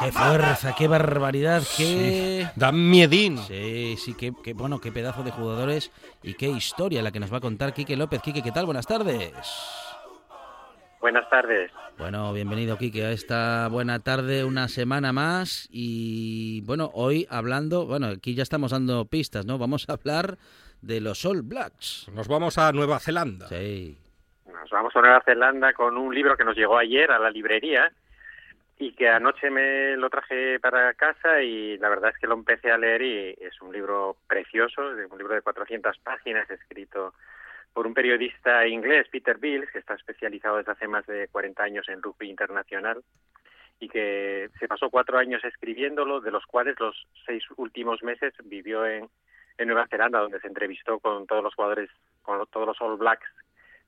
Qué 0.00 0.12
fuerza, 0.12 0.74
qué 0.76 0.88
barbaridad, 0.88 1.62
qué... 1.76 2.48
Dan 2.54 2.88
miedín. 2.88 3.38
Sí, 3.38 3.96
sí, 3.98 4.14
qué, 4.14 4.32
qué, 4.42 4.54
bueno, 4.54 4.80
qué 4.80 4.92
pedazo 4.92 5.22
de 5.22 5.32
jugadores 5.32 5.90
y 6.22 6.34
qué 6.34 6.48
historia 6.48 7.02
la 7.02 7.10
que 7.10 7.20
nos 7.20 7.32
va 7.32 7.38
a 7.38 7.40
contar 7.40 7.74
Quique 7.74 7.96
López. 7.96 8.22
Quique, 8.22 8.42
¿qué 8.42 8.52
tal? 8.52 8.66
Buenas 8.66 8.86
tardes. 8.86 9.32
Buenas 11.00 11.28
tardes. 11.28 11.70
Bueno, 11.98 12.32
bienvenido 12.32 12.78
Quique 12.78 13.04
a 13.04 13.10
esta 13.10 13.68
buena 13.68 13.98
tarde, 14.00 14.44
una 14.44 14.68
semana 14.68 15.12
más 15.12 15.68
y 15.70 16.60
bueno, 16.62 16.90
hoy 16.94 17.26
hablando, 17.28 17.86
bueno, 17.86 18.06
aquí 18.06 18.34
ya 18.34 18.44
estamos 18.44 18.70
dando 18.70 19.04
pistas, 19.04 19.46
¿no? 19.46 19.58
Vamos 19.58 19.88
a 19.88 19.94
hablar 19.94 20.38
de 20.80 21.00
los 21.00 21.24
All 21.24 21.42
Blacks. 21.42 22.06
Nos 22.12 22.28
vamos 22.28 22.56
a 22.56 22.72
Nueva 22.72 23.00
Zelanda. 23.00 23.48
Sí. 23.48 23.98
Nos 24.52 24.70
vamos 24.70 24.96
a 24.96 25.00
Nueva 25.00 25.22
Zelanda 25.24 25.74
con 25.74 25.98
un 25.98 26.14
libro 26.14 26.36
que 26.36 26.44
nos 26.44 26.56
llegó 26.56 26.78
ayer 26.78 27.10
a 27.10 27.18
la 27.18 27.30
librería 27.30 27.92
y 28.78 28.92
que 28.92 29.08
anoche 29.08 29.50
me 29.50 29.96
lo 29.96 30.08
traje 30.08 30.58
para 30.58 30.94
casa 30.94 31.42
y 31.42 31.76
la 31.78 31.90
verdad 31.90 32.12
es 32.14 32.18
que 32.18 32.26
lo 32.26 32.34
empecé 32.34 32.70
a 32.70 32.78
leer 32.78 33.02
y 33.02 33.36
es 33.40 33.60
un 33.60 33.72
libro 33.72 34.16
precioso, 34.26 34.80
un 35.10 35.18
libro 35.18 35.34
de 35.34 35.42
400 35.42 35.98
páginas 35.98 36.48
escrito 36.50 37.12
por 37.74 37.86
un 37.86 37.92
periodista 37.92 38.66
inglés, 38.66 39.06
Peter 39.10 39.36
Bills, 39.36 39.70
que 39.70 39.80
está 39.80 39.94
especializado 39.94 40.56
desde 40.56 40.72
hace 40.72 40.88
más 40.88 41.06
de 41.06 41.28
40 41.28 41.62
años 41.62 41.88
en 41.88 42.02
rugby 42.02 42.30
internacional 42.30 43.02
y 43.80 43.88
que 43.88 44.48
se 44.58 44.66
pasó 44.66 44.88
cuatro 44.88 45.18
años 45.18 45.44
escribiéndolo, 45.44 46.20
de 46.20 46.30
los 46.30 46.46
cuales 46.46 46.76
los 46.80 47.06
seis 47.26 47.44
últimos 47.56 48.02
meses 48.02 48.32
vivió 48.44 48.86
en, 48.86 49.08
en 49.58 49.68
Nueva 49.68 49.86
Zelanda, 49.88 50.20
donde 50.20 50.40
se 50.40 50.48
entrevistó 50.48 50.98
con 51.00 51.26
todos 51.26 51.44
los 51.44 51.54
jugadores, 51.54 51.90
con 52.22 52.44
todos 52.46 52.66
los 52.66 52.80
All 52.80 52.96
Blacks 52.96 53.28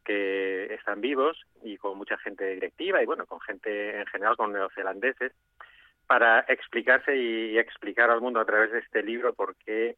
que 0.05 0.73
están 0.75 1.01
vivos 1.01 1.37
y 1.63 1.77
con 1.77 1.97
mucha 1.97 2.19
gente 2.19 2.47
directiva 2.47 3.03
y 3.03 3.07
bueno, 3.07 3.27
con 3.27 3.41
gente 3.41 4.01
en 4.01 4.07
general, 4.07 4.37
con 4.37 4.53
neozelandeses, 4.53 5.33
para 6.07 6.41
explicarse 6.49 7.17
y 7.17 7.59
explicar 7.59 8.11
al 8.11 8.21
mundo 8.21 8.41
a 8.41 8.45
través 8.45 8.73
de 8.73 8.81
este 8.81 9.03
libro 9.03 9.33
por 9.33 9.55
qué 9.57 9.97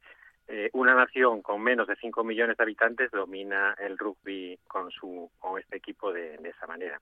eh, 0.49 0.69
una 0.73 0.95
nación 0.95 1.41
con 1.41 1.63
menos 1.63 1.87
de 1.87 1.97
5 1.97 2.25
millones 2.25 2.57
de 2.57 2.65
habitantes 2.65 3.11
domina 3.13 3.75
el 3.79 3.97
rugby 3.97 4.59
con 4.67 4.91
su 4.91 5.31
con 5.39 5.59
este 5.59 5.77
equipo 5.77 6.13
de, 6.13 6.35
esa 6.35 6.67
manera. 6.67 7.01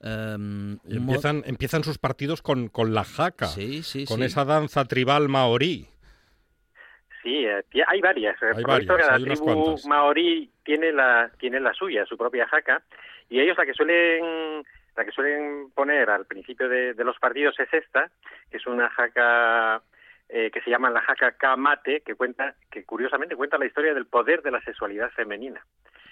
Em, 0.00 0.78
empiezan, 0.84 1.42
empiezan 1.46 1.84
sus 1.84 1.98
partidos 1.98 2.42
con, 2.42 2.68
con 2.68 2.92
la 2.92 3.04
jaca, 3.04 3.46
sí, 3.46 3.82
sí, 3.82 4.04
con 4.04 4.22
esa 4.22 4.44
danza 4.44 4.84
tribal 4.84 5.28
maorí. 5.28 5.91
Sí, 7.22 7.46
eh, 7.46 7.62
hay 7.86 8.00
varias. 8.00 8.40
Eh, 8.42 8.52
hay 8.56 8.64
varias, 8.64 8.96
cada 8.96 9.18
tribu 9.18 9.76
maorí 9.86 10.50
tiene 10.64 10.92
la 10.92 11.30
tiene 11.38 11.60
la 11.60 11.72
suya, 11.72 12.04
su 12.04 12.16
propia 12.16 12.46
jaca, 12.48 12.82
y 13.28 13.40
ellos 13.40 13.56
la 13.56 13.64
que 13.64 13.74
suelen 13.74 14.64
la 14.96 15.04
que 15.04 15.12
suelen 15.12 15.70
poner 15.74 16.10
al 16.10 16.26
principio 16.26 16.68
de, 16.68 16.94
los 16.98 17.18
partidos 17.18 17.58
es 17.58 17.72
esta, 17.72 18.10
que 18.50 18.58
es 18.58 18.66
una 18.66 18.90
jaca 18.90 19.80
eh, 20.28 20.50
que 20.50 20.60
se 20.60 20.70
llama 20.70 20.90
la 20.90 21.00
jaca 21.00 21.32
Kamate, 21.32 22.00
que 22.00 22.14
cuenta 22.14 22.54
que 22.70 22.84
curiosamente 22.84 23.36
cuenta 23.36 23.56
la 23.56 23.66
historia 23.66 23.94
del 23.94 24.06
poder 24.06 24.42
de 24.42 24.50
la 24.50 24.60
sexualidad 24.60 25.10
femenina. 25.10 25.64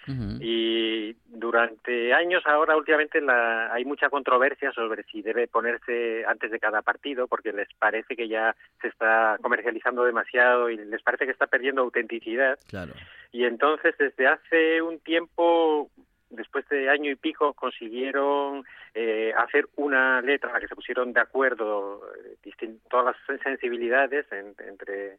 Y 0.07 1.15
durante 1.29 2.13
años 2.13 2.43
ahora 2.47 2.77
últimamente 2.77 3.21
la, 3.21 3.73
hay 3.73 3.85
mucha 3.85 4.09
controversia 4.09 4.73
sobre 4.73 5.05
si 5.05 5.23
debe 5.23 5.47
ponerse 5.47 6.25
antes 6.27 6.51
de 6.51 6.59
cada 6.59 6.83
partido 6.83 7.29
porque 7.29 7.53
les 7.53 7.69
parece 7.75 8.17
que 8.17 8.29
ya 8.29 8.57
se 8.81 8.89
está 8.89 9.39
comercializando 9.43 10.05
demasiado 10.05 10.71
y 10.71 10.77
les 10.77 11.03
parece 11.03 11.27
que 11.27 11.33
está 11.33 11.47
perdiendo 11.47 11.83
autenticidad. 11.83 12.59
Claro. 12.69 12.93
Y 13.33 13.45
entonces 13.45 13.95
desde 13.99 14.27
hace 14.27 14.83
un 14.83 14.99
tiempo 15.01 15.91
después 16.31 16.69
de 16.69 16.89
año 16.89 17.11
y 17.11 17.17
pico 17.17 17.53
consiguieron 17.55 18.65
eh, 18.95 19.33
hacer 19.37 19.69
una 19.77 20.21
letra 20.23 20.49
en 20.49 20.55
la 20.55 20.61
que 20.61 20.69
se 20.69 20.77
pusieron 20.77 21.13
de 21.13 21.21
acuerdo 21.21 22.03
eh, 22.45 22.75
todas 22.89 23.17
las 23.29 23.41
sensibilidades 23.43 24.27
entre 24.33 25.19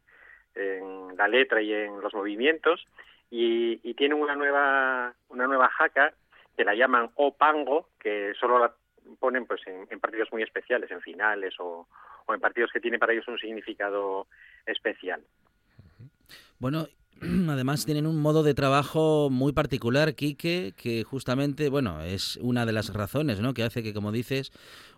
en 0.56 1.16
la 1.16 1.28
letra 1.28 1.62
y 1.62 1.74
en 1.74 2.02
los 2.02 2.14
movimientos 2.14 2.86
y, 3.32 3.80
y 3.90 3.94
tienen 3.96 4.22
una 4.22 4.36
nueva 4.36 5.14
una 5.30 5.48
nueva 5.48 5.70
jaca 5.70 6.14
que 6.56 6.66
la 6.66 6.76
llaman 6.76 7.10
Opango, 7.16 7.90
que 7.98 8.34
solo 8.40 8.60
la 8.60 8.74
ponen 9.20 9.46
pues 9.46 9.62
en, 9.66 10.00
partidos 10.00 10.30
muy 10.32 10.44
especiales, 10.44 10.92
en 10.92 11.02
finales 11.02 11.54
o, 11.60 11.88
en 12.30 12.40
partidos 12.40 12.72
que 12.72 12.80
tienen 12.80 13.00
para 13.00 13.14
ellos 13.14 13.28
un 13.28 13.38
significado 13.38 14.28
especial. 14.66 15.22
Bueno, 16.60 16.88
además 17.50 17.86
tienen 17.86 18.06
un 18.06 18.22
modo 18.22 18.44
de 18.44 18.54
trabajo 18.54 19.30
muy 19.30 19.54
particular, 19.54 20.16
Quique, 20.16 20.74
que 20.78 21.04
justamente, 21.04 21.70
bueno, 21.70 22.02
es 22.02 22.38
una 22.38 22.66
de 22.66 22.74
las 22.74 22.94
razones, 22.94 23.42
¿no? 23.42 23.54
Que 23.54 23.64
hace 23.64 23.84
que, 23.84 23.94
como 23.94 24.12
dices, 24.12 24.52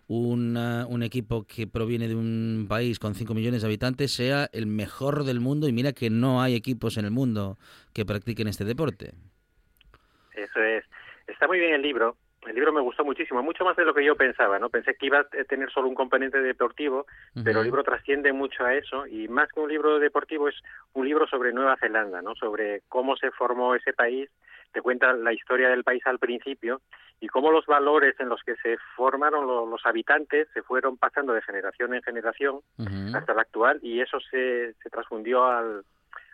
un 0.06 1.02
equipo 1.02 1.46
que 1.46 1.66
proviene 1.66 2.08
de 2.08 2.14
un 2.14 2.66
país 2.68 2.98
con 2.98 3.14
5 3.14 3.34
millones 3.34 3.62
de 3.62 3.68
habitantes 3.68 4.12
sea 4.12 4.48
el 4.52 4.66
mejor 4.66 5.24
del 5.24 5.40
mundo 5.40 5.68
y 5.68 5.72
mira 5.72 5.92
que 5.92 6.10
no 6.10 6.42
hay 6.42 6.54
equipos 6.54 6.96
en 6.98 7.04
el 7.04 7.10
mundo 7.10 7.56
que 7.92 8.04
practiquen 8.04 8.48
este 8.48 8.64
deporte. 8.64 9.12
Eso 10.34 10.60
es. 10.60 10.84
Está 11.26 11.46
muy 11.46 11.58
bien 11.58 11.74
el 11.74 11.82
libro. 11.82 12.16
El 12.46 12.54
libro 12.54 12.74
me 12.74 12.82
gustó 12.82 13.04
muchísimo, 13.06 13.42
mucho 13.42 13.64
más 13.64 13.74
de 13.76 13.86
lo 13.86 13.94
que 13.94 14.04
yo 14.04 14.16
pensaba, 14.16 14.58
¿no? 14.58 14.68
Pensé 14.68 14.94
que 14.96 15.06
iba 15.06 15.20
a 15.20 15.44
tener 15.48 15.70
solo 15.70 15.88
un 15.88 15.94
componente 15.94 16.42
deportivo, 16.42 17.06
pero 17.42 17.60
el 17.60 17.64
libro 17.64 17.82
trasciende 17.82 18.34
mucho 18.34 18.66
a 18.66 18.74
eso 18.74 19.06
y 19.06 19.28
más 19.28 19.50
que 19.50 19.60
un 19.60 19.70
libro 19.70 19.98
deportivo 19.98 20.48
es 20.48 20.56
un 20.92 21.06
libro 21.06 21.26
sobre 21.26 21.54
Nueva 21.54 21.78
Zelanda, 21.80 22.20
¿no? 22.20 22.34
Sobre 22.34 22.82
cómo 22.88 23.16
se 23.16 23.30
formó 23.30 23.74
ese 23.74 23.94
país, 23.94 24.28
te 24.72 24.82
cuenta 24.82 25.14
la 25.14 25.32
historia 25.32 25.70
del 25.70 25.84
país 25.84 26.02
al 26.04 26.18
principio 26.18 26.82
y 27.20 27.28
cómo 27.28 27.50
los 27.50 27.66
valores 27.66 28.18
en 28.20 28.28
los 28.28 28.42
que 28.42 28.56
se 28.56 28.76
formaron 28.96 29.46
los, 29.46 29.86
habitantes 29.86 30.48
se 30.52 30.62
fueron 30.62 30.96
pasando 30.96 31.32
de 31.32 31.42
generación 31.42 31.94
en 31.94 32.02
generación 32.02 32.60
hasta 33.14 33.34
la 33.34 33.42
actual 33.42 33.78
y 33.82 34.00
eso 34.00 34.18
se, 34.20 34.74
se 34.82 34.90
transfundió 34.90 35.44
al, 35.44 35.84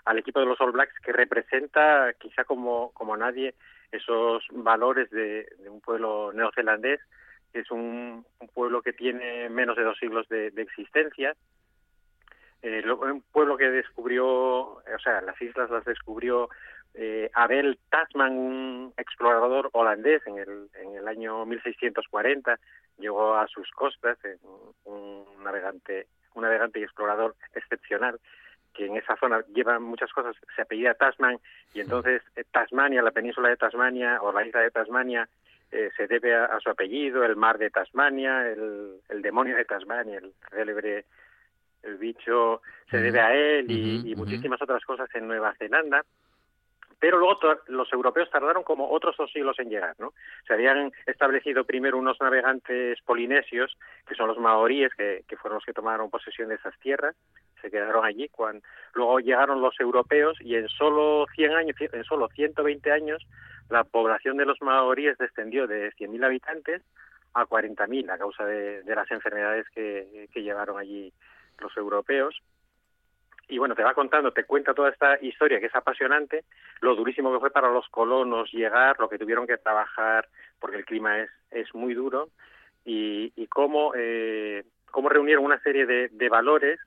al 0.05 0.19
equipo 0.19 0.41
de 0.41 0.47
los 0.47 0.61
All 0.61 0.73
Blacks 0.73 0.99
que 1.05 1.13
representa 1.13 2.13
quizá 2.19 2.45
como, 2.45 2.91
como 2.93 3.17
nadie 3.17 3.55
esos 3.93 4.45
valores 4.53 5.11
de, 5.11 5.47
un 5.69 5.81
pueblo 5.81 6.33
neozelandés 6.33 7.01
que 7.53 7.61
es 7.61 7.71
un, 7.71 8.25
pueblo 8.55 8.81
que 8.81 8.93
tiene 8.93 9.49
menos 9.49 9.77
de 9.77 9.83
dos 9.83 9.99
siglos 9.99 10.29
de, 10.29 10.53
existencia. 10.57 11.35
Eh, 12.63 12.85
un 12.89 13.23
pueblo 13.33 13.57
que 13.57 13.71
descubrió 13.71 14.27
o 14.27 14.99
sea 15.03 15.21
las 15.23 15.41
islas 15.41 15.71
las 15.71 15.85
descubrió 15.85 16.49
eh, 16.95 17.31
Abel 17.35 17.79
Tasman, 17.89 18.33
un 18.33 18.95
explorador 18.97 19.71
holandés 19.73 20.27
en 20.27 20.39
el, 20.39 20.69
en 20.75 20.97
el 20.97 21.09
año 21.09 21.45
1640, 21.47 22.59
llegó 22.99 23.35
a 23.35 23.47
sus 23.47 23.71
costas, 23.71 24.19
un 24.85 25.25
navegante, 25.43 26.07
un 26.35 26.43
navegante 26.43 26.81
y 26.81 26.83
explorador 26.83 27.35
excepcional 27.55 28.21
que 28.75 28.87
en 28.87 28.97
esa 28.97 29.17
zona 29.17 29.43
lleva 29.55 29.79
muchas 29.79 30.13
cosas, 30.13 30.37
se 30.55 30.63
apellida 30.63 30.95
Tasman 30.95 31.39
y 31.75 31.81
entonces 31.81 32.23
eh, 32.37 32.45
Tasmania, 32.51 33.03
la 33.03 33.11
península 33.11 33.49
de 33.49 33.57
Tasmania 33.57 34.21
o 34.23 34.33
la 34.33 34.47
isla 34.47 34.61
de 34.61 34.71
Tasmania 34.71 35.29
eh, 35.73 35.91
se 35.97 36.07
debe 36.07 36.35
a, 36.35 36.59
su 36.61 36.71
apellido, 36.71 37.25
el 37.25 37.37
mar 37.37 37.59
de 37.59 37.71
Tasmania, 37.71 38.49
el, 38.49 39.01
el 39.09 39.23
demonio 39.23 39.57
de 39.57 39.65
Tasmania, 39.65 40.19
el 40.19 40.33
célebre 40.51 41.05
el 41.83 41.97
bicho 41.97 42.61
se 42.91 42.99
debe 42.99 43.21
a 43.21 43.35
él 43.35 43.71
y 43.71 44.15
muchísimas 44.15 44.61
otras 44.61 44.85
cosas 44.85 45.09
en 45.15 45.27
Nueva 45.27 45.55
Zelanda 45.59 46.05
pero 47.01 47.19
luego 47.19 47.41
los 47.69 47.91
europeos 47.93 48.31
tardaron 48.31 48.63
como 48.63 48.91
otros 48.91 49.17
dos 49.17 49.33
siglos 49.33 49.59
en 49.59 49.71
llegar, 49.71 49.97
¿no? 49.99 50.13
Se 50.47 50.53
habían 50.53 50.93
establecido 51.07 51.65
primero 51.65 51.97
unos 51.97 52.21
navegantes 52.21 53.01
polinesios, 53.03 53.77
que 54.07 54.15
son 54.15 54.29
los 54.29 54.39
maoríes, 54.39 54.93
que, 54.95 55.25
fueron 55.39 55.57
los 55.57 55.65
que 55.65 55.73
tomaron 55.73 56.11
posesión 56.11 56.51
de 56.51 56.57
esas 56.57 56.79
tierras, 56.79 57.17
se 57.63 57.71
quedaron 57.71 58.05
allí, 58.05 58.29
cuando 58.29 58.63
luego 58.93 59.19
llegaron 59.21 59.63
los 59.63 59.81
europeos 59.81 60.39
y 60.43 60.55
en 60.57 60.69
solo 60.69 61.27
100 61.35 61.53
años, 61.53 61.77
en 61.81 62.05
solo 62.05 62.29
120 62.29 62.93
años, 62.93 63.27
la 63.71 63.85
población 63.85 64.37
de 64.37 64.45
los 64.45 64.61
maoríes 64.61 65.17
descendió 65.17 65.67
de 65.67 65.93
100.000 65.93 66.25
habitantes 66.25 66.83
a 67.33 67.47
40.000 67.47 68.11
a 68.11 68.19
causa 68.19 68.45
de, 68.45 68.83
las 68.85 69.11
enfermedades 69.11 69.67
que, 69.71 70.29
que 70.35 70.43
llevaron 70.43 70.79
allí 70.79 71.13
los 71.61 71.75
europeos 71.77 72.43
y 73.51 73.59
bueno, 73.59 73.75
te 73.75 73.83
va 73.83 73.95
contando, 73.95 74.33
te 74.33 74.45
cuenta 74.45 74.75
toda 74.75 74.91
esta 74.91 75.19
historia 75.21 75.61
que 75.61 75.67
es 75.67 75.75
apasionante, 75.75 76.45
lo 76.81 76.95
durísimo 76.95 77.33
que 77.33 77.41
fue 77.41 77.51
para 77.51 77.71
los 77.71 77.89
colonos 77.89 78.53
llegar, 78.53 78.97
lo 78.99 79.09
que 79.09 79.19
tuvieron 79.19 79.47
que 79.47 79.59
trabajar, 79.59 80.29
porque 80.59 80.79
el 80.79 80.85
clima 80.85 81.19
es, 81.19 81.31
es 81.51 81.75
muy 81.75 81.95
duro, 81.95 82.31
y, 82.85 83.47
cómo, 83.49 83.93
eh, 83.95 84.65
cómo 84.91 85.09
reunieron 85.09 85.45
una 85.45 85.61
serie 85.61 85.87
de 85.87 86.29
valores 86.29 86.81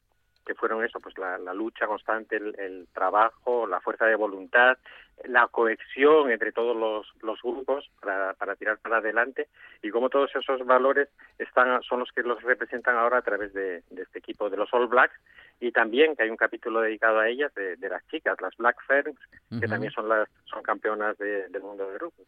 que 0.45 0.56
fueron 0.56 0.84
eso, 0.84 1.00
pues 1.00 1.18
la, 1.18 1.38
la 1.38 1.54
lucha 1.54 1.88
constante, 1.88 2.38
el, 2.38 2.56
el, 2.60 2.88
trabajo, 2.94 3.68
la 3.68 3.80
fuerza 3.81 4.06
de 4.06 4.16
voluntad, 4.16 4.78
la 5.25 5.48
cohesión 5.48 6.31
entre 6.31 6.51
todos 6.51 6.75
los, 6.75 7.07
los 7.22 7.42
grupos 7.42 7.90
para, 8.01 8.34
para, 8.34 8.56
tirar 8.56 8.78
para 8.80 8.98
adelante 8.98 9.48
y 9.81 9.90
cómo 9.90 10.10
todos 10.10 10.31
esos 10.36 10.66
valores 10.66 11.07
están 11.38 11.81
son 11.84 12.00
los 12.00 12.12
que 12.12 12.24
los 12.24 12.42
representan 12.42 12.98
ahora 12.98 13.19
a 13.19 13.22
través 13.22 13.54
de, 13.54 13.84
de 13.90 14.01
este 14.01 14.19
equipo 14.19 14.50
de 14.50 14.57
los 14.57 14.74
All 14.74 14.88
Blacks 14.88 15.16
y 15.60 15.72
también 15.72 16.16
que 16.16 16.24
hay 16.24 16.30
un 16.30 16.38
capítulo 16.38 16.81
dedicado 16.81 17.19
a 17.19 17.30
ellas 17.30 17.54
de, 17.56 17.78
de 17.78 17.90
las 17.90 18.06
chicas, 18.07 18.42
las 18.42 18.56
Black 18.57 18.84
Ferns, 18.86 19.18
que 19.50 19.56
uh 19.56 19.60
-huh. 19.60 19.69
también 19.69 19.94
son 19.94 20.10
las 20.10 20.28
son 20.45 20.62
campeonas 20.63 21.18
de, 21.18 21.48
del 21.50 21.62
mundo 21.62 21.90
de 21.90 21.98
rugby. 22.00 22.25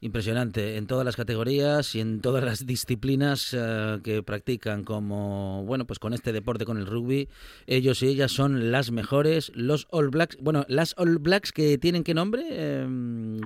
Impresionante, 0.00 0.76
en 0.76 0.86
todas 0.86 1.04
las 1.04 1.16
categorías 1.16 1.96
y 1.96 2.00
en 2.00 2.20
todas 2.20 2.44
las 2.44 2.66
disciplinas 2.66 3.52
uh, 3.52 4.00
que 4.00 4.22
practican 4.22 4.84
como, 4.84 5.64
bueno, 5.64 5.86
pues 5.86 5.98
con 5.98 6.14
este 6.14 6.32
deporte, 6.32 6.64
con 6.64 6.78
el 6.78 6.86
rugby, 6.86 7.28
ellos 7.66 8.00
y 8.04 8.06
ellas 8.06 8.30
son 8.30 8.70
las 8.70 8.92
mejores, 8.92 9.50
los 9.56 9.88
All 9.90 10.10
Blacks, 10.10 10.36
bueno, 10.40 10.64
las 10.68 10.94
All 10.98 11.18
Blacks 11.18 11.50
que 11.50 11.78
tienen 11.78 12.04
qué 12.04 12.14
nombre, 12.14 12.44
eh, 12.48 12.86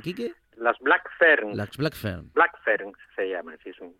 Quique? 0.03 0.35
Las 0.59 0.79
Black 0.81 1.09
Ferns. 1.19 1.57
Las 1.57 1.77
Black 1.77 1.95
Ferns. 1.95 2.33
Black 2.35 2.53
Ferns 2.63 2.97
se 3.17 3.31
llaman, 3.31 3.59
sí. 3.65 3.73
Son... 3.73 3.93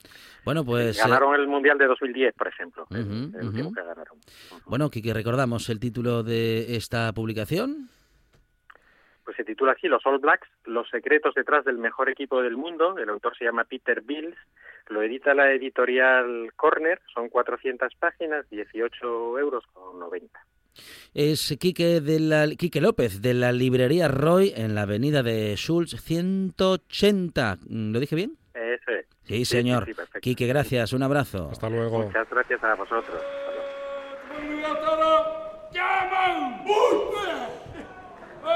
Bueno, 0.45 0.65
pues... 0.65 0.99
Ganaron 0.99 1.35
eh... 1.35 1.39
el 1.41 1.49
Mundial 1.49 1.79
de 1.79 1.87
2010, 1.87 2.35
por 2.35 2.49
ejemplo, 2.49 2.87
uh 2.89 2.95
-huh, 2.95 3.41
el, 3.41 3.49
uh 3.49 3.53
-huh. 3.53 3.75
que 3.75 3.83
ganaron. 3.83 4.19
-huh. 4.19 4.63
Bueno, 4.67 4.91
Quique, 4.91 5.15
recordamos 5.15 5.69
el 5.71 5.81
título 5.81 6.23
de 6.23 6.77
esta 6.77 7.13
publicación 7.15 7.89
pues 9.25 9.37
se 9.37 9.45
titula 9.45 9.73
así 9.73 9.89
Los 9.89 10.05
All 10.07 10.19
Blacks, 10.19 10.49
los 10.65 10.89
secretos 10.89 11.35
detrás 11.35 11.65
del 11.65 11.79
mejor 11.79 12.09
equipo 12.09 12.43
del 12.43 12.57
mundo. 12.57 12.99
El 12.99 13.09
autor 13.09 13.37
se 13.37 13.45
llama 13.45 13.65
Peter 13.65 14.03
Bills, 14.03 14.37
lo 14.89 15.03
edita 15.03 15.35
la 15.35 15.53
editorial 15.53 16.53
Corner, 16.57 17.01
son 17.13 17.29
400 17.29 17.95
páginas, 17.97 18.49
18 18.51 19.39
euros 19.39 19.65
con 19.73 19.99
90. 19.99 20.39
Es 21.15 21.57
Quique, 21.61 22.01
de 22.01 22.21
la, 22.21 22.49
Quique 22.57 22.81
López 22.81 23.21
de 23.21 23.35
la 23.35 23.53
librería 23.53 24.09
Roy 24.09 24.53
en 24.57 24.75
la 24.75 24.83
avenida 24.83 25.23
de 25.23 25.55
Schultz 25.57 26.01
180. 26.01 27.59
¿Lo 27.69 28.01
dije 28.01 28.17
bien? 28.17 28.39
Eso 28.55 28.91
es. 28.91 29.07
Sí, 29.25 29.45
señor. 29.45 29.85
Sí, 29.85 29.95
sí, 29.95 30.21
Quique, 30.21 30.47
gracias. 30.47 30.93
Un 30.93 31.03
abrazo. 31.03 31.51
Hasta 31.53 31.69
luego. 31.69 32.05
Muchas 32.05 32.29
gracias 32.31 32.63
a 32.65 32.75
vosotros. 32.75 33.23
Ringa 34.39 34.75
Paquillo. 34.81 35.43
Good 38.43 38.49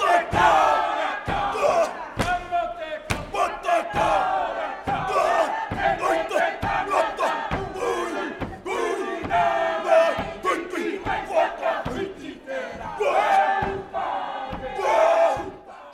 luck, 0.00 0.71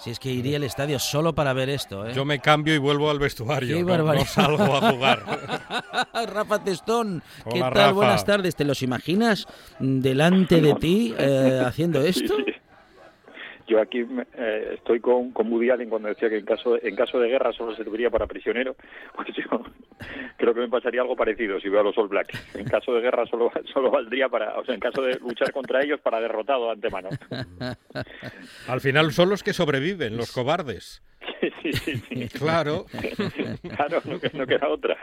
Si 0.09 0.13
es 0.13 0.19
que 0.21 0.31
iría 0.31 0.57
al 0.57 0.65
estadio 0.65 0.99
solo 0.99 1.35
para 1.35 1.53
ver 1.53 1.69
esto, 1.69 2.07
¿eh? 2.07 2.15
Yo 2.15 2.25
me 2.25 2.39
cambio 2.39 2.75
y 2.75 2.79
vuelvo 2.79 3.11
al 3.11 3.19
vestuario. 3.19 3.85
No, 3.85 4.15
no, 4.15 4.25
salgo 4.25 4.63
a 4.63 4.91
jugar. 4.91 5.23
Rafa 6.33 6.65
Testón, 6.65 7.23
¿qué 7.45 7.59
Hola, 7.59 7.65
tal? 7.65 7.75
Rafa. 7.75 7.93
Buenas 7.93 8.25
tardes. 8.25 8.57
¿Te 8.57 8.65
los 8.65 8.81
imaginas 8.83 9.47
delante 9.79 10.63
de 10.63 10.75
ti 10.77 11.15
eh, 11.19 11.63
haciendo 11.63 12.01
esto? 12.01 12.35
Sí, 12.39 12.45
sí. 12.47 12.58
Yo 13.69 13.81
aquí 13.81 14.07
eh, 14.35 14.75
estoy 14.75 14.99
con, 14.99 15.31
con 15.33 15.53
Woody 15.53 15.71
Allen 15.71 15.91
cuando 15.91 16.09
decía 16.09 16.31
que 16.31 16.39
en 16.39 16.47
caso, 16.47 16.83
en 16.83 16.97
caso 16.97 17.21
de 17.21 17.29
guerra 17.29 17.53
solo 17.53 17.77
serviría 17.77 18.11
para 18.11 18.27
prisionero. 18.27 18.75
Pues 19.15 19.29
yo 19.37 19.63
creo 20.37 20.55
que 20.55 20.61
me 20.61 20.69
pasaría 20.69 21.01
algo 21.01 21.17
parecido 21.17 21.59
si 21.61 21.69
veo 21.69 21.81
a 21.81 21.83
los 21.83 21.99
All 21.99 22.09
Blacks. 22.09 22.57
En 22.57 22.65
caso 22.65 22.95
de 22.95 23.01
guerra 23.01 23.27
solo, 23.27 23.51
solo 23.73 23.91
valdría 23.91 24.29
para, 24.29 24.59
o 24.59 24.65
sea, 24.65 24.75
en 24.75 24.81
caso 24.81 25.03
de 25.03 25.19
luchar 25.19 25.53
contra 25.53 25.83
ellos 25.83 26.01
para 26.01 26.21
derrotado 26.21 26.67
de 26.67 26.73
antemano. 26.73 27.09
Al 28.69 28.81
final 28.81 29.11
son 29.13 29.29
los 29.29 29.43
que 29.43 29.53
sobreviven, 29.53 30.17
los 30.17 30.33
cobardes. 30.33 31.03
Sí, 31.63 31.73
sí, 31.73 32.03
sí. 32.09 32.29
Claro. 32.39 32.87
claro, 33.63 34.03
no, 34.05 34.19
no, 34.33 34.47
queda 34.47 34.69
otra. 34.69 34.97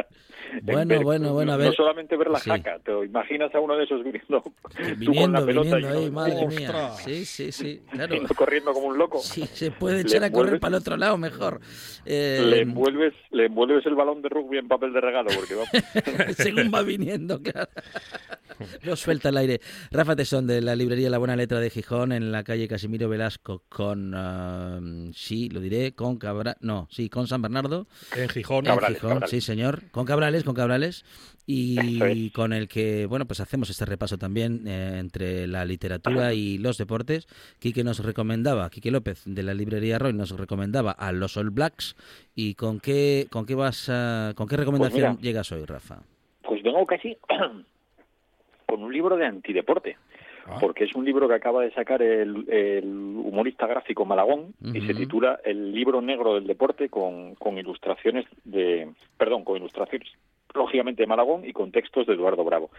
Bueno, 0.61 0.95
ver, 0.95 1.03
bueno, 1.03 1.33
bueno, 1.33 1.53
a 1.53 1.57
ver. 1.57 1.67
No 1.67 1.73
solamente 1.73 2.15
ver 2.17 2.29
la 2.29 2.39
sí. 2.39 2.49
jaca, 2.49 2.79
te 2.79 2.91
imaginas 3.05 3.53
a 3.53 3.59
uno 3.59 3.75
de 3.75 3.83
esos 3.83 4.03
viniendo, 4.03 4.43
viniendo 4.77 5.05
tú 5.05 5.13
con 5.13 5.31
la 5.33 5.45
pelota 5.45 5.75
viniendo 5.75 6.01
y 6.01 6.03
ahí, 6.03 6.11
madre 6.11 6.45
¡Ostras! 6.45 7.07
mía. 7.07 7.15
Sí, 7.15 7.25
sí, 7.25 7.51
sí, 7.51 7.81
claro. 7.89 8.15
corriendo 8.35 8.73
como 8.73 8.87
un 8.87 8.97
loco. 8.97 9.19
Sí, 9.19 9.45
se 9.45 9.71
puede 9.71 10.01
echar 10.01 10.23
a 10.23 10.31
correr 10.31 10.59
para 10.59 10.75
el 10.75 10.81
otro 10.81 10.97
lado 10.97 11.17
mejor. 11.17 11.59
Eh... 12.05 12.41
Le, 12.45 12.61
envuelves, 12.61 13.13
le 13.31 13.45
envuelves 13.45 13.85
el 13.85 13.95
balón 13.95 14.21
de 14.21 14.29
rugby 14.29 14.57
en 14.57 14.67
papel 14.67 14.93
de 14.93 15.01
regalo, 15.01 15.29
porque 15.35 15.55
va... 15.55 16.33
Según 16.33 16.71
va 16.73 16.81
viniendo, 16.83 17.41
claro. 17.41 17.69
No 18.83 18.95
suelta 18.95 19.29
el 19.29 19.38
aire. 19.38 19.61
Rafa 19.91 20.15
Tesón, 20.15 20.47
de 20.47 20.61
la 20.61 20.75
librería 20.75 21.09
La 21.09 21.17
Buena 21.17 21.35
Letra 21.35 21.59
de 21.59 21.69
Gijón, 21.69 22.11
en 22.11 22.31
la 22.31 22.43
calle 22.43 22.67
Casimiro 22.67 23.09
Velasco, 23.09 23.63
con, 23.67 24.13
uh, 24.13 25.13
sí, 25.13 25.49
lo 25.49 25.59
diré, 25.59 25.93
con 25.93 26.17
Cabra... 26.25 26.57
No, 26.60 26.88
sí, 26.89 27.10
con 27.10 27.27
San 27.27 27.42
Bernardo. 27.42 27.88
En 28.16 28.27
Gijón. 28.30 28.66
Cabrales, 28.66 28.89
en 28.89 28.95
Gijón, 28.95 29.10
Cabrales. 29.12 29.30
sí, 29.30 29.42
señor. 29.42 29.83
Con 29.92 30.06
Cabrales, 30.06 30.44
con 30.44 30.56
Cabrales. 30.56 31.06
Y 31.48 32.31
con 32.31 32.54
el 32.54 32.68
que, 32.68 33.06
bueno, 33.06 33.25
pues 33.25 33.39
hacemos 33.39 33.69
este 33.69 33.86
repaso 33.86 34.18
también 34.18 34.68
eh, 34.68 34.98
entre 34.98 35.45
la 35.45 35.63
literatura 35.63 36.33
y 36.33 36.57
los 36.57 36.77
deportes. 36.77 37.27
Quique 37.60 37.83
nos 37.83 38.04
recomendaba, 38.04 38.69
Quique 38.72 38.89
López, 38.89 39.22
de 39.25 39.44
la 39.44 39.54
librería 39.54 40.00
Roy, 40.00 40.13
nos 40.13 40.31
recomendaba 40.31 40.92
a 40.92 41.12
los 41.12 41.38
All 41.38 41.51
Blacks. 41.51 41.95
¿Y 42.33 42.56
con 42.56 42.80
qué, 42.80 43.27
con 43.30 43.45
qué 43.45 43.54
vas 43.54 43.89
a, 43.89 44.33
con 44.36 44.48
qué 44.48 44.57
recomendación 44.57 45.18
pues 45.18 45.24
llegas 45.24 45.51
hoy, 45.51 45.66
Rafa? 45.66 46.01
Pues 46.42 46.63
vengo 46.63 46.83
casi 46.86 47.16
con 48.66 48.83
un 48.83 48.92
libro 48.92 49.16
de 49.16 49.27
antideporte. 49.27 49.98
Ah. 50.47 50.57
Porque 50.59 50.83
es 50.83 50.95
un 50.95 51.06
libro 51.06 51.27
que 51.27 51.33
acaba 51.33 51.63
de 51.63 51.71
sacar 51.71 52.01
el, 52.01 52.45
el 52.50 52.86
humorista 52.86 53.65
gráfico 53.65 54.06
Malagón 54.06 54.53
uh 54.62 54.68
-huh. 54.68 54.77
y 54.77 54.86
se 54.86 54.94
titula 54.94 55.39
El 55.44 55.71
libro 55.71 56.01
negro 56.01 56.36
del 56.36 56.45
deporte 56.45 56.89
con, 56.89 57.36
con 57.36 57.57
ilustraciones 57.57 58.25
de, 58.44 58.88
perdón, 59.18 59.44
con 59.44 59.57
ilustraciones 59.57 60.07
lógicamente 60.53 61.03
de 61.03 61.07
Malagón 61.07 61.45
y 61.45 61.51
con 61.51 61.71
textos 61.71 62.06
de 62.07 62.13
Eduardo 62.13 62.44
Bravo. 62.44 62.69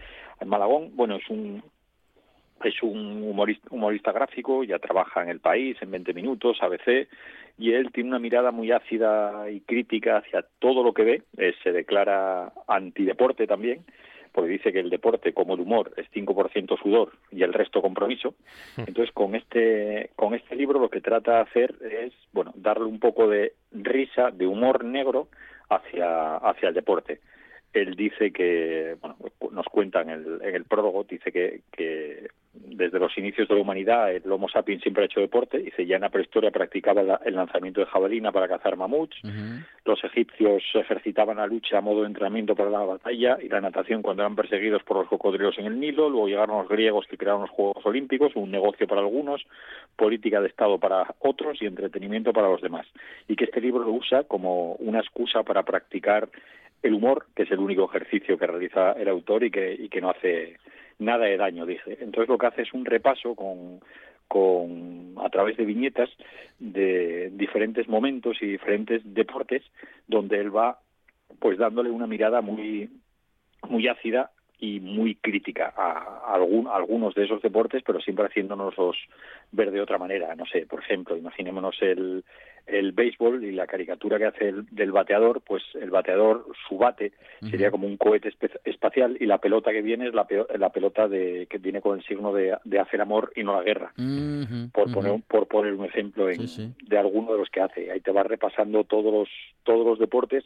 Malagón, 0.45 0.95
bueno, 0.95 1.15
es 1.15 1.29
un 1.29 1.61
es 2.63 2.81
un 2.81 3.21
humorista, 3.23 3.67
humorista 3.69 4.11
gráfico, 4.11 4.63
ya 4.63 4.79
trabaja 4.79 5.21
en 5.21 5.29
El 5.29 5.39
País, 5.39 5.77
en 5.81 5.91
20 5.91 6.13
minutos, 6.13 6.57
ABC, 6.61 7.07
y 7.59 7.71
él 7.73 7.91
tiene 7.91 8.09
una 8.09 8.19
mirada 8.19 8.51
muy 8.51 8.71
ácida 8.71 9.49
y 9.49 9.61
crítica 9.61 10.17
hacia 10.17 10.43
todo 10.59 10.83
lo 10.83 10.93
que 10.93 11.03
ve, 11.03 11.21
eh, 11.37 11.53
se 11.63 11.71
declara 11.71 12.51
antideporte 12.67 13.45
también, 13.45 13.85
porque 14.37 14.51
dice 14.51 14.71
que 14.71 14.81
el 14.81 14.91
deporte, 14.91 15.33
como 15.33 15.55
el 15.55 15.61
humor, 15.61 15.93
es 15.97 16.05
5% 16.11 16.79
sudor 16.79 17.13
y 17.31 17.41
el 17.41 17.53
resto 17.53 17.81
compromiso. 17.81 18.35
Entonces, 18.77 19.11
con 19.11 19.33
este, 19.33 20.11
con 20.15 20.35
este 20.35 20.55
libro 20.55 20.79
lo 20.79 20.91
que 20.91 21.01
trata 21.01 21.37
de 21.37 21.41
hacer 21.41 21.75
es, 21.81 22.13
bueno, 22.33 22.53
darle 22.55 22.85
un 22.85 22.99
poco 22.99 23.27
de 23.27 23.53
risa, 23.71 24.29
de 24.29 24.45
humor 24.45 24.85
negro 24.85 25.27
hacia, 25.69 26.35
hacia 26.35 26.69
el 26.69 26.75
deporte 26.75 27.19
él 27.81 27.95
dice 27.95 28.31
que, 28.31 28.95
bueno, 29.01 29.17
nos 29.51 29.65
cuenta 29.67 30.01
en 30.01 30.09
el, 30.09 30.39
en 30.41 30.55
el 30.55 30.65
prólogo, 30.65 31.03
dice 31.03 31.31
que, 31.31 31.61
que 31.71 32.27
desde 32.53 32.99
los 32.99 33.15
inicios 33.17 33.47
de 33.47 33.55
la 33.55 33.61
humanidad 33.61 34.11
el 34.11 34.31
Homo 34.31 34.49
sapiens 34.49 34.81
siempre 34.81 35.03
ha 35.03 35.05
hecho 35.05 35.19
deporte, 35.19 35.59
dice 35.59 35.85
ya 35.85 35.95
en 35.95 36.01
la 36.01 36.09
prehistoria 36.09 36.51
practicaba 36.51 37.03
la, 37.03 37.19
el 37.25 37.35
lanzamiento 37.35 37.81
de 37.81 37.87
jabalina 37.87 38.31
para 38.31 38.47
cazar 38.47 38.75
mamuts, 38.75 39.17
uh 39.23 39.27
-huh. 39.27 39.65
los 39.85 40.03
egipcios 40.03 40.63
ejercitaban 40.73 41.37
la 41.37 41.47
lucha 41.47 41.77
a 41.77 41.81
modo 41.81 42.01
de 42.01 42.07
entrenamiento 42.07 42.55
para 42.55 42.69
la 42.69 42.79
batalla 42.79 43.37
y 43.41 43.47
la 43.49 43.61
natación 43.61 44.01
cuando 44.01 44.23
eran 44.23 44.35
perseguidos 44.35 44.83
por 44.83 44.97
los 44.97 45.07
cocodrilos 45.07 45.57
en 45.59 45.65
el 45.65 45.79
Nilo, 45.79 46.09
luego 46.09 46.27
llegaron 46.27 46.57
los 46.59 46.69
griegos 46.69 47.05
que 47.07 47.17
crearon 47.17 47.41
los 47.41 47.49
Juegos 47.51 47.85
Olímpicos, 47.85 48.35
un 48.35 48.51
negocio 48.51 48.87
para 48.87 49.01
algunos, 49.01 49.45
política 49.95 50.41
de 50.41 50.47
Estado 50.47 50.77
para 50.79 51.15
otros 51.19 51.61
y 51.61 51.65
entretenimiento 51.65 52.33
para 52.33 52.49
los 52.49 52.61
demás, 52.61 52.85
y 53.27 53.35
que 53.35 53.45
este 53.45 53.61
libro 53.61 53.83
lo 53.83 53.91
usa 53.91 54.23
como 54.23 54.73
una 54.79 54.99
excusa 54.99 55.43
para 55.43 55.63
practicar 55.63 56.29
el 56.83 56.93
humor, 56.93 57.27
que 57.35 57.43
es 57.43 57.51
el 57.51 57.59
único 57.59 57.85
ejercicio 57.85 58.37
que 58.37 58.47
realiza 58.47 58.93
el 58.93 59.07
autor 59.07 59.43
y 59.43 59.51
que, 59.51 59.73
y 59.73 59.89
que 59.89 60.01
no 60.01 60.09
hace 60.09 60.57
nada 60.99 61.25
de 61.25 61.37
daño, 61.37 61.65
dice. 61.65 61.97
Entonces 61.99 62.29
lo 62.29 62.37
que 62.37 62.47
hace 62.47 62.61
es 62.63 62.73
un 62.73 62.85
repaso 62.85 63.35
con, 63.35 63.79
con 64.27 65.15
a 65.23 65.29
través 65.29 65.57
de 65.57 65.65
viñetas 65.65 66.09
de 66.59 67.31
diferentes 67.33 67.87
momentos 67.87 68.37
y 68.41 68.47
diferentes 68.47 69.01
deportes 69.03 69.63
donde 70.07 70.39
él 70.39 70.55
va 70.55 70.79
pues 71.39 71.57
dándole 71.57 71.89
una 71.89 72.07
mirada 72.07 72.41
muy 72.41 72.89
muy 73.67 73.87
ácida 73.87 74.31
y 74.59 74.79
muy 74.79 75.15
crítica 75.15 75.73
a, 75.75 76.33
algún, 76.33 76.67
algunos 76.67 77.13
de 77.15 77.25
esos 77.25 77.41
deportes, 77.41 77.83
pero 77.85 77.99
siempre 77.99 78.25
haciéndonos 78.25 78.75
ver 79.51 79.71
de 79.71 79.81
otra 79.81 79.97
manera. 79.97 80.35
No 80.35 80.45
sé, 80.45 80.65
por 80.65 80.79
ejemplo, 80.79 81.15
imaginémonos 81.15 81.75
el, 81.81 82.23
el 82.65 82.91
béisbol 82.91 83.43
y 83.45 83.51
la 83.51 83.67
caricatura 83.67 84.17
que 84.17 84.25
hace 84.25 84.49
el, 84.49 84.65
del 84.71 84.91
bateador, 84.91 85.41
pues 85.41 85.63
el 85.79 85.89
bateador, 85.89 86.45
su 86.67 86.77
bate, 86.77 87.13
sería 87.49 87.71
como 87.71 87.87
un 87.87 87.97
cohete 87.97 88.33
espacial 88.65 89.15
y 89.19 89.25
la 89.25 89.37
pelota 89.37 89.71
que 89.71 89.81
viene 89.81 90.07
es 90.07 90.13
la, 90.13 90.27
la 90.57 90.69
pelota 90.69 91.07
de, 91.07 91.47
que 91.49 91.59
viene 91.59 91.81
con 91.81 91.97
el 91.97 92.05
signo 92.05 92.33
de, 92.33 92.57
de 92.63 92.79
hacer 92.79 92.99
amor 92.99 93.31
y 93.35 93.43
no 93.43 93.53
la 93.53 93.63
guerra. 93.63 93.93
por, 94.73 94.91
poner, 94.91 95.21
por 95.27 95.47
poner 95.47 95.73
un 95.73 95.85
ejemplo 95.85 96.27
de 96.27 96.97
alguno 96.97 97.31
de 97.31 97.37
los 97.37 97.49
que 97.49 97.61
hace. 97.61 97.91
Ahí 97.91 98.01
te 98.01 98.11
va 98.11 98.23
repasando 98.23 98.83
todos 98.83 99.13
los, 99.13 99.29
todos 99.63 99.85
los 99.85 99.99
deportes 99.99 100.43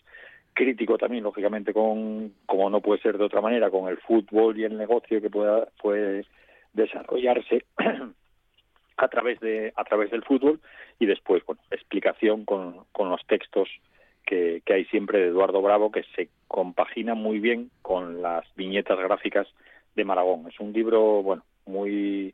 crítico 0.53 0.97
también, 0.97 1.23
lógicamente, 1.23 1.73
con, 1.73 2.33
como 2.45 2.69
no 2.69 2.81
puede 2.81 3.01
ser 3.01 3.17
de 3.17 3.25
otra 3.25 3.41
manera, 3.41 3.69
con 3.69 3.87
el 3.89 3.97
fútbol 3.97 4.59
y 4.59 4.63
el 4.63 4.77
negocio 4.77 5.21
que 5.21 5.29
pueda 5.29 5.67
puede 5.81 6.25
desarrollarse 6.73 7.65
a 8.97 9.07
través 9.07 9.39
de 9.39 9.73
a 9.75 9.83
través 9.83 10.11
del 10.11 10.23
fútbol 10.23 10.59
y 10.99 11.05
después, 11.05 11.43
bueno, 11.45 11.61
explicación 11.71 12.45
con, 12.45 12.85
con 12.91 13.09
los 13.09 13.25
textos 13.25 13.69
que, 14.25 14.61
que 14.65 14.73
hay 14.73 14.85
siempre 14.85 15.19
de 15.19 15.27
Eduardo 15.27 15.61
Bravo 15.61 15.91
que 15.91 16.03
se 16.15 16.29
compagina 16.47 17.15
muy 17.15 17.39
bien 17.39 17.71
con 17.81 18.21
las 18.21 18.45
viñetas 18.55 18.99
gráficas 18.99 19.47
de 19.95 20.05
Maragón. 20.05 20.47
Es 20.47 20.59
un 20.59 20.71
libro, 20.73 21.23
bueno, 21.23 21.43
muy 21.65 22.33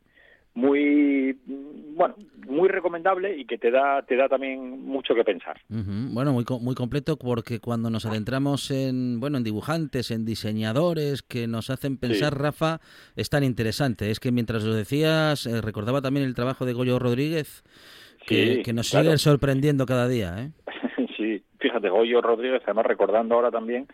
muy 0.58 1.38
bueno 1.46 2.16
muy 2.48 2.68
recomendable 2.68 3.36
y 3.36 3.44
que 3.44 3.58
te 3.58 3.70
da 3.70 4.02
te 4.02 4.16
da 4.16 4.28
también 4.28 4.84
mucho 4.84 5.14
que 5.14 5.22
pensar. 5.22 5.60
Bueno 5.68 6.32
muy 6.32 6.44
muy 6.60 6.74
completo 6.74 7.16
porque 7.16 7.60
cuando 7.60 7.90
nos 7.90 8.06
adentramos 8.06 8.70
en 8.70 9.20
bueno 9.20 9.38
en 9.38 9.44
dibujantes 9.44 10.10
en 10.10 10.24
diseñadores 10.24 11.22
que 11.22 11.46
nos 11.46 11.70
hacen 11.70 11.96
pensar 11.96 12.36
Rafa 12.36 12.80
es 13.14 13.30
tan 13.30 13.44
interesante. 13.44 14.10
Es 14.10 14.18
que 14.18 14.32
mientras 14.32 14.64
lo 14.64 14.74
decías 14.74 15.46
eh, 15.46 15.60
recordaba 15.60 16.02
también 16.02 16.26
el 16.26 16.34
trabajo 16.34 16.66
de 16.66 16.72
Goyo 16.72 16.98
Rodríguez 16.98 17.62
que, 18.26 18.62
que 18.64 18.72
nos 18.72 18.88
sigue 18.88 19.16
sorprendiendo 19.18 19.86
cada 19.86 20.08
día 20.08 20.34
¿eh? 20.40 20.50
sí 21.16 21.42
fíjate 21.60 21.88
Goyo 21.88 22.20
Rodríguez 22.20 22.62
además 22.64 22.86
recordando 22.86 23.36
ahora 23.36 23.50
también 23.50 23.86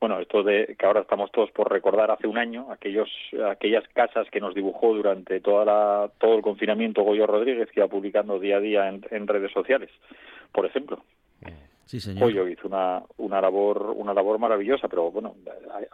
bueno, 0.00 0.20
esto 0.20 0.42
de 0.42 0.76
que 0.78 0.86
ahora 0.86 1.00
estamos 1.00 1.32
todos 1.32 1.50
por 1.50 1.70
recordar 1.70 2.10
hace 2.10 2.28
un 2.28 2.38
año, 2.38 2.70
aquellos, 2.70 3.08
aquellas 3.50 3.86
casas 3.88 4.28
que 4.30 4.40
nos 4.40 4.54
dibujó 4.54 4.94
durante 4.94 5.40
toda 5.40 5.64
la, 5.64 6.10
todo 6.18 6.36
el 6.36 6.42
confinamiento 6.42 7.02
Goyo 7.02 7.26
Rodríguez, 7.26 7.68
que 7.70 7.80
iba 7.80 7.88
publicando 7.88 8.38
día 8.38 8.58
a 8.58 8.60
día 8.60 8.88
en, 8.88 9.26
redes 9.26 9.50
sociales, 9.52 9.90
por 10.52 10.66
ejemplo. 10.66 11.02
Sí, 11.86 12.00
señor. 12.00 12.24
Goyo 12.24 12.48
hizo 12.48 12.68
una, 12.68 13.02
una 13.16 13.40
labor 13.40 13.94
una 13.96 14.12
labor 14.12 14.38
maravillosa, 14.38 14.88
pero 14.88 15.10
bueno, 15.10 15.34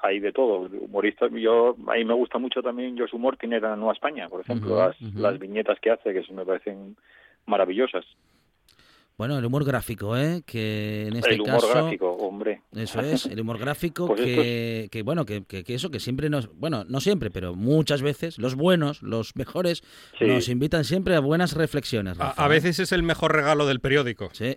hay, 0.02 0.18
de 0.18 0.32
todo. 0.32 0.68
Humorista, 0.80 1.28
yo 1.28 1.76
a 1.86 1.94
mí 1.94 2.04
me 2.04 2.14
gusta 2.14 2.38
mucho 2.38 2.62
también 2.62 2.98
Josu 2.98 3.16
Mortiner 3.16 3.62
en 3.62 3.78
Nueva 3.78 3.92
España, 3.92 4.28
por 4.28 4.40
ejemplo, 4.40 4.76
las, 4.76 5.00
las 5.14 5.38
viñetas 5.38 5.78
que 5.80 5.92
hace, 5.92 6.12
que 6.12 6.32
me 6.32 6.44
parecen 6.44 6.96
maravillosas. 7.46 8.04
Bueno, 9.16 9.38
el 9.38 9.44
humor 9.44 9.64
gráfico, 9.64 10.16
¿eh? 10.16 10.42
Que 10.44 11.06
en 11.06 11.16
este 11.16 11.34
el 11.34 11.42
humor 11.42 11.62
gráfico, 11.72 12.10
hombre. 12.14 12.62
Eso 12.74 13.00
es, 13.00 13.26
el 13.26 13.40
humor 13.40 13.58
gráfico 13.58 14.06
pues 14.08 14.20
que, 14.20 14.88
que, 14.90 15.02
bueno, 15.02 15.24
que, 15.24 15.44
que, 15.44 15.62
eso 15.68 15.90
que 15.90 16.00
siempre 16.00 16.28
nos, 16.28 16.52
bueno, 16.58 16.84
no 16.88 17.00
siempre, 17.00 17.30
pero 17.30 17.54
muchas 17.54 18.02
veces 18.02 18.38
los 18.38 18.56
buenos, 18.56 19.02
los 19.02 19.36
mejores, 19.36 19.84
nos 20.20 20.48
invitan 20.48 20.82
siempre 20.82 21.14
a 21.14 21.20
buenas 21.20 21.54
reflexiones. 21.54 22.18
a, 22.18 22.48
veces 22.48 22.80
es 22.80 22.90
el 22.90 23.04
mejor 23.04 23.32
regalo 23.32 23.66
del 23.66 23.78
periódico. 23.78 24.30
Sí. 24.32 24.56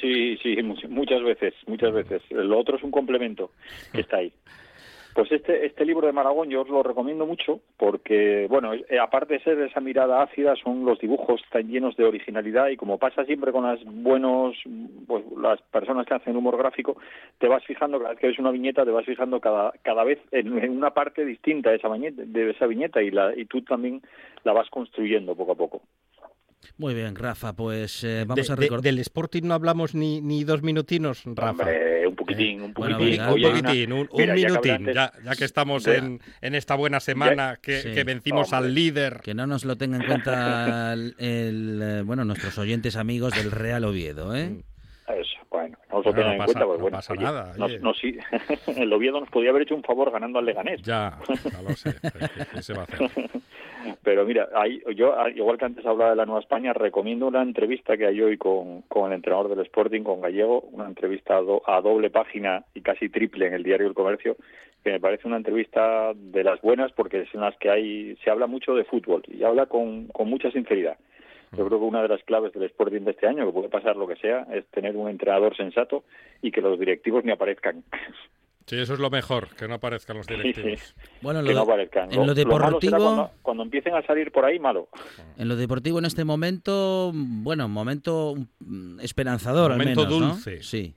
sí, 0.00 0.38
sí, 0.42 0.56
muchas 0.88 1.22
veces, 1.24 1.54
muchas 1.66 1.92
veces. 1.92 2.22
Lo 2.30 2.58
otro 2.58 2.76
es 2.76 2.84
un 2.84 2.92
complemento 2.92 3.50
que 3.92 4.02
está 4.02 4.18
ahí. 4.18 4.32
Pues 5.16 5.32
este, 5.32 5.64
este 5.64 5.86
libro 5.86 6.06
de 6.06 6.12
Maragón 6.12 6.50
yo 6.50 6.60
os 6.60 6.68
lo 6.68 6.82
recomiendo 6.82 7.24
mucho 7.24 7.60
porque, 7.78 8.46
bueno, 8.50 8.74
eh, 8.74 8.98
aparte 9.00 9.32
de 9.32 9.40
ser 9.42 9.58
esa 9.60 9.80
mirada 9.80 10.22
ácida, 10.22 10.54
son 10.62 10.84
los 10.84 10.98
dibujos 10.98 11.40
tan 11.50 11.68
llenos 11.68 11.96
de 11.96 12.04
originalidad 12.04 12.68
y 12.68 12.76
como 12.76 12.98
pasa 12.98 13.24
siempre 13.24 13.50
con 13.50 13.64
las 13.64 13.82
buenos, 13.82 14.54
pues 15.06 15.24
las 15.40 15.58
personas 15.72 16.04
que 16.04 16.12
hacen 16.12 16.36
humor 16.36 16.58
gráfico, 16.58 16.98
te 17.38 17.48
vas 17.48 17.64
fijando, 17.64 17.96
cada 17.96 18.10
vez 18.10 18.18
que 18.18 18.26
ves 18.26 18.38
una 18.38 18.50
viñeta, 18.50 18.84
te 18.84 18.90
vas 18.90 19.06
fijando 19.06 19.40
cada, 19.40 19.72
cada 19.82 20.04
vez 20.04 20.18
en, 20.32 20.52
una 20.52 20.90
parte 20.90 21.24
distinta 21.24 21.70
de 21.70 21.76
esa, 21.76 21.88
viñeta, 21.88 22.22
de 22.22 22.50
esa 22.50 22.66
viñeta 22.66 23.02
y, 23.02 23.10
la, 23.10 23.32
y 23.34 23.46
tú 23.46 23.62
también 23.62 24.02
la 24.44 24.52
vas 24.52 24.68
construyendo 24.68 25.34
poco 25.34 25.52
a 25.52 25.56
poco. 25.56 25.80
Muy 26.76 26.94
bien, 26.94 27.16
Rafa, 27.16 27.54
pues 27.54 28.04
eh, 28.04 28.24
vamos 28.26 28.50
a 28.50 28.56
recordar. 28.56 28.82
del 28.82 28.98
Sporting 28.98 29.44
no 29.44 29.54
hablamos 29.54 29.94
ni, 29.94 30.20
ni 30.20 30.44
dos 30.44 30.62
minutinos, 30.62 31.22
Rafa. 31.24 31.50
Hombre, 31.50 31.95
un 32.08 32.16
poquitín, 32.16 32.62
un 32.62 32.72
poquitín. 32.72 33.20
un 33.20 33.28
poquitín, 33.28 33.92
un, 33.92 34.08
minutín, 34.34 34.86
ya, 34.92 35.12
ya, 35.24 35.34
que 35.36 35.44
estamos 35.44 35.86
en, 35.86 36.20
en, 36.40 36.54
esta 36.54 36.74
buena 36.74 37.00
semana 37.00 37.58
que, 37.60 37.92
que, 37.94 38.04
vencimos 38.04 38.52
al 38.52 38.74
líder. 38.74 39.20
Que 39.22 39.34
no 39.34 39.46
nos 39.46 39.64
lo 39.64 39.76
tengan 39.76 40.02
en 40.02 40.06
cuenta 40.06 40.92
el, 40.92 41.14
eh, 41.18 42.02
bueno 42.04 42.24
nuestros 42.24 42.58
oyentes 42.58 42.96
amigos 42.96 43.34
del 43.34 43.50
Real 43.50 43.84
Oviedo, 43.84 44.34
¿eh? 44.34 44.50
Mm. 44.50 44.62
Eso, 45.08 45.38
bueno, 45.50 45.78
no 45.90 45.98
os 45.98 46.06
lo 46.06 46.12
tengan 46.12 46.32
en 46.32 46.38
cuenta, 46.38 46.64
porque 46.64 46.78
no 46.78 46.82
bueno, 46.82 46.96
pasa 46.96 47.14
nada. 47.14 47.54
No, 47.56 47.94
sí, 47.94 48.18
el 48.76 48.92
Oviedo 48.92 49.20
nos 49.20 49.30
podía 49.30 49.50
haber 49.50 49.62
hecho 49.62 49.76
un 49.76 49.84
favor 49.84 50.10
ganando 50.10 50.40
al 50.40 50.46
Leganés. 50.46 50.82
Ya, 50.82 51.18
ya 51.28 51.62
lo 51.62 51.70
sé, 51.76 51.94
¿qué 52.52 52.62
se 52.62 52.72
va 52.74 52.80
a 52.80 52.84
hacer? 52.84 53.10
Pero 54.02 54.24
mira, 54.24 54.48
hay, 54.54 54.82
yo, 54.94 55.14
igual 55.34 55.58
que 55.58 55.64
antes 55.64 55.86
hablaba 55.86 56.10
de 56.10 56.16
la 56.16 56.26
Nueva 56.26 56.40
España, 56.40 56.72
recomiendo 56.72 57.26
una 57.26 57.42
entrevista 57.42 57.96
que 57.96 58.06
hay 58.06 58.20
hoy 58.20 58.36
con, 58.36 58.82
con 58.82 59.10
el 59.10 59.16
entrenador 59.16 59.48
del 59.48 59.64
Sporting, 59.66 60.02
con 60.02 60.20
Gallego, 60.20 60.60
una 60.72 60.86
entrevista 60.86 61.38
a, 61.38 61.80
doble 61.80 62.10
página 62.10 62.64
y 62.74 62.80
casi 62.80 63.08
triple 63.08 63.46
en 63.46 63.54
el 63.54 63.62
diario 63.62 63.86
El 63.86 63.94
Comercio, 63.94 64.36
que 64.84 64.92
me 64.92 65.00
parece 65.00 65.26
una 65.26 65.36
entrevista 65.36 66.12
de 66.14 66.44
las 66.44 66.60
buenas 66.60 66.92
porque 66.92 67.22
es 67.22 67.34
en 67.34 67.40
las 67.40 67.56
que 67.56 67.70
hay, 67.70 68.16
se 68.24 68.30
habla 68.30 68.46
mucho 68.46 68.74
de 68.74 68.84
fútbol 68.84 69.22
y 69.28 69.42
habla 69.42 69.66
con, 69.66 70.06
con 70.08 70.28
mucha 70.28 70.50
sinceridad. 70.50 70.96
Yo 71.56 71.66
creo 71.66 71.78
que 71.78 71.86
una 71.86 72.02
de 72.02 72.08
las 72.08 72.22
claves 72.24 72.52
del 72.52 72.64
Sporting 72.64 73.02
de 73.02 73.12
este 73.12 73.26
año, 73.26 73.46
que 73.46 73.52
puede 73.52 73.68
pasar 73.68 73.96
lo 73.96 74.06
que 74.06 74.16
sea, 74.16 74.46
es 74.52 74.66
tener 74.66 74.96
un 74.96 75.08
entrenador 75.08 75.56
sensato 75.56 76.04
y 76.42 76.50
que 76.50 76.60
los 76.60 76.78
directivos 76.78 77.24
ni 77.24 77.32
aparezcan. 77.32 77.84
Sí, 78.66 78.76
eso 78.76 78.94
es 78.94 78.98
lo 78.98 79.10
mejor, 79.10 79.54
que 79.54 79.68
no 79.68 79.74
aparezcan 79.74 80.16
los 80.16 80.26
directivos. 80.26 80.96
Bueno, 81.22 81.42
que 81.44 81.54
no 81.54 81.60
aparezcan. 81.60 82.12
En 82.12 82.26
lo, 82.26 82.34
deportivo... 82.34 83.30
cuando, 83.40 83.62
empiecen 83.62 83.94
a 83.94 84.02
salir 84.02 84.32
por 84.32 84.44
ahí, 84.44 84.58
malo. 84.58 84.88
En 85.38 85.48
lo 85.48 85.54
deportivo, 85.54 86.00
en 86.00 86.04
este 86.04 86.24
momento, 86.24 87.12
bueno, 87.14 87.68
momento 87.68 88.34
mm, 88.58 88.98
esperanzador 89.00 89.70
momento 89.70 90.02
al 90.02 90.08
menos, 90.08 90.20
dulce. 90.20 90.62
Sí. 90.64 90.94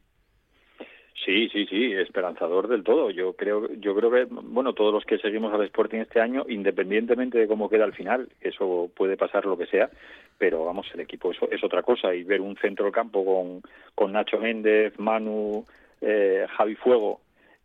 Sí, 1.24 1.48
sí, 1.50 1.68
sí, 1.68 1.94
esperanzador 1.94 2.70
del 2.70 2.84
todo. 2.84 3.12
Yo 3.12 3.34
creo, 3.34 3.72
yo 3.76 3.96
creo 3.96 4.10
que, 4.10 4.26
bueno, 4.26 4.74
todos 4.74 4.92
los 4.92 5.06
que 5.06 5.20
seguimos 5.20 5.54
al 5.54 5.64
Sporting 5.66 6.00
este 6.00 6.20
año, 6.20 6.46
independientemente 6.50 7.38
de 7.38 7.48
cómo 7.48 7.70
queda 7.70 7.84
al 7.84 7.94
final, 7.94 8.30
eso 8.42 8.90
puede 8.96 9.16
pasar 9.16 9.46
lo 9.46 9.56
que 9.60 9.68
sea, 9.68 9.92
pero 10.40 10.66
vamos, 10.66 10.88
el 10.96 11.02
equipo 11.02 11.32
es, 11.32 11.38
es 11.52 11.64
otra 11.64 11.84
cosa 11.84 12.16
y 12.16 12.24
ver 12.24 12.42
un 12.42 12.58
centro 12.58 12.86
del 12.86 12.94
campo 12.94 13.24
con, 13.24 13.62
con 13.94 14.14
Nacho 14.14 14.40
Méndez, 14.40 14.98
Manu, 14.98 15.68
eh, 16.02 16.48
Javi 16.58 16.74
Fuego 16.74 17.22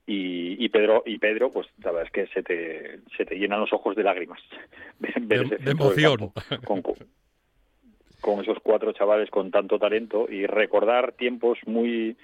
y, 0.07 0.69
Pedro 0.69 1.03
y 1.07 1.19
Pedro 1.19 1.51
pues 1.51 1.67
la 1.83 1.91
verdad 1.91 2.07
es 2.07 2.13
que 2.13 2.27
se 2.35 2.43
te, 2.43 3.01
se 3.17 3.25
te 3.25 3.37
llenan 3.37 3.61
los 3.61 3.73
ojos 3.73 3.97
de 3.97 4.03
lágrimas 4.03 4.41
de, 5.01 5.37
emoción. 5.67 6.33
con, 8.21 8.41
esos 8.41 8.59
cuatro 8.63 8.93
chavales 8.93 9.31
con 9.31 9.51
tanto 9.51 9.79
talento 9.79 10.27
y 10.29 10.47
recordar 10.47 11.13
tiempos 11.13 11.59
muy 11.67 12.17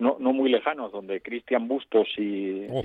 no, 0.00 0.16
no 0.20 0.32
muy 0.32 0.50
lejanos 0.50 0.92
donde 0.92 1.20
Cristian 1.20 1.66
Bustos 1.66 2.08
y, 2.16 2.66
oh. 2.70 2.82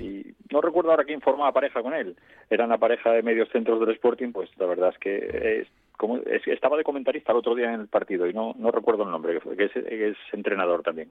no 0.52 0.60
recuerdo 0.60 0.90
ahora 0.90 1.04
quién 1.04 1.20
formaba 1.20 1.52
pareja 1.52 1.80
con 1.80 1.94
él. 1.94 2.16
Eran 2.50 2.70
la 2.70 2.78
pareja 2.78 3.12
de 3.12 3.22
medios 3.22 3.48
centros 3.50 3.78
del 3.78 3.90
Sporting 3.90 4.32
pues 4.32 4.50
la 4.58 4.66
verdad 4.66 4.90
es 4.92 4.98
que 4.98 5.60
es, 5.60 5.68
como 5.96 6.18
estaba 6.18 6.76
de 6.76 6.82
comentarista 6.84 7.32
el 7.32 7.38
otro 7.38 7.54
día 7.54 7.72
en 7.72 7.80
el 7.80 7.88
partido 7.88 8.26
y 8.28 8.32
no 8.32 8.54
no 8.58 8.70
recuerdo 8.70 9.04
el 9.04 9.10
nombre 9.10 9.40
que 9.56 9.64
es 10.10 10.16
entrenador 10.32 10.82
también 10.82 11.10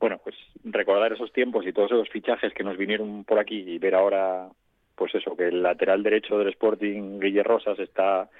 bueno, 0.00 0.18
pues 0.24 0.34
recordar 0.64 1.12
esos 1.12 1.32
tiempos 1.32 1.66
y 1.66 1.72
todos 1.72 1.92
esos 1.92 2.08
fichajes 2.08 2.54
que 2.54 2.64
nos 2.64 2.78
vinieron 2.78 3.24
por 3.24 3.38
aquí 3.38 3.58
y 3.58 3.78
ver 3.78 3.94
ahora, 3.94 4.48
pues 4.96 5.14
eso, 5.14 5.36
que 5.36 5.48
el 5.48 5.62
lateral 5.62 6.02
derecho 6.02 6.38
del 6.38 6.48
Sporting, 6.48 7.20
Guille 7.20 7.42
Rosas, 7.42 7.78
está 7.78 8.30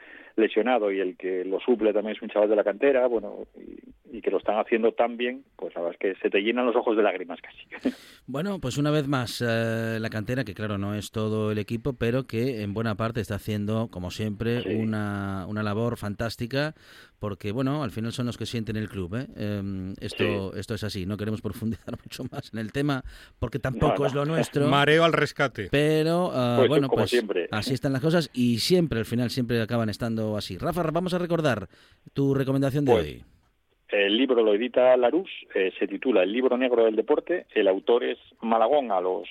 lesionado 0.41 0.91
y 0.91 1.01
el 1.01 1.17
que 1.17 1.45
lo 1.45 1.61
suple 1.61 1.93
también 1.93 2.17
es 2.17 2.23
un 2.23 2.29
chaval 2.29 2.49
de 2.49 2.57
la 2.57 2.65
cantera, 2.65 3.07
bueno, 3.07 3.47
y, 3.57 4.21
que 4.21 4.31
lo 4.31 4.37
están 4.37 4.59
haciendo 4.59 4.93
tan 4.93 5.17
bien, 5.17 5.45
pues 5.57 5.75
la 5.75 5.81
verdad 5.81 5.97
es 5.99 6.15
que 6.15 6.21
se 6.21 6.29
te 6.29 6.43
llenan 6.43 6.67
los 6.67 6.77
ojos 6.77 6.95
de 6.95 7.03
lágrimas 7.03 7.41
casi. 7.41 7.95
Bueno, 8.27 8.61
pues 8.61 8.77
una 8.79 8.91
vez 8.91 9.09
más, 9.09 9.43
eh, 9.45 9.99
la 9.99 10.09
cantera, 10.09 10.45
que 10.45 10.55
claro, 10.55 10.79
no 10.79 10.95
es 10.95 11.11
todo 11.11 11.51
el 11.51 11.59
equipo, 11.59 11.95
pero 11.95 12.27
que 12.27 12.63
en 12.63 12.75
buena 12.75 12.95
parte 12.95 13.21
está 13.21 13.37
haciendo, 13.37 13.89
como 13.89 14.11
siempre, 14.11 14.77
una, 14.77 15.47
una 15.49 15.63
labor 15.63 15.97
fantástica 15.97 16.75
porque 17.21 17.53
bueno, 17.53 17.85
al 17.85 17.91
final 17.91 18.13
son 18.13 18.27
los 18.27 18.39
que 18.39 18.47
sienten 18.47 18.77
el 18.77 18.89
club. 18.89 19.15
¿eh? 19.15 19.27
Em, 19.37 19.95
esto, 20.01 20.57
esto 20.57 20.75
es 20.75 20.83
así, 20.83 21.05
no 21.05 21.19
queremos 21.19 21.43
profundizar 21.43 21.97
mucho 22.05 22.25
más 22.33 22.51
en 22.53 22.59
el 22.59 22.73
tema 22.73 23.05
porque 23.39 23.59
tampoco 23.59 24.07
es 24.07 24.15
lo 24.15 24.25
nuestro. 24.25 24.67
Mareo 24.67 25.05
al 25.05 25.13
rescate. 25.13 25.69
Pero 25.71 26.33
ah, 26.35 26.57
pues, 26.57 26.69
bueno, 26.69 26.89
pues 26.89 27.11
siempre. 27.11 27.47
así 27.53 27.75
están 27.75 27.93
las 27.93 28.01
cosas 28.01 28.31
y 28.33 28.59
siempre, 28.59 28.99
al 28.99 29.05
final, 29.05 29.31
siempre 29.31 29.61
acaban 29.61 29.91
estando 29.91 30.30
así. 30.37 30.59
Rafa, 30.59 30.83
vamos 30.91 31.15
a 31.15 31.19
recordar 31.19 31.69
tu 32.13 32.35
recomendación 32.35 32.85
de 32.85 32.93
pues, 32.93 33.05
hoy. 33.05 33.25
El 33.89 34.17
libro 34.17 34.43
lo 34.43 34.55
edita 34.55 34.97
Larus, 34.97 35.31
eh, 35.55 35.73
se 35.79 35.89
titula 35.89 36.23
El 36.23 36.33
libro 36.33 36.57
negro 36.57 36.85
del 36.85 36.97
deporte, 36.97 37.47
el 37.55 37.67
autor 37.67 38.05
es 38.05 38.19
Malagón 38.41 38.93
a 38.93 39.01
los 39.01 39.29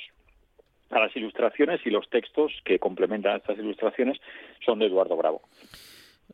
a 0.89 0.99
las 0.99 1.15
ilustraciones 1.15 1.81
y 1.85 1.91
los 1.91 2.09
textos 2.09 2.51
que 2.65 2.79
complementan 2.79 3.37
estas 3.37 3.59
ilustraciones 3.59 4.17
son 4.65 4.79
de 4.79 4.87
Eduardo 4.87 5.15
Bravo. 5.15 5.41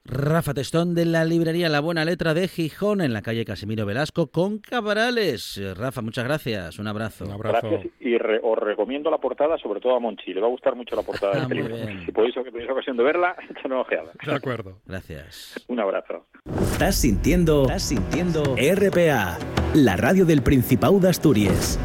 Rafa 0.08 0.54
Testón 0.54 0.94
de 0.94 1.04
la 1.04 1.26
librería 1.26 1.68
La 1.68 1.80
Buena 1.80 2.06
Letra 2.06 2.36
de 2.36 2.48
Gijón 2.48 3.02
en 3.02 3.12
la 3.12 3.24
calle 3.24 3.44
Casimiro 3.44 3.88
Velasco 3.88 4.28
con 4.28 4.60
Cabrales. 4.60 5.60
Rafa, 5.76 6.04
muchas 6.04 6.26
gracias. 6.26 6.78
Un 6.78 6.88
abrazo. 6.88 7.26
Un 7.26 7.32
abrazo. 7.32 7.70
Gracias. 7.72 7.92
Y 8.00 8.16
os 8.16 8.60
recomiendo 8.60 9.10
la 9.10 9.18
portada, 9.18 9.58
sobre 9.58 9.80
todo 9.80 9.96
a 9.96 10.00
Monchi. 10.00 10.32
Le 10.32 10.42
va 10.42 10.48
a 10.48 10.52
gustar 10.52 10.76
mucho 10.76 10.96
la 10.96 11.02
portada 11.02 11.34
de 11.34 11.42
este 11.42 11.56
libro. 11.56 11.76
Si 12.06 12.12
podéis, 12.12 12.36
que 12.36 12.52
tenéis 12.52 12.70
ocasión 12.70 12.98
de 12.98 13.04
verla, 13.04 13.36
echad 13.50 13.66
una 13.66 13.82
ojeada. 13.82 14.12
De 14.24 14.34
acuerdo. 14.34 14.78
Gracias. 14.86 15.66
Un 15.68 15.80
abrazo. 15.80 16.28
Estás 16.62 16.96
sintiendo, 16.98 17.64
estás 17.64 17.84
sintiendo 17.84 18.56
RPA, 18.56 19.40
la 19.74 19.98
radio 19.98 20.26
del 20.26 20.44
Principado 20.44 21.00
de 21.00 21.10
Asturias. 21.10 21.80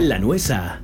La 0.00 0.18
Nuesa. 0.18 0.80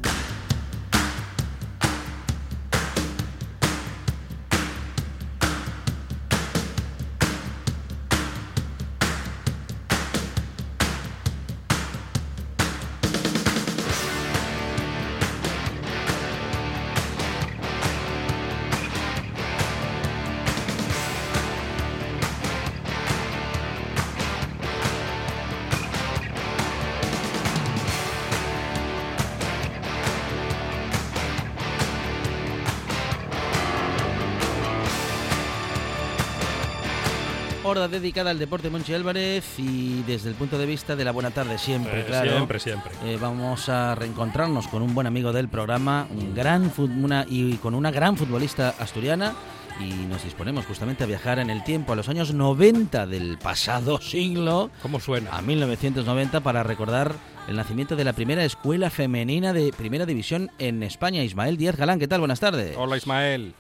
Dedicada 37.74 38.30
al 38.30 38.38
deporte 38.38 38.70
Monchi 38.70 38.94
Álvarez 38.94 39.58
y 39.58 40.02
desde 40.02 40.28
el 40.28 40.34
punto 40.36 40.58
de 40.58 40.66
vista 40.66 40.94
de 40.94 41.04
la 41.04 41.10
buena 41.10 41.30
tarde 41.30 41.58
siempre, 41.58 42.00
eh, 42.00 42.04
claro. 42.04 42.30
Siempre, 42.30 42.60
siempre. 42.60 42.92
Eh, 43.04 43.18
vamos 43.20 43.68
a 43.68 43.94
reencontrarnos 43.94 44.68
con 44.68 44.82
un 44.82 44.94
buen 44.94 45.06
amigo 45.06 45.32
del 45.32 45.48
programa, 45.48 46.06
un 46.10 46.34
gran 46.34 46.72
una, 46.78 47.26
y 47.28 47.56
con 47.56 47.74
una 47.74 47.90
gran 47.90 48.16
futbolista 48.16 48.74
asturiana 48.78 49.34
y 49.80 50.06
nos 50.06 50.22
disponemos 50.22 50.66
justamente 50.66 51.02
a 51.02 51.06
viajar 51.06 51.40
en 51.40 51.50
el 51.50 51.64
tiempo 51.64 51.92
a 51.92 51.96
los 51.96 52.08
años 52.08 52.32
90 52.32 53.06
del 53.06 53.38
pasado 53.38 54.00
siglo. 54.00 54.70
¿Cómo 54.80 55.00
suena? 55.00 55.36
A 55.36 55.42
1990 55.42 56.40
para 56.40 56.62
recordar 56.62 57.14
el 57.48 57.56
nacimiento 57.56 57.96
de 57.96 58.04
la 58.04 58.12
primera 58.12 58.44
escuela 58.44 58.88
femenina 58.88 59.52
de 59.52 59.72
primera 59.76 60.06
división 60.06 60.50
en 60.58 60.82
España. 60.82 61.24
Ismael 61.24 61.56
Díaz 61.56 61.76
Galán, 61.76 61.98
¿qué 61.98 62.08
tal? 62.08 62.20
Buenas 62.20 62.40
tardes. 62.40 62.76
Hola 62.78 62.96
Ismael. 62.96 63.54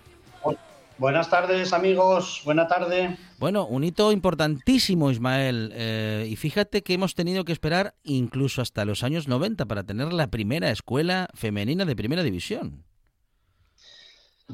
Buenas 0.96 1.28
tardes, 1.28 1.72
amigos. 1.72 2.42
Buena 2.44 2.68
tarde. 2.68 3.16
Bueno, 3.38 3.66
un 3.66 3.82
hito 3.82 4.12
importantísimo, 4.12 5.10
Ismael. 5.10 5.72
Eh, 5.74 6.28
y 6.30 6.36
fíjate 6.36 6.82
que 6.82 6.94
hemos 6.94 7.16
tenido 7.16 7.44
que 7.44 7.52
esperar 7.52 7.94
incluso 8.04 8.62
hasta 8.62 8.84
los 8.84 9.02
años 9.02 9.26
90 9.26 9.66
para 9.66 9.82
tener 9.82 10.12
la 10.12 10.28
primera 10.28 10.70
escuela 10.70 11.28
femenina 11.34 11.84
de 11.84 11.96
primera 11.96 12.22
división. 12.22 12.84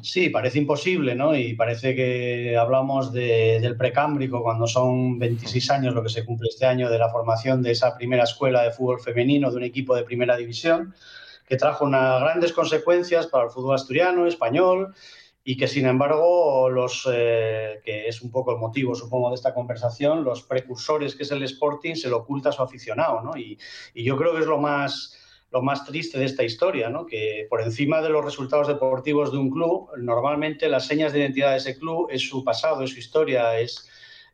Sí, 0.02 0.30
parece 0.30 0.58
imposible, 0.60 1.14
¿no? 1.14 1.36
Y 1.36 1.54
parece 1.54 1.94
que 1.94 2.56
hablamos 2.56 3.12
del 3.12 3.76
precámbrico 3.76 4.42
cuando 4.42 4.66
son 4.66 5.18
26 5.18 5.70
años 5.72 5.94
lo 5.94 6.02
que 6.02 6.08
se 6.08 6.24
cumple 6.24 6.48
este 6.48 6.64
año 6.64 6.88
de 6.88 6.98
la 6.98 7.10
formación 7.10 7.60
de 7.62 7.72
esa 7.72 7.96
primera 7.96 8.22
escuela 8.22 8.62
de 8.62 8.70
fútbol 8.70 9.00
femenino 9.00 9.50
de 9.50 9.56
un 9.56 9.64
equipo 9.64 9.94
de 9.94 10.04
primera 10.04 10.36
división 10.36 10.94
que 11.46 11.56
trajo 11.56 11.84
unas 11.84 12.20
grandes 12.20 12.52
consecuencias 12.52 13.26
para 13.26 13.44
el 13.44 13.50
fútbol 13.50 13.74
asturiano, 13.74 14.26
español 14.26 14.94
y 15.42 15.56
que 15.56 15.68
sin 15.68 15.86
embargo 15.86 16.68
los 16.68 17.08
eh, 17.10 17.80
que 17.84 18.08
es 18.08 18.20
un 18.20 18.30
poco 18.30 18.52
el 18.52 18.58
motivo 18.58 18.94
supongo 18.94 19.30
de 19.30 19.36
esta 19.36 19.54
conversación 19.54 20.22
los 20.22 20.42
precursores 20.42 21.14
que 21.14 21.22
es 21.22 21.30
el 21.30 21.42
Sporting 21.42 21.94
se 21.94 22.08
lo 22.08 22.18
oculta 22.18 22.50
a 22.50 22.52
su 22.52 22.62
aficionado 22.62 23.22
¿no? 23.22 23.36
y, 23.36 23.58
y, 23.94 24.04
yo 24.04 24.16
creo 24.16 24.34
que 24.34 24.40
es 24.40 24.46
lo 24.46 24.58
más 24.58 25.16
lo 25.50 25.62
más 25.62 25.84
triste 25.86 26.18
de 26.18 26.26
esta 26.26 26.44
historia 26.44 26.90
¿no? 26.90 27.06
que 27.06 27.46
por 27.48 27.62
encima 27.62 28.02
de 28.02 28.10
los 28.10 28.24
resultados 28.24 28.68
deportivos 28.68 29.32
de 29.32 29.38
un 29.38 29.50
club 29.50 29.88
normalmente 29.96 30.68
las 30.68 30.86
señas 30.86 31.12
de 31.12 31.20
identidad 31.20 31.52
de 31.52 31.58
ese 31.58 31.78
club 31.78 32.08
es 32.10 32.28
su 32.28 32.44
pasado 32.44 32.82
es 32.82 32.90
su 32.90 32.98
historia 32.98 33.58
es 33.58 33.88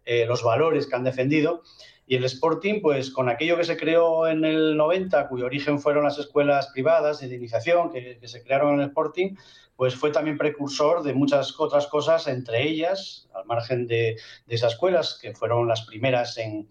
eh, 0.04 0.26
los 0.26 0.42
valores 0.42 0.87
que 0.87 0.96
han 0.96 1.04
defendido 1.04 1.62
y 2.06 2.14
el 2.14 2.24
Sporting, 2.24 2.80
pues 2.80 3.10
con 3.10 3.28
aquello 3.28 3.56
que 3.56 3.64
se 3.64 3.76
creó 3.76 4.28
en 4.28 4.44
el 4.44 4.76
90, 4.76 5.28
cuyo 5.28 5.46
origen 5.46 5.80
fueron 5.80 6.04
las 6.04 6.18
escuelas 6.18 6.68
privadas 6.68 7.20
de 7.20 7.34
iniciación 7.34 7.90
que, 7.90 8.20
se 8.22 8.42
crearon 8.44 8.74
en 8.74 8.80
el 8.80 8.88
Sporting, 8.88 9.34
pues 9.74 9.94
fue 9.94 10.10
también 10.10 10.38
precursor 10.38 11.02
de 11.02 11.12
muchas 11.12 11.58
otras 11.58 11.86
cosas, 11.88 12.28
entre 12.28 12.62
ellas, 12.62 13.28
al 13.34 13.44
margen 13.44 13.86
de, 13.86 14.16
esas 14.46 14.72
escuelas, 14.74 15.18
que 15.20 15.34
fueron 15.34 15.66
las 15.66 15.82
primeras 15.82 16.38
en, 16.38 16.68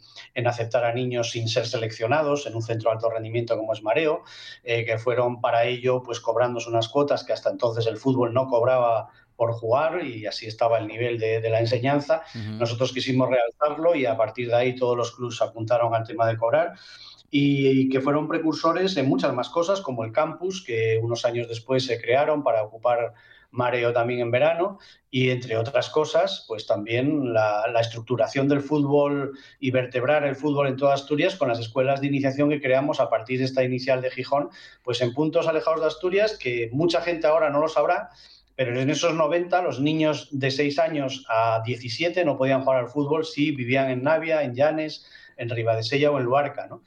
aceptar 0.47 0.85
a 0.85 0.93
niños 0.93 1.31
sin 1.31 1.49
ser 1.49 1.67
seleccionados 1.67 2.47
en 2.47 2.55
un 2.55 2.61
centro 2.61 2.89
de 2.89 2.95
alto 2.95 3.09
rendimiento 3.09 3.57
como 3.57 3.73
es 3.73 3.83
Mareo, 3.83 4.23
eh, 4.63 4.85
que 4.85 4.97
fueron 4.97 5.41
para 5.41 5.65
ello 5.65 6.01
pues 6.01 6.19
cobrándose 6.21 6.69
unas 6.69 6.87
cuotas 6.87 7.23
que 7.25 7.33
hasta 7.33 7.49
entonces 7.49 7.85
el 7.87 7.97
fútbol 7.97 8.33
no 8.33 8.47
cobraba 8.47 9.09
por 9.35 9.53
jugar 9.53 10.05
y 10.05 10.25
así 10.25 10.45
estaba 10.45 10.79
el 10.79 10.87
nivel 10.87 11.19
de, 11.19 11.49
la 11.49 11.59
enseñanza. 11.59 12.23
Nosotros 12.57 12.93
quisimos 12.93 13.29
realzarlo 13.29 13.95
y 13.95 14.05
a 14.05 14.17
partir 14.17 14.47
de 14.47 14.55
ahí 14.55 14.75
todos 14.75 14.97
los 14.97 15.15
clubes 15.15 15.41
apuntaron 15.41 15.93
al 15.93 16.05
tema 16.05 16.27
de 16.27 16.37
cobrar 16.37 16.73
y 17.29 17.89
que 17.89 18.01
fueron 18.01 18.27
precursores 18.27 18.95
en 18.97 19.07
muchas 19.07 19.33
más 19.33 19.49
cosas, 19.49 19.81
como 19.81 20.05
el 20.05 20.11
campus, 20.11 20.63
que 20.63 20.99
unos 21.01 21.25
años 21.25 21.47
después 21.49 21.85
se 21.85 21.99
crearon 21.99 22.43
para 22.43 22.63
ocupar 22.63 23.13
mareo 23.55 23.93
también 23.93 24.19
en 24.19 24.31
verano, 24.31 24.79
y 25.09 25.29
entre 25.29 25.57
otras 25.57 25.89
cosas, 25.89 26.45
pues 26.47 26.67
también 26.67 27.33
la, 27.33 27.63
estructuración 27.79 28.47
del 28.47 28.61
fútbol 28.61 29.37
y 29.59 29.71
vertebrar 29.71 30.25
el 30.25 30.35
fútbol 30.35 30.67
en 30.67 30.75
toda 30.75 30.93
Asturias 30.93 31.35
con 31.35 31.47
las 31.47 31.59
escuelas 31.59 32.01
de 32.01 32.07
iniciación 32.07 32.49
que 32.49 32.61
creamos 32.61 32.99
a 32.99 33.09
partir 33.09 33.39
de 33.39 33.45
esta 33.45 33.63
inicial 33.63 34.01
de 34.01 34.11
Gijón, 34.11 34.49
pues 34.83 35.01
en 35.01 35.13
puntos 35.13 35.47
alejados 35.47 35.81
de 35.81 35.87
Asturias, 35.87 36.37
que 36.37 36.69
mucha 36.73 37.01
gente 37.01 37.27
ahora 37.27 37.49
no 37.49 37.59
lo 37.59 37.67
sabrá, 37.67 38.09
pero 38.55 38.79
en 38.79 38.89
esos 38.89 39.13
90 39.13 39.61
los 39.61 39.79
niños 39.79 40.29
de 40.31 40.51
6 40.51 40.79
años 40.79 41.25
a 41.29 41.61
17 41.65 42.23
no 42.25 42.37
podían 42.37 42.63
jugar 42.63 42.79
al 42.79 42.89
fútbol 42.89 43.25
si 43.25 43.51
vivían 43.51 43.89
en 43.89 44.03
Navia, 44.03 44.43
en 44.43 44.55
Llanes, 44.55 45.05
en 45.37 45.49
Ribadesella 45.49 46.11
o 46.11 46.19
en 46.19 46.25
Luarca, 46.25 46.67
¿no? 46.67 46.81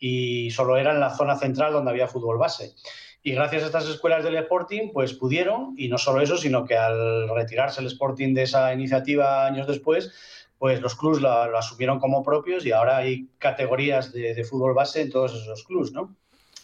y 0.00 0.50
solo 0.50 0.78
era 0.78 0.92
en 0.92 0.98
la 0.98 1.14
zona 1.14 1.36
central 1.36 1.74
donde 1.74 1.90
había 1.90 2.08
fútbol 2.08 2.38
base. 2.38 2.74
Y 3.22 3.32
gracias 3.32 3.62
a 3.62 3.66
estas 3.66 3.86
escuelas 3.86 4.24
del 4.24 4.36
Sporting, 4.36 4.90
pues 4.92 5.12
pudieron, 5.12 5.74
y 5.76 5.88
no 5.88 5.98
solo 5.98 6.22
eso, 6.22 6.38
sino 6.38 6.64
que 6.64 6.74
al 6.74 7.28
retirarse 7.28 7.82
el 7.82 7.86
Sporting 7.86 8.32
de 8.32 8.44
esa 8.44 8.72
iniciativa 8.72 9.46
años 9.46 9.66
después, 9.66 10.10
pues 10.58 10.80
los 10.80 10.96
clubes 10.96 11.20
lo, 11.20 11.30
asumieron 11.30 12.00
como 12.00 12.22
propios 12.22 12.64
y 12.64 12.72
ahora 12.72 12.96
hay 12.96 13.28
categorías 13.38 14.12
de, 14.12 14.42
fútbol 14.44 14.72
base 14.72 15.02
en 15.02 15.10
todos 15.10 15.34
esos 15.34 15.64
clubes, 15.64 15.92
¿no? 15.92 16.16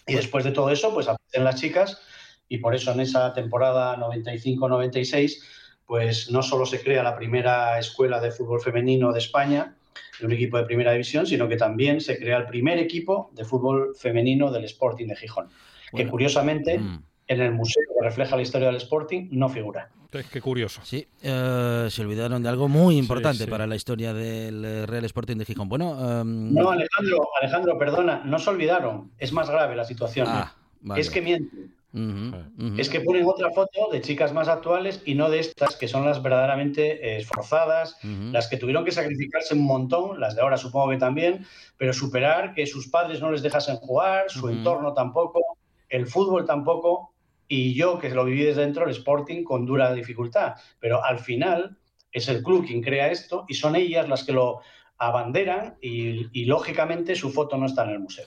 Y 0.07 0.15
después 0.15 0.45
de 0.45 0.53
todo 0.53 0.71
eso, 0.71 0.95
pues 0.95 1.09
aparecen 1.09 1.45
las 1.45 1.61
chicas 1.61 2.01
y 2.49 2.59
por 2.59 2.75
eso 2.75 2.93
en 2.93 3.01
esa 3.01 3.33
temporada 3.33 3.97
95-96, 3.97 5.43
pues 5.87 6.31
no 6.31 6.43
solo 6.43 6.67
se 6.67 6.83
crea 6.83 7.03
la 7.03 7.17
primera 7.17 7.79
escuela 7.79 8.21
de 8.21 8.31
fútbol 8.31 8.61
femenino 8.61 9.13
de 9.13 9.19
España, 9.19 9.77
de 10.19 10.27
un 10.27 10.33
equipo 10.33 10.57
de 10.57 10.65
primera 10.65 10.93
división, 10.93 11.27
sino 11.27 11.49
que 11.49 11.57
también 11.57 12.01
se 12.01 12.19
crea 12.19 12.39
el 12.39 12.47
primer 12.47 12.79
equipo 12.79 13.31
de 13.35 13.45
fútbol 13.45 13.95
femenino 13.97 14.51
del 14.51 14.65
Sporting 14.65 15.07
de 15.07 15.17
Gijón, 15.17 15.49
que 15.95 16.07
curiosamente 16.07 16.79
mm. 16.79 17.03
en 17.29 17.41
el 17.41 17.53
museo 17.53 17.83
que 17.87 18.05
refleja 18.05 18.37
la 18.37 18.43
historia 18.43 18.69
del 18.69 18.77
Sporting 18.77 19.29
no 19.31 19.49
figura. 19.49 19.91
Qué 20.33 20.41
curioso. 20.41 20.81
Sí, 20.85 21.07
eh, 21.23 21.89
se 21.91 22.03
olvidaron 22.03 22.43
de 22.43 22.49
algo 22.49 22.69
muy 22.69 22.97
importante 22.97 23.47
para 23.47 23.67
la 23.67 23.77
historia 23.77 24.15
del 24.15 24.65
eh, 24.65 24.87
Real 24.87 25.05
Sporting 25.05 25.37
de 25.37 25.45
Gijón. 25.45 25.69
Bueno, 25.69 26.21
em, 26.21 26.55
no, 26.55 26.71
Alejandro, 26.71 27.29
Alejandro, 27.41 27.79
perdona, 27.79 28.23
no 28.25 28.39
se 28.39 28.51
olvidaron. 28.51 29.11
Es 29.19 29.33
más 29.33 29.51
grave 29.51 29.77
la 29.77 29.85
situación. 29.85 30.27
Ah, 30.29 30.55
es 30.97 31.11
que 31.11 31.21
mienten. 31.21 31.75
Es 32.77 32.91
que 32.91 33.01
ponen 33.01 33.25
otra 33.25 33.51
foto 33.53 33.89
de 33.91 34.03
chicas 34.03 34.33
más 34.33 34.49
actuales 34.49 35.03
y 35.07 35.15
no 35.15 35.31
de 35.31 35.39
estas 35.39 35.77
que 35.77 35.89
son 35.89 36.05
las 36.05 36.23
verdaderamente 36.23 36.93
eh, 36.93 37.17
esforzadas, 37.17 37.97
las 38.03 38.49
que 38.49 38.59
tuvieron 38.59 38.85
que 38.85 38.93
sacrificarse 38.93 39.55
un 39.55 39.65
montón, 39.65 40.21
las 40.21 40.35
de 40.35 40.43
ahora 40.43 40.59
supongo 40.59 40.91
que 40.91 40.99
también, 40.99 41.47
pero 41.79 41.93
superar 41.93 42.53
que 42.55 42.67
sus 42.67 42.89
padres 42.89 43.21
no 43.21 43.31
les 43.31 43.43
dejasen 43.43 43.77
jugar, 43.77 44.25
su 44.29 44.49
entorno 44.49 44.93
tampoco, 44.93 45.41
el 45.89 46.07
fútbol 46.07 46.45
tampoco, 46.45 47.15
y 47.49 47.75
yo 47.75 47.99
que 47.99 48.11
lo 48.11 48.25
viví 48.25 48.43
desde 48.43 48.63
dentro, 48.63 48.85
el 48.85 48.91
Sporting 48.91 49.43
con 49.45 49.65
dura 49.65 49.95
dificultad. 49.95 50.55
Pero 50.81 51.03
al 51.03 51.19
final 51.19 51.79
es 52.13 52.29
el 52.29 52.43
club 52.43 52.67
quien 52.67 52.83
crea 52.83 53.11
esto 53.11 53.45
y 53.49 53.55
son 53.55 53.77
ellas 53.77 54.09
las 54.09 54.25
que 54.25 54.33
lo 54.33 54.61
abanderan 54.99 55.77
y 55.81 56.45
lógicamente 56.45 57.15
su 57.15 57.31
foto 57.31 57.57
no 57.57 57.67
está 57.67 57.85
en 57.85 57.91
el 57.91 58.01
museo 58.01 58.27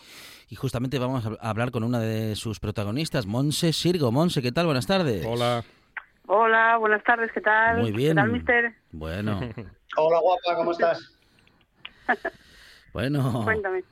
y 0.50 0.56
justamente 0.56 0.98
vamos 0.98 1.26
a 1.26 1.50
hablar 1.50 1.72
con 1.72 1.84
una 1.84 2.00
de 2.00 2.36
sus 2.36 2.60
protagonistas, 2.60 3.28
Monse 3.28 3.72
Sirgo. 3.72 4.12
Monse, 4.12 4.42
¿qué 4.42 4.52
tal? 4.52 4.66
Buenas 4.66 4.88
tardes. 4.88 5.24
Hola. 5.26 5.64
Hola, 6.26 6.78
buenas 6.78 7.04
tardes, 7.04 7.32
¿qué 7.32 7.42
tal? 7.42 7.82
Muy 7.82 7.92
bien. 7.92 8.12
¿Qué 8.12 8.16
tal, 8.16 8.32
mister? 8.32 8.74
Bueno. 8.92 9.40
Hola, 9.98 10.20
guapa, 10.20 10.56
¿cómo 10.56 10.72
estás? 10.72 11.00
Bueno, 12.92 13.46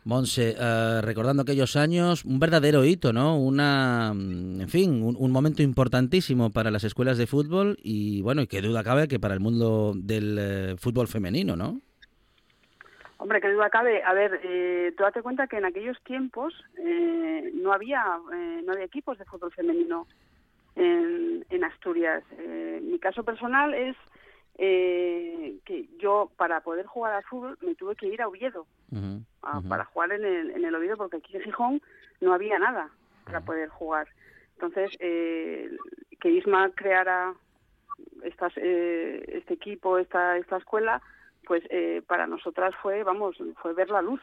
Monse, 0.06 0.56
eh, 0.60 1.02
recordando 1.04 1.44
aquellos 1.44 1.76
años, 1.76 2.26
un 2.26 2.40
verdadero 2.40 2.84
hito, 2.84 3.14
¿no? 3.14 3.38
Una, 3.38 4.12
mm, 4.12 4.62
en 4.62 4.70
fin, 4.70 5.04
un, 5.04 5.32
momento 5.32 5.62
importantísimo 5.62 6.50
para 6.50 6.72
las 6.72 6.84
escuelas 6.84 7.20
de 7.20 7.28
fútbol 7.28 7.78
y, 7.84 8.22
bueno, 8.24 8.42
y 8.42 8.48
qué 8.48 8.60
duda 8.60 8.84
cabe 8.84 9.08
que 9.08 9.20
para 9.20 9.36
el 9.36 9.40
mundo 9.40 9.94
del 9.96 10.38
eh, 10.40 10.76
fútbol 10.80 11.08
femenino, 11.08 11.56
¿no? 11.56 11.80
Hombre, 13.18 13.42
qué 13.42 13.50
duda 13.50 13.70
cabe. 13.70 14.04
A 14.04 14.14
ver, 14.14 14.40
eh, 14.44 14.94
tú 14.96 15.04
date 15.04 15.22
cuenta 15.22 15.48
que 15.48 15.58
en 15.58 15.66
aquellos 15.66 16.02
tiempos 16.04 16.54
no 17.54 17.74
había 17.74 18.04
no 18.64 18.72
había 18.74 18.86
equipos 18.86 19.18
de 19.18 19.26
fútbol 19.26 19.52
femenino 19.52 20.08
en, 20.76 21.46
en 21.50 21.64
Asturias. 21.64 22.24
mi 22.82 23.00
caso 23.00 23.24
personal 23.24 23.74
es 23.74 23.96
eh, 24.60 25.60
que 25.66 25.88
yo 26.00 26.32
para 26.36 26.62
poder 26.62 26.88
jugar 26.88 27.14
al 27.14 27.24
fútbol 27.24 27.60
me 27.62 27.76
tuve 27.76 27.96
que 27.96 28.08
ir 28.08 28.24
a 28.24 28.28
Oviedo 28.28 28.66
para 29.70 29.86
jugar 29.86 30.14
en 30.14 30.26
el, 30.26 30.50
en 30.50 30.66
el 30.66 30.74
Oviedo 30.74 30.98
porque 30.98 31.18
aquí 31.18 31.38
en 31.38 31.44
Gijón 31.44 31.82
no 32.22 32.34
había 32.34 32.58
nada 32.58 32.90
para 33.24 33.42
poder 33.42 33.70
jugar. 33.70 34.08
Entonces, 34.56 34.92
eh, 35.00 35.70
que 36.20 36.32
Isma 36.32 36.72
creara 36.74 37.36
estas, 38.24 38.52
eh, 38.56 39.24
este 39.28 39.54
equipo, 39.54 40.00
esta, 40.00 40.38
esta 40.38 40.58
escuela, 40.58 41.04
pues 41.48 41.64
eh, 41.70 42.02
para 42.06 42.28
nosotras 42.28 42.74
fue, 42.82 43.04
vamos, 43.04 43.38
fue 43.62 43.74
ver 43.74 43.90
la 43.90 44.02
luz 44.02 44.22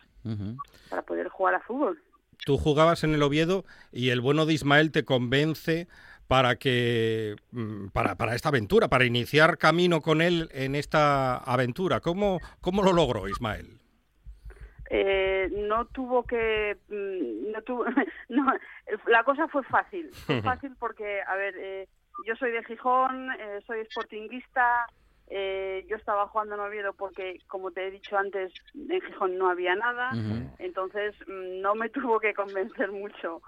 para 0.90 1.02
poder 1.02 1.28
jugar 1.28 1.54
a 1.54 1.60
fútbol. 1.60 2.00
Tú 2.44 2.58
jugabas 2.58 3.04
en 3.04 3.14
el 3.14 3.22
Oviedo 3.22 3.64
y 3.92 4.10
el 4.10 4.20
bueno 4.20 4.44
de 4.44 4.52
Ismael 4.52 4.92
te 4.92 5.04
convence 5.04 5.88
para 6.28 6.56
que 6.56 7.36
mm, 7.52 7.88
para, 7.88 8.16
para 8.16 8.34
esta 8.34 8.50
aventura, 8.50 8.88
para 8.88 9.04
iniciar 9.04 9.58
camino 9.58 10.00
con 10.00 10.20
él 10.20 10.48
en 10.52 10.74
esta 10.74 11.36
aventura. 11.36 12.00
¿Cómo, 12.00 12.40
cómo 12.60 12.82
lo 12.82 12.92
logró 12.92 13.28
Ismael? 13.28 13.78
Eh, 14.90 15.48
no 15.50 15.86
tuvo 15.86 16.24
que 16.24 16.76
mm, 16.88 17.52
no 17.52 17.62
tuvo 17.62 17.84
no, 18.28 18.52
la 19.06 19.24
cosa 19.24 19.48
fue 19.48 19.62
fácil 19.64 20.10
fue 20.12 20.42
fácil 20.42 20.76
porque 20.78 21.22
a 21.22 21.34
ver 21.36 21.54
eh, 21.56 21.88
yo 22.26 22.36
soy 22.36 22.52
de 22.52 22.62
Gijón 22.64 23.32
eh, 23.32 23.60
soy 23.66 23.84
sportinguista 23.86 24.86
yo 25.30 25.96
estaba 25.96 26.28
jugando 26.28 26.54
en 26.54 26.60
Oviedo 26.60 26.92
porque 26.92 27.40
como 27.48 27.70
te 27.70 27.86
he 27.86 27.90
dicho 27.90 28.16
antes 28.16 28.52
en 28.74 29.00
Gijón 29.00 29.38
no 29.38 29.48
había 29.48 29.74
nada 29.74 30.10
entonces 30.58 31.14
mm, 31.26 31.60
no 31.60 31.74
me 31.74 31.88
tuvo 31.90 32.20
que 32.20 32.34
convencer 32.34 32.92
mucho 32.92 33.42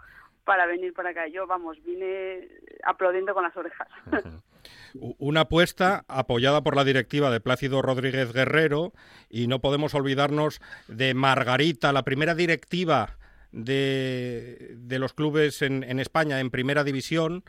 para 0.46 0.64
venir 0.64 0.94
para 0.94 1.10
acá. 1.10 1.26
Yo, 1.28 1.46
vamos, 1.46 1.76
vine 1.84 2.48
aplaudiendo 2.84 3.34
con 3.34 3.42
las 3.42 3.54
orejas. 3.56 3.88
Una 5.18 5.42
apuesta 5.42 6.04
apoyada 6.08 6.62
por 6.62 6.74
la 6.74 6.84
directiva 6.84 7.30
de 7.30 7.40
Plácido 7.40 7.82
Rodríguez 7.82 8.32
Guerrero 8.32 8.92
y 9.28 9.46
no 9.46 9.60
podemos 9.60 9.94
olvidarnos 9.94 10.60
de 10.88 11.12
Margarita, 11.12 11.92
la 11.92 12.04
primera 12.04 12.34
directiva 12.34 13.18
de, 13.52 14.76
los 14.88 15.12
clubes 15.12 15.60
en, 15.60 16.00
España 16.00 16.40
en 16.40 16.50
primera 16.50 16.84
división. 16.84 17.44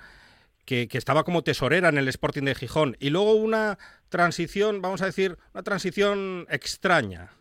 Que, 0.67 0.89
estaba 0.91 1.23
como 1.23 1.43
tesorera 1.43 1.88
en 1.88 1.97
el 1.97 2.10
Sporting 2.10 2.43
de 2.43 2.53
Gijón. 2.53 2.97
Y 2.99 3.10
luego 3.10 3.36
una 3.36 3.80
transición, 4.10 4.82
vamos 4.82 5.01
a 5.01 5.06
decir, 5.06 5.38
una 5.53 5.63
transición 5.63 6.45
extraña, 6.49 7.32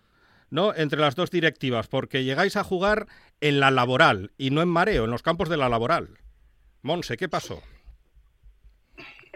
¿no? 0.48 0.72
Entre 0.72 1.00
las 1.00 1.16
dos 1.16 1.32
directivas, 1.32 1.88
porque 1.88 2.22
llegáis 2.22 2.56
a 2.56 2.62
jugar 2.62 3.08
en 3.40 3.58
la 3.58 3.72
laboral 3.72 4.30
y 4.38 4.50
no 4.50 4.62
en 4.62 4.68
mareo, 4.68 5.04
en 5.04 5.10
los 5.10 5.22
campos 5.22 5.48
de 5.48 5.56
la 5.56 5.68
laboral. 5.68 6.20
Monse, 6.82 7.16
¿qué 7.16 7.28
pasó? 7.28 7.62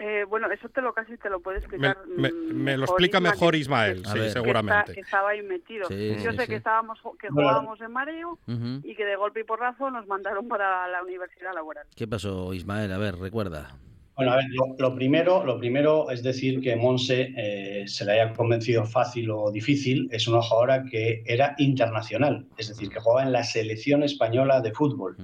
Eh, 0.03 0.25
bueno, 0.27 0.49
eso 0.49 0.67
te 0.69 0.81
lo 0.81 0.93
casi 0.93 1.15
te 1.17 1.29
lo 1.29 1.41
puede 1.41 1.59
explicar. 1.59 1.95
Me, 2.07 2.31
mm, 2.31 2.79
lo 2.79 2.85
explica 2.85 3.19
mejor 3.19 3.53
Ismael, 3.53 4.03
sí, 4.03 4.29
seguramente. 4.31 4.95
Que, 4.95 5.01
estaba 5.01 5.29
ahí 5.29 5.43
metido. 5.43 5.87
Yo 5.89 6.33
sé 6.33 6.47
que 6.47 6.55
estábamos 6.55 6.99
que 7.19 7.29
jugábamos 7.29 7.79
en 7.81 7.91
mareo 7.91 8.39
y 8.83 8.95
que 8.95 9.05
de 9.05 9.15
golpe 9.15 9.41
y 9.41 9.43
porrazo 9.43 9.91
nos 9.91 10.07
mandaron 10.07 10.47
para 10.47 10.87
la 10.87 11.03
universidad 11.03 11.53
laboral. 11.53 11.85
¿Qué 11.95 12.07
pasó, 12.07 12.51
Ismael? 12.51 12.91
A 12.91 12.97
ver, 12.97 13.15
recuerda. 13.19 13.75
Bueno, 14.21 14.33
a 14.33 14.35
ver, 14.35 14.45
lo, 14.77 14.93
primero, 14.93 15.43
lo 15.43 15.57
primero 15.57 16.11
es 16.11 16.21
decir 16.21 16.61
que 16.61 16.75
Monse 16.75 17.33
eh, 17.35 17.87
se 17.87 18.05
le 18.05 18.11
haya 18.11 18.33
convencido 18.33 18.85
fácil 18.85 19.31
o 19.31 19.49
difícil, 19.49 20.07
es 20.11 20.27
una 20.27 20.43
jugadora 20.43 20.83
que 20.83 21.23
era 21.25 21.55
internacional, 21.57 22.45
es 22.55 22.67
decir, 22.67 22.89
que 22.89 22.99
jugaba 22.99 23.23
en 23.23 23.31
la 23.31 23.43
selección 23.43 24.03
española 24.03 24.61
de 24.61 24.73
fútbol. 24.73 25.17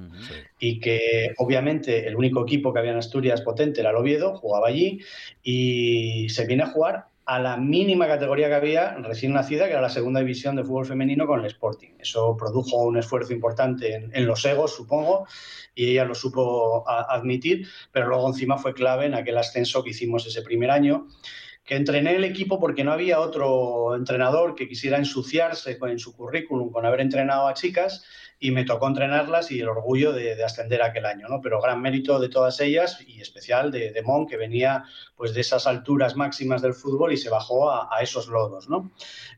Y 0.59 0.79
que 0.79 1.31
obviamente 1.37 2.07
el 2.07 2.15
único 2.15 2.41
equipo 2.41 2.73
que 2.73 2.79
había 2.79 2.89
en 2.89 2.97
Asturias 2.97 3.41
potente 3.41 3.81
era 3.81 3.91
el 3.91 3.97
Oviedo, 3.97 4.35
jugaba 4.35 4.69
allí 4.69 4.99
y 5.43 6.27
se 6.29 6.47
viene 6.47 6.63
a 6.63 6.67
jugar 6.71 7.05
a 7.27 7.39
la 7.39 7.57
mínima 7.57 8.07
categoría 8.07 8.47
que 8.47 8.55
había 8.55 8.95
recién 8.95 9.33
nacida, 9.33 9.65
que 9.65 9.73
era 9.73 9.81
la 9.81 9.89
segunda 9.89 10.21
división 10.21 10.55
de 10.55 10.63
fútbol 10.63 10.85
femenino 10.85 11.27
con 11.27 11.41
el 11.41 11.45
Sporting. 11.47 11.89
Eso 11.99 12.37
produjo 12.37 12.77
un 12.85 12.97
esfuerzo 12.97 13.33
importante 13.33 13.95
en, 13.95 14.25
los 14.25 14.45
egos, 14.45 14.73
supongo, 14.73 15.27
y 15.75 15.91
ella 15.91 16.05
lo 16.05 16.15
supo 16.15 16.87
admitir, 16.87 17.67
pero 17.91 18.07
luego 18.07 18.29
encima 18.29 18.57
fue 18.57 18.73
clave 18.73 19.07
en 19.07 19.13
aquel 19.13 19.37
ascenso 19.37 19.83
que 19.83 19.89
hicimos 19.89 20.25
ese 20.25 20.41
primer 20.41 20.71
año 20.71 21.07
que 21.65 21.75
entrené 21.75 22.15
el 22.15 22.23
equipo 22.23 22.61
porque 22.61 22.85
no 22.85 22.93
había 22.93 23.19
otro 23.19 23.93
entrenador 23.93 24.55
que 24.55 24.69
quisiera 24.69 24.97
ensuciarse 24.97 25.77
en 25.81 25.99
su 25.99 26.15
currículum 26.15 26.71
con 26.71 26.85
haber 26.85 27.01
entrenado 27.01 27.45
a 27.45 27.53
chicas 27.53 28.05
y 28.39 28.51
me 28.51 28.65
tocó 28.65 28.87
entrenarlas 28.87 29.51
y 29.51 29.59
el 29.59 29.69
orgullo 29.69 30.13
de, 30.13 30.43
ascender 30.43 30.81
aquel 30.81 31.05
año, 31.05 31.27
¿no? 31.27 31.41
Pero 31.41 31.61
gran 31.61 31.81
mérito 31.81 32.19
de 32.19 32.29
todas 32.29 32.59
ellas 32.59 32.99
y 33.05 33.19
especial 33.21 33.71
de, 33.71 33.91
de 33.91 34.01
Mon, 34.03 34.27
que 34.27 34.37
venía 34.37 34.83
pues 35.15 35.33
de 35.33 35.41
esas 35.41 35.65
alturas 35.65 36.15
máximas 36.15 36.61
del 36.61 36.73
fútbol 36.73 37.13
y 37.13 37.17
se 37.17 37.29
bajó 37.29 37.71
a, 37.71 37.89
esos 38.01 38.27
lodos, 38.27 38.69
¿no? 38.69 38.91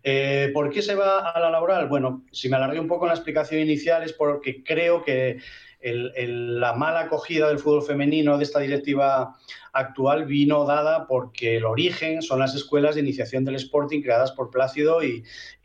Eh, 0.04 0.52
¿Por 0.54 0.70
qué 0.70 0.82
se 0.82 0.96
va 0.96 1.30
a 1.30 1.40
la 1.40 1.50
laboral? 1.50 1.88
Bueno, 1.88 2.26
si 2.32 2.50
me 2.50 2.58
alargué 2.58 2.80
un 2.80 2.88
poco 2.88 3.06
en 3.06 3.10
la 3.10 3.16
explicación 3.16 3.62
inicial 3.62 4.04
es 4.04 4.14
porque 4.14 4.64
creo 4.64 5.02
que 5.04 5.40
la 5.82 6.74
mala 6.74 7.02
acogida 7.02 7.48
del 7.48 7.60
fútbol 7.60 7.84
femenino 7.84 8.38
de 8.38 8.44
esta 8.44 8.60
directiva 8.60 9.38
actual 9.72 10.26
vino 10.26 10.66
dada 10.66 11.08
porque 11.08 11.58
el 11.58 11.66
origen 11.66 12.22
son 12.22 12.40
las 12.40 12.54
escuelas 12.54 12.96
de 12.96 13.02
iniciación 13.02 13.46
del 13.46 13.56
Sporting 13.56 14.02
creadas 14.02 14.32
por 14.32 14.50
Plácido 14.50 15.02
y, 15.04 15.24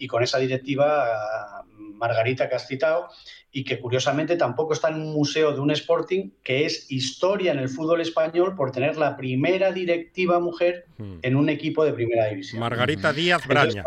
con 0.08 0.22
esa 0.22 0.38
directiva 0.38 1.64
Margarita 1.76 2.48
que 2.48 2.54
has 2.54 2.68
citado 2.68 3.08
y 3.50 3.64
que 3.64 3.80
curiosamente 3.80 4.36
tampoco 4.36 4.72
está 4.72 4.88
en 4.88 4.96
un 4.96 5.12
museo 5.12 5.52
de 5.52 5.60
un 5.60 5.70
Sporting 5.70 6.30
que 6.42 6.66
es 6.66 6.90
historia 6.90 7.52
en 7.52 7.58
el 7.58 7.68
fútbol 7.68 8.00
español 8.00 8.54
por 8.54 8.70
tener 8.70 8.96
la 8.96 9.16
primera 9.16 9.72
directiva 9.72 10.38
mujer 10.38 10.86
hmm. 10.98 11.18
en 11.22 11.36
un 11.36 11.48
equipo 11.48 11.84
de 11.84 11.92
primera 11.92 12.26
división. 12.26 12.60
Margarita 12.60 13.12
Díaz 13.12 13.46
Braña. 13.46 13.84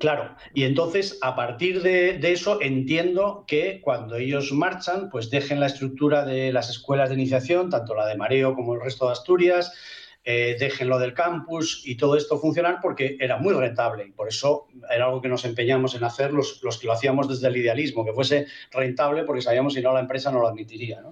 Claro, 0.00 0.34
y 0.54 0.64
entonces 0.64 1.18
a 1.20 1.36
partir 1.36 1.82
de, 1.82 2.18
eso 2.32 2.62
entiendo 2.62 3.44
que 3.46 3.82
cuando 3.82 4.16
ellos 4.16 4.50
marchan, 4.50 5.10
pues 5.10 5.28
dejen 5.28 5.60
la 5.60 5.66
estructura 5.66 6.24
de 6.24 6.54
las 6.54 6.70
escuelas 6.70 7.10
de 7.10 7.16
iniciación, 7.16 7.68
tanto 7.68 7.94
la 7.94 8.06
de 8.06 8.16
Mareo 8.16 8.54
como 8.54 8.72
el 8.72 8.80
resto 8.80 9.04
de 9.04 9.12
Asturias, 9.12 9.74
eh, 10.24 10.56
dejen 10.58 10.88
lo 10.88 10.98
del 10.98 11.12
campus 11.12 11.82
y 11.84 11.98
todo 11.98 12.16
esto 12.16 12.38
funcionar 12.38 12.78
porque 12.80 13.18
era 13.20 13.36
muy 13.36 13.52
rentable 13.52 14.06
y 14.06 14.12
por 14.12 14.28
eso 14.28 14.68
era 14.90 15.04
algo 15.04 15.20
que 15.20 15.28
nos 15.28 15.44
empeñamos 15.44 15.94
en 15.94 16.04
hacer 16.04 16.32
los, 16.32 16.62
los 16.62 16.78
que 16.78 16.86
lo 16.86 16.94
hacíamos 16.94 17.28
desde 17.28 17.48
el 17.48 17.58
idealismo, 17.58 18.02
que 18.02 18.14
fuese 18.14 18.46
rentable 18.70 19.24
porque 19.24 19.42
sabíamos 19.42 19.74
si 19.74 19.82
no 19.82 19.92
la 19.92 20.00
empresa 20.00 20.32
no 20.32 20.40
lo 20.40 20.48
admitiría. 20.48 21.02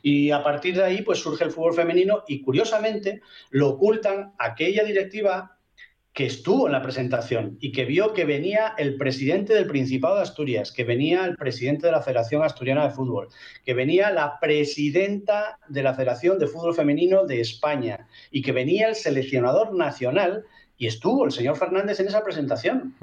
Y 0.00 0.30
a 0.30 0.42
partir 0.42 0.74
de 0.74 0.84
ahí 0.84 1.02
pues 1.02 1.18
surge 1.18 1.44
el 1.44 1.50
fútbol 1.50 1.74
femenino 1.74 2.24
y 2.26 2.40
curiosamente 2.40 3.20
lo 3.50 3.68
ocultan 3.68 4.32
aquella 4.38 4.84
directiva 4.84 5.57
que 6.18 6.26
estuvo 6.26 6.66
en 6.66 6.72
la 6.72 6.82
presentación 6.82 7.58
y 7.60 7.70
que 7.70 7.84
vio 7.84 8.12
que 8.12 8.24
venía 8.24 8.74
el 8.76 8.96
presidente 8.96 9.54
del 9.54 9.68
Principado 9.68 10.16
de 10.16 10.22
Asturias, 10.22 10.72
que 10.72 10.82
venía 10.82 11.24
el 11.24 11.36
presidente 11.36 11.86
de 11.86 11.92
la 11.92 12.02
Federación 12.02 12.42
Asturiana 12.42 12.88
de 12.88 12.90
Fútbol, 12.90 13.28
que 13.64 13.72
venía 13.72 14.10
la 14.10 14.40
presidenta 14.40 15.60
de 15.68 15.84
la 15.84 15.94
Federación 15.94 16.40
de 16.40 16.48
Fútbol 16.48 16.74
Femenino 16.74 17.24
de 17.24 17.40
España 17.40 18.08
y 18.32 18.42
que 18.42 18.50
venía 18.50 18.88
el 18.88 18.96
seleccionador 18.96 19.72
nacional 19.76 20.42
y 20.76 20.88
estuvo 20.88 21.24
el 21.24 21.30
señor 21.30 21.56
Fernández 21.56 22.00
en 22.00 22.08
esa 22.08 22.24
presentación. 22.24 22.96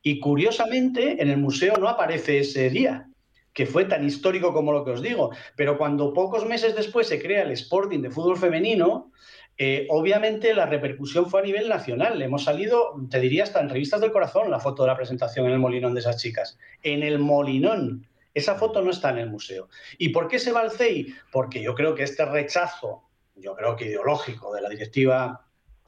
Y 0.00 0.18
curiosamente 0.18 1.20
en 1.20 1.28
el 1.28 1.36
museo 1.36 1.76
no 1.76 1.90
aparece 1.90 2.38
ese 2.38 2.70
día 2.70 3.10
que 3.52 3.66
fue 3.66 3.84
tan 3.84 4.06
histórico 4.06 4.54
como 4.54 4.72
lo 4.72 4.84
que 4.84 4.92
os 4.92 5.02
digo, 5.02 5.32
pero 5.54 5.76
cuando 5.76 6.14
pocos 6.14 6.46
meses 6.46 6.74
después 6.74 7.08
se 7.08 7.20
crea 7.20 7.42
el 7.42 7.52
Sporting 7.52 8.00
de 8.00 8.10
fútbol 8.10 8.38
femenino, 8.38 9.12
eh, 9.56 9.86
obviamente 9.90 10.52
la 10.52 10.66
repercusión 10.66 11.30
fue 11.30 11.40
a 11.40 11.44
nivel 11.44 11.68
nacional. 11.68 12.20
Hemos 12.20 12.44
salido, 12.44 12.94
te 13.10 13.20
diría, 13.20 13.44
hasta 13.44 13.60
en 13.60 13.68
revistas 13.68 14.00
del 14.00 14.12
corazón 14.12 14.50
la 14.50 14.60
foto 14.60 14.82
de 14.82 14.88
la 14.88 14.96
presentación 14.96 15.46
en 15.46 15.52
el 15.52 15.58
Molinón 15.58 15.94
de 15.94 16.00
esas 16.00 16.20
chicas. 16.20 16.58
En 16.82 17.02
el 17.02 17.18
Molinón. 17.18 18.06
Esa 18.34 18.56
foto 18.56 18.82
no 18.82 18.90
está 18.90 19.10
en 19.10 19.18
el 19.18 19.30
museo. 19.30 19.68
¿Y 19.96 20.08
por 20.08 20.26
qué 20.26 20.40
se 20.40 20.50
va 20.50 20.60
al 20.60 20.72
CEI? 20.72 21.14
Porque 21.30 21.62
yo 21.62 21.74
creo 21.74 21.94
que 21.94 22.02
este 22.02 22.24
rechazo, 22.24 23.04
yo 23.36 23.54
creo 23.54 23.76
que 23.76 23.86
ideológico, 23.86 24.52
de 24.52 24.60
la 24.60 24.68
directiva 24.68 25.46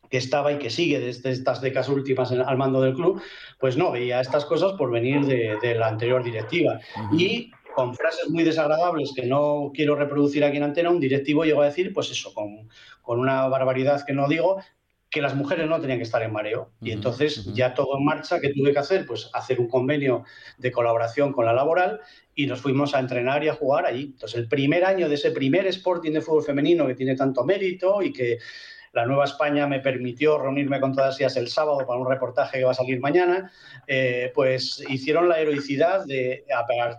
que 0.08 0.18
estaba 0.18 0.52
y 0.52 0.58
que 0.58 0.70
sigue 0.70 1.00
desde 1.00 1.30
estas 1.30 1.60
décadas 1.60 1.88
últimas 1.88 2.30
al 2.30 2.56
mando 2.56 2.80
del 2.80 2.94
club, 2.94 3.20
pues 3.58 3.76
no 3.76 3.90
veía 3.90 4.20
estas 4.20 4.44
cosas 4.44 4.74
por 4.74 4.92
venir 4.92 5.26
de, 5.26 5.74
la 5.74 5.88
anterior 5.88 6.22
directiva. 6.22 6.78
Y 7.12 7.50
con 7.76 7.94
frases 7.94 8.30
muy 8.30 8.42
desagradables 8.42 9.12
que 9.14 9.26
no 9.26 9.70
quiero 9.74 9.96
reproducir 9.96 10.42
aquí 10.42 10.56
en 10.56 10.62
antena, 10.62 10.88
un 10.88 10.98
directivo 10.98 11.44
llegó 11.44 11.60
a 11.60 11.66
decir, 11.66 11.92
pues 11.92 12.10
eso, 12.10 12.32
con, 12.32 12.70
con 13.02 13.20
una 13.20 13.46
barbaridad 13.48 14.02
que 14.06 14.14
no 14.14 14.26
digo, 14.28 14.62
que 15.10 15.20
las 15.20 15.34
mujeres 15.34 15.68
no 15.68 15.78
tenían 15.78 15.98
que 15.98 16.04
estar 16.04 16.22
en 16.22 16.32
mareo. 16.32 16.70
Y 16.80 16.92
entonces 16.92 17.52
ya 17.52 17.74
todo 17.74 17.98
en 17.98 18.04
marcha, 18.06 18.40
¿qué 18.40 18.48
tuve 18.54 18.72
que 18.72 18.78
hacer? 18.78 19.04
Pues 19.04 19.28
hacer 19.34 19.60
un 19.60 19.68
convenio 19.68 20.24
de 20.56 20.72
colaboración 20.72 21.34
con 21.34 21.44
la 21.44 21.52
laboral 21.52 22.00
y 22.34 22.46
nos 22.46 22.62
fuimos 22.62 22.94
a 22.94 22.98
entrenar 22.98 23.44
y 23.44 23.48
a 23.48 23.54
jugar 23.54 23.84
allí. 23.84 24.04
Entonces 24.04 24.38
el 24.38 24.48
primer 24.48 24.82
año 24.82 25.10
de 25.10 25.16
ese 25.16 25.30
primer 25.30 25.66
Sporting 25.66 26.12
de 26.12 26.22
fútbol 26.22 26.44
femenino 26.44 26.86
que 26.86 26.94
tiene 26.94 27.14
tanto 27.14 27.44
mérito 27.44 28.00
y 28.00 28.10
que 28.10 28.38
la 28.96 29.04
Nueva 29.04 29.26
España 29.26 29.66
me 29.66 29.80
permitió 29.80 30.38
reunirme 30.38 30.80
con 30.80 30.94
todas 30.94 31.20
ellas 31.20 31.36
el 31.36 31.48
sábado 31.48 31.86
para 31.86 32.00
un 32.00 32.08
reportaje 32.08 32.58
que 32.58 32.64
va 32.64 32.70
a 32.70 32.74
salir 32.74 32.98
mañana, 32.98 33.52
eh, 33.86 34.32
pues 34.34 34.82
hicieron 34.88 35.28
la 35.28 35.38
heroicidad 35.38 36.06
de, 36.06 36.46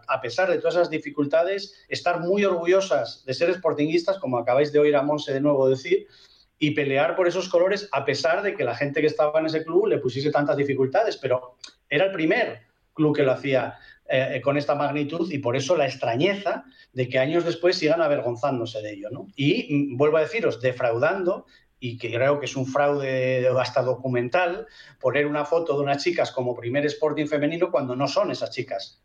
a, 0.07 0.21
pesar 0.21 0.47
de 0.47 0.59
todas 0.59 0.75
esas 0.75 0.91
dificultades, 0.91 1.73
estar 1.89 2.19
muy 2.19 2.45
orgullosas 2.45 3.25
de 3.25 3.33
ser 3.33 3.51
sportinguistas, 3.51 4.19
como 4.19 4.37
acabáis 4.37 4.71
de 4.71 4.77
oír 4.77 4.95
a 4.95 5.01
Monse 5.01 5.33
de 5.33 5.41
nuevo 5.41 5.67
decir, 5.67 6.05
y 6.59 6.69
pelear 6.71 7.15
por 7.15 7.27
esos 7.27 7.49
colores 7.49 7.89
a 7.91 8.05
pesar 8.05 8.43
de 8.43 8.53
que 8.53 8.63
la 8.63 8.75
gente 8.75 9.01
que 9.01 9.07
estaba 9.07 9.39
en 9.39 9.47
ese 9.47 9.63
club 9.63 9.87
le 9.87 9.97
pusiese 9.97 10.29
tantas 10.29 10.55
dificultades, 10.55 11.17
pero 11.17 11.55
era 11.89 12.05
el 12.05 12.11
primer 12.11 12.59
club 12.93 13.15
que 13.15 13.23
lo 13.23 13.31
hacía 13.31 13.73
eh, 14.07 14.39
con 14.43 14.55
esta 14.55 14.75
magnitud 14.75 15.31
y 15.31 15.39
por 15.39 15.55
eso 15.55 15.75
la 15.75 15.87
extrañeza 15.87 16.63
de 16.93 17.09
que 17.09 17.17
años 17.17 17.43
después 17.43 17.75
sigan 17.75 18.01
avergonzándose 18.01 18.83
de 18.83 18.93
ello. 18.93 19.09
¿no? 19.09 19.27
Y 19.35 19.67
mm, 19.73 19.97
vuelvo 19.97 20.17
a 20.17 20.21
deciros, 20.21 20.61
defraudando 20.61 21.47
y 21.79 21.97
que 21.97 22.11
creo 22.11 22.39
que 22.39 22.45
es 22.45 22.55
un 22.55 22.65
fraude 22.65 23.47
hasta 23.59 23.81
documental, 23.81 24.67
poner 24.99 25.27
una 25.27 25.45
foto 25.45 25.75
de 25.75 25.83
unas 25.83 26.03
chicas 26.03 26.31
como 26.31 26.55
primer 26.55 26.85
Sporting 26.85 27.27
femenino 27.27 27.71
cuando 27.71 27.95
no 27.95 28.07
son 28.07 28.31
esas 28.31 28.51
chicas. 28.51 29.01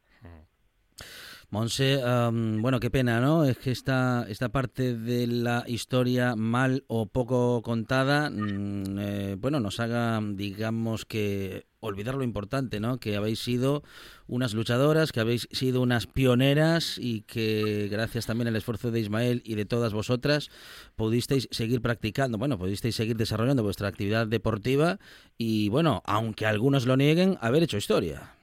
Monse, 1.53 2.01
bueno, 2.33 2.81
qué 2.81 2.91
pena, 2.91 3.21
¿no? 3.21 3.45
Es 3.45 3.59
que 3.59 3.73
esta, 3.73 4.25
esta 4.27 4.49
parte 4.49 4.97
de 4.97 5.27
la 5.27 5.65
historia 5.67 6.35
mal 6.35 6.83
o 6.87 7.05
poco 7.05 7.61
contada, 7.61 8.31
mm, 8.31 8.99
eh, 8.99 9.37
bueno, 9.39 9.61
nos 9.61 9.79
haga, 9.79 10.19
digamos 10.33 11.05
que 11.05 11.67
olvidar 11.83 12.15
lo 12.15 12.23
importante, 12.23 12.81
¿no? 12.81 12.99
Que 12.99 13.17
habéis 13.17 13.41
sido 13.41 13.83
unas 14.29 14.55
luchadoras, 14.55 15.13
que 15.13 15.21
habéis 15.21 15.49
sido 15.51 15.83
unas 15.83 16.07
pioneras 16.07 16.97
y 16.99 17.23
que 17.23 17.89
gracias 17.91 18.27
también 18.27 18.49
al 18.49 18.57
esfuerzo 18.57 18.91
de 18.91 19.01
Ismael 19.01 19.43
y 19.45 19.57
de 19.57 19.67
todas 19.67 19.93
vosotras 19.93 20.49
pudisteis 20.97 21.49
seguir 21.51 21.83
practicando, 21.83 22.39
bueno, 22.39 22.57
pudisteis 22.57 22.95
seguir 22.95 23.17
desarrollando 23.17 23.63
vuestra 23.63 23.89
actividad 23.89 24.27
deportiva 24.27 24.99
y, 25.37 25.69
bueno, 25.69 26.03
aunque 26.07 26.47
algunos 26.47 26.87
lo 26.87 26.97
nieguen, 26.97 27.37
haber 27.41 27.65
hecho 27.65 27.77
historia. 27.77 28.35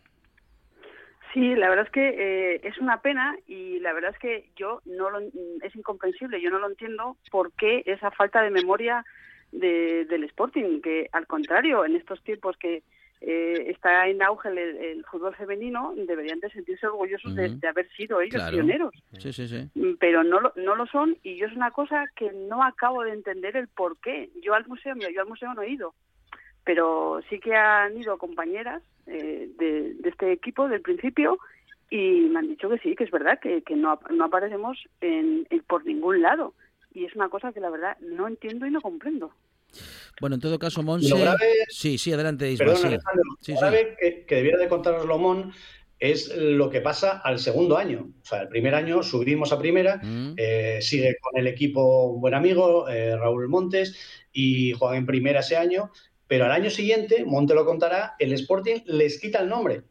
Sí, 1.34 1.56
la 1.56 1.70
verdad 1.70 1.86
es 1.86 1.92
que 1.92 2.10
eh, 2.10 2.62
es 2.64 2.78
una 2.80 3.02
pena 3.02 3.38
y 3.48 3.80
la 3.80 3.94
verdad 3.94 4.12
es 4.12 4.20
que 4.20 4.50
yo 4.56 4.82
no 4.86 5.10
lo, 5.12 5.20
es 5.20 5.76
incomprensible, 5.76 6.42
yo 6.42 6.50
no 6.50 6.60
lo 6.60 6.68
entiendo 6.68 7.18
por 7.32 7.52
qué 7.54 7.84
esa 7.86 8.12
falta 8.12 8.42
de 8.42 8.50
memoria 8.50 9.06
del 9.52 10.24
Sporting, 10.26 10.82
que 10.82 11.10
al 11.12 11.26
contrario, 11.26 11.86
en 11.86 11.96
estos 11.96 12.22
tiempos 12.24 12.56
que 12.58 12.84
eh, 13.22 13.66
está 13.68 14.08
en 14.08 14.22
auge 14.22 14.50
el, 14.50 15.04
fútbol 15.06 15.36
femenino, 15.36 15.94
deberían 15.96 16.40
de 16.40 16.50
sentirse 16.52 16.88
orgullosos 16.88 17.36
de, 17.36 17.68
haber 17.68 17.90
sido 17.92 18.22
ellos 18.22 18.42
pioneros. 18.50 18.94
Sí, 19.18 19.34
sí, 19.34 19.48
sí. 19.48 19.70
Mm, 19.76 19.96
pero 20.00 20.24
no 20.24 20.40
lo, 20.40 20.54
no 20.56 20.76
lo 20.76 20.86
son 20.88 21.18
y 21.24 21.36
yo 21.38 21.48
es 21.48 21.54
una 21.54 21.72
cosa 21.72 22.06
que 22.16 22.32
no 22.32 22.64
acabo 22.64 23.04
de 23.04 23.12
entender 23.12 23.58
el 23.58 23.68
por 23.68 23.98
qué. 24.00 24.30
Yo 24.42 24.54
al 24.54 24.68
museo, 24.68 24.96
mira, 24.96 25.12
yo 25.12 25.22
al 25.22 25.28
museo 25.28 25.54
no 25.54 25.62
he 25.62 25.70
ido, 25.70 25.94
pero 26.64 27.22
sí 27.30 27.40
que 27.40 27.56
han 27.56 27.98
ido 27.98 28.18
compañeras 28.18 28.82
eh, 29.08 29.50
de, 29.58 29.96
este 30.04 30.32
equipo 30.32 30.70
del 30.70 30.82
principio 30.82 31.40
y 31.90 32.30
me 32.30 32.40
han 32.40 32.48
dicho 32.48 32.70
que 32.70 32.78
sí, 32.78 32.96
que 32.96 33.04
es 33.04 33.12
verdad, 33.12 33.40
que, 33.40 33.64
que 33.64 33.76
no, 33.76 34.00
no 34.12 34.26
aparecemos 34.26 34.78
en, 35.02 35.48
por 35.68 35.86
ningún 35.86 36.22
lado. 36.22 36.54
Y 36.94 37.06
es 37.06 37.16
una 37.16 37.30
cosa 37.30 37.52
que 37.52 37.60
la 37.60 37.70
verdad 37.70 37.98
no 38.00 38.28
entiendo 38.28 38.66
y 38.66 38.72
no 38.72 38.82
comprendo. 38.82 39.34
Bueno, 40.20 40.36
en 40.36 40.42
todo 40.42 40.60
caso, 40.60 40.84
Monse... 40.84 41.16
sí, 41.70 41.98
sí, 41.98 42.12
adelante, 42.12 42.52
Ismael. 42.52 43.00
lo 43.00 43.60
grave 43.60 43.96
que, 44.28 44.36
debiera 44.36 44.58
de 44.58 44.68
contaros 44.68 45.06
Lomón 45.06 45.54
es 46.00 46.34
lo 46.36 46.70
que 46.70 46.82
pasa 46.82 47.20
al 47.20 47.40
segundo 47.40 47.78
año. 47.78 48.10
O 48.22 48.26
sea, 48.26 48.42
el 48.42 48.50
primer 48.50 48.76
año 48.76 49.04
subimos 49.04 49.52
a 49.52 49.60
primera, 49.60 49.98
mm. 50.02 50.34
eh, 50.38 50.80
sigue 50.82 51.18
con 51.22 51.38
el 51.38 51.48
equipo 51.48 52.06
un 52.12 52.22
buen 52.22 52.34
amigo, 52.34 52.88
eh, 52.90 53.18
Raúl 53.18 53.48
Montes, 53.50 53.98
y 54.32 54.74
juega 54.74 54.98
en 54.98 55.06
primera 55.06 55.42
ese 55.42 55.58
año, 55.58 55.92
pero 56.28 56.46
al 56.46 56.52
año 56.52 56.70
siguiente, 56.70 57.26
Monte 57.26 57.54
lo 57.54 57.66
contará, 57.66 58.16
el 58.20 58.34
Sporting 58.34 58.82
les 58.86 59.20
quita 59.20 59.40
el 59.40 59.50
nombre. 59.50 59.84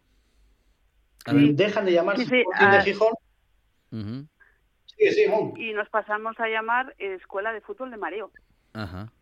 Dejan 1.27 1.85
de 1.85 1.93
llamarse 1.93 2.23
Sporting 2.23 2.71
de 2.71 2.83
Gijón. 2.83 3.15
sí, 4.97 5.11
sí, 5.11 5.25
y 5.57 5.73
nos 5.75 5.89
pasamos 5.91 6.39
a 6.39 6.49
llamar 6.49 6.95
Escuela 6.99 7.53
de 7.53 7.61
Fútbol 7.61 7.91
de 7.91 7.97
Mareo. 7.99 8.31
Ajá. 8.73 9.13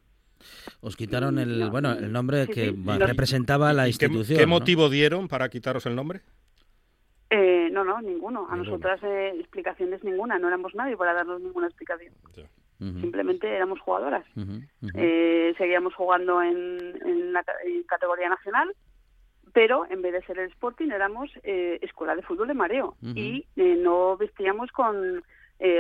Os 0.81 0.97
quitaron 0.97 1.39
el, 1.39 1.71
bueno, 1.71 1.93
el 1.93 2.13
nombre 2.13 2.47
que 2.47 2.75
representaba 2.99 3.73
la 3.73 3.89
institución. 3.89 4.39
¿Qué, 4.39 4.47
motivo 4.47 4.89
dieron 4.89 5.29
para 5.29 5.49
quitaros 5.49 5.87
el 5.87 5.97
nombre? 5.97 6.21
Eh, 7.31 7.69
no, 7.73 7.85
no, 7.85 8.01
ninguno. 8.01 8.47
A 8.51 8.57
nosotras 8.57 9.01
eh, 9.03 9.33
explicaciones 9.39 10.05
ninguna. 10.05 10.39
No 10.39 10.49
éramos 10.49 10.75
nadie 10.75 10.97
para 10.97 11.15
darnos 11.15 11.41
ninguna 11.41 11.67
explicación. 11.67 12.13
Simplemente 12.79 13.49
éramos 13.49 13.81
jugadoras. 13.81 14.25
Eh, 14.95 15.55
seguíamos 15.57 15.95
jugando 15.95 16.43
en, 16.43 17.33
la 17.33 17.43
categoría 17.87 18.29
nacional, 18.29 18.75
pero 19.53 19.87
en 19.89 20.03
vez 20.03 20.13
de 20.13 20.23
ser 20.23 20.39
el 20.39 20.51
Sporting 20.51 20.91
éramos 20.91 21.31
eh, 21.43 21.79
escuela 21.81 22.15
de 22.15 22.23
fútbol 22.23 22.49
de 22.49 22.55
mareo 22.55 22.97
y 23.03 23.47
eh, 23.57 23.77
no 23.77 24.17
vestíamos 24.17 24.71
con 24.73 25.23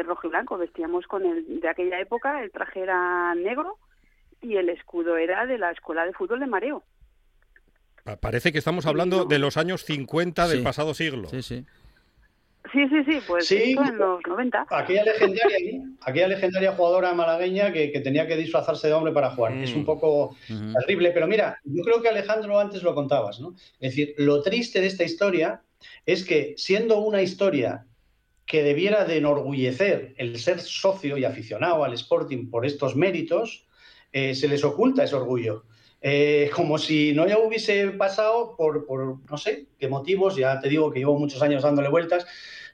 rojo 0.07 0.27
y 0.27 0.31
blanco, 0.31 0.57
vestíamos 0.57 1.07
con 1.07 1.27
el 1.27 1.61
de 1.61 1.69
aquella 1.69 2.01
época, 2.01 2.43
el 2.43 2.51
traje 2.51 2.81
era 2.81 3.35
negro 3.35 3.77
y 4.47 4.57
el 4.57 4.69
escudo 4.69 5.17
era 5.17 5.47
de 5.47 5.59
la 5.59 5.71
escuela 5.71 6.05
de 6.05 6.13
fútbol 6.13 6.41
de 6.41 6.47
mareo. 6.47 6.85
Parece 8.21 8.53
que 8.53 8.59
estamos 8.59 8.87
hablando 8.87 9.25
de 9.25 9.39
los 9.39 9.57
años 9.57 9.85
50 9.85 10.47
del 10.49 10.63
pasado 10.63 10.95
siglo. 10.95 11.29
Sí, 11.29 11.43
sí. 11.43 11.65
Sí, 12.73 12.89
sí, 12.89 13.05
sí, 13.05 13.21
pues 13.27 13.51
en 13.53 13.99
los 13.99 14.21
90. 14.27 14.67
Aquella 14.71 15.05
legendaria, 15.05 15.83
aquella 16.01 16.29
legendaria 16.29 16.73
jugadora 16.73 17.15
malagueña 17.15 17.73
que, 17.73 17.89
tenía 18.01 18.27
que 18.27 18.37
disfrazarse 18.37 18.89
de 18.89 18.93
hombre 18.93 19.13
para 19.13 19.31
jugar. 19.31 19.57
Es 19.59 19.73
un 19.75 19.83
mm. 19.83 19.87
poco 19.87 20.37
terrible, 20.47 21.13
pero 21.13 21.27
mira, 21.27 21.61
yo 21.65 21.83
creo 21.85 22.03
que 22.03 22.09
Alejandro 22.09 22.59
antes 22.59 22.83
lo 22.83 22.95
contabas, 22.95 23.41
¿no? 23.41 23.55
Es 23.81 23.91
decir, 23.95 24.15
lo 24.19 24.43
triste 24.43 24.81
de 24.81 24.89
esta 24.89 25.05
historia 25.05 25.63
es 26.07 26.25
que 26.25 26.55
siendo 26.57 26.99
una 26.99 27.23
historia 27.23 27.87
que 28.47 28.63
debiera 28.63 29.05
de 29.05 29.19
enorgullecer 29.19 30.15
el 30.17 30.39
ser 30.39 30.61
socio 30.61 31.17
y 31.19 31.25
aficionado 31.25 31.85
al 31.85 31.93
Sporting 31.95 32.51
por 32.51 32.67
estos 32.67 32.97
méritos, 32.97 33.66
eh, 34.17 34.35
se 34.35 34.49
les 34.49 34.65
oculta 34.65 35.05
ese 35.05 35.15
orgullo. 35.15 35.65
Eh, 36.01 36.49
como 36.55 36.79
si 36.79 37.13
no 37.13 37.27
ya 37.27 37.37
hubiese 37.39 37.89
pasado 37.89 38.55
por, 38.57 38.87
por, 38.87 39.19
no 39.31 39.37
sé 39.37 39.67
qué 39.79 39.89
motivos, 39.89 40.37
ya 40.37 40.59
te 40.59 40.71
digo 40.71 40.91
que 40.91 41.01
llevo 41.01 41.19
muchos 41.19 41.43
años 41.43 41.63
dándole 41.63 41.91
vueltas, 41.91 42.27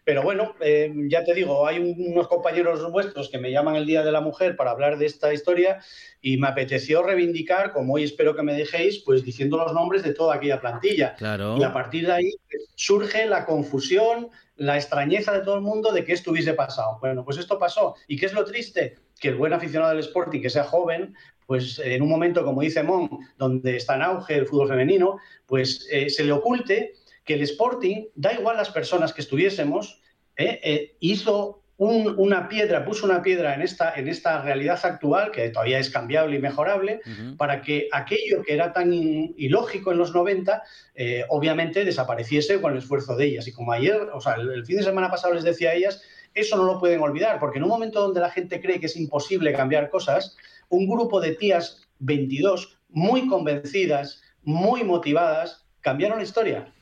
pero 0.04 0.22
bueno, 0.22 0.54
eh, 0.60 0.92
ya 1.08 1.24
te 1.24 1.34
digo, 1.34 1.66
hay 1.66 1.78
unos 1.78 2.28
compañeros 2.28 2.88
vuestros 2.92 3.28
que 3.28 3.38
me 3.38 3.50
llaman 3.50 3.74
el 3.74 3.86
Día 3.86 4.04
de 4.04 4.12
la 4.12 4.20
Mujer 4.20 4.54
para 4.54 4.70
hablar 4.70 4.98
de 4.98 5.06
esta 5.06 5.34
historia 5.34 5.80
y 6.20 6.36
me 6.36 6.46
apeteció 6.46 7.02
reivindicar, 7.02 7.72
como 7.72 7.94
hoy 7.94 8.04
espero 8.04 8.36
que 8.36 8.44
me 8.44 8.54
dejéis, 8.54 9.00
pues 9.00 9.24
diciendo 9.24 9.56
los 9.56 9.72
nombres 9.72 10.04
de 10.04 10.14
toda 10.14 10.36
aquella 10.36 10.60
plantilla. 10.60 11.16
Claro. 11.16 11.56
Y 11.58 11.64
a 11.64 11.72
partir 11.72 12.06
de 12.06 12.12
ahí 12.12 12.30
surge 12.76 13.26
la 13.26 13.46
confusión, 13.46 14.30
la 14.54 14.76
extrañeza 14.76 15.32
de 15.32 15.40
todo 15.40 15.56
el 15.56 15.62
mundo 15.62 15.90
de 15.90 16.04
que 16.04 16.12
esto 16.12 16.30
hubiese 16.30 16.54
pasado. 16.54 16.98
Bueno, 17.00 17.24
pues 17.24 17.38
esto 17.38 17.58
pasó. 17.58 17.96
¿Y 18.06 18.16
qué 18.16 18.26
es 18.26 18.32
lo 18.32 18.44
triste? 18.44 18.94
Que 19.22 19.28
el 19.28 19.36
buen 19.36 19.54
aficionado 19.54 19.92
del 19.92 20.00
Sporting, 20.00 20.42
que 20.42 20.50
sea 20.50 20.64
joven, 20.64 21.14
pues 21.46 21.78
en 21.78 22.02
un 22.02 22.10
momento, 22.10 22.44
como 22.44 22.60
dice 22.60 22.82
Mon, 22.82 23.08
donde 23.38 23.76
está 23.76 23.94
en 23.94 24.02
auge 24.02 24.34
el 24.36 24.46
fútbol 24.46 24.68
femenino, 24.68 25.18
pues 25.46 25.86
eh, 25.90 26.10
se 26.10 26.24
le 26.24 26.32
oculte 26.32 26.92
que 27.24 27.34
el 27.34 27.42
Sporting, 27.42 28.06
da 28.14 28.32
igual 28.32 28.56
las 28.56 28.70
personas 28.70 29.12
que 29.12 29.22
estuviésemos, 29.22 30.02
eh, 30.36 30.60
eh, 30.62 30.96
hizo 31.00 31.62
una 31.84 32.48
piedra, 32.48 32.84
puso 32.84 33.06
una 33.06 33.22
piedra 33.22 33.54
en 33.54 33.62
esta, 33.62 33.94
en 33.94 34.06
esta 34.06 34.40
realidad 34.42 34.78
actual, 34.84 35.32
que 35.32 35.48
todavía 35.48 35.80
es 35.80 35.90
cambiable 35.90 36.36
y 36.36 36.38
mejorable, 36.38 37.00
para 37.36 37.60
que 37.60 37.88
aquello 37.90 38.42
que 38.44 38.54
era 38.54 38.72
tan 38.72 38.92
ilógico 38.92 39.90
en 39.90 39.98
los 39.98 40.14
90, 40.14 40.62
eh, 40.94 41.24
obviamente 41.28 41.84
desapareciese 41.84 42.60
con 42.60 42.72
el 42.72 42.78
esfuerzo 42.78 43.16
de 43.16 43.24
ellas. 43.26 43.48
Y 43.48 43.52
como 43.52 43.72
ayer, 43.72 44.00
o 44.12 44.20
sea, 44.20 44.34
el, 44.34 44.64
fin 44.64 44.76
de 44.76 44.84
semana 44.84 45.10
pasado 45.10 45.34
les 45.34 45.42
decía 45.42 45.70
a 45.70 45.74
ellas, 45.74 46.02
eso 46.34 46.56
no 46.56 46.64
lo 46.64 46.78
pueden 46.78 47.00
olvidar, 47.00 47.38
porque 47.38 47.58
en 47.58 47.64
un 47.64 47.70
momento 47.70 48.00
donde 48.00 48.20
la 48.20 48.30
gente 48.30 48.60
cree 48.60 48.80
que 48.80 48.86
es 48.86 48.96
imposible 48.96 49.52
cambiar 49.52 49.90
cosas, 49.90 50.36
un 50.68 50.88
grupo 50.88 51.20
de 51.20 51.34
tías 51.34 51.82
22 51.98 52.78
muy 52.88 53.26
convencidas, 53.26 54.22
muy 54.42 54.84
motivadas, 54.84 55.64
cambiaron 55.80 56.18
la 56.18 56.24
historia. 56.24 56.72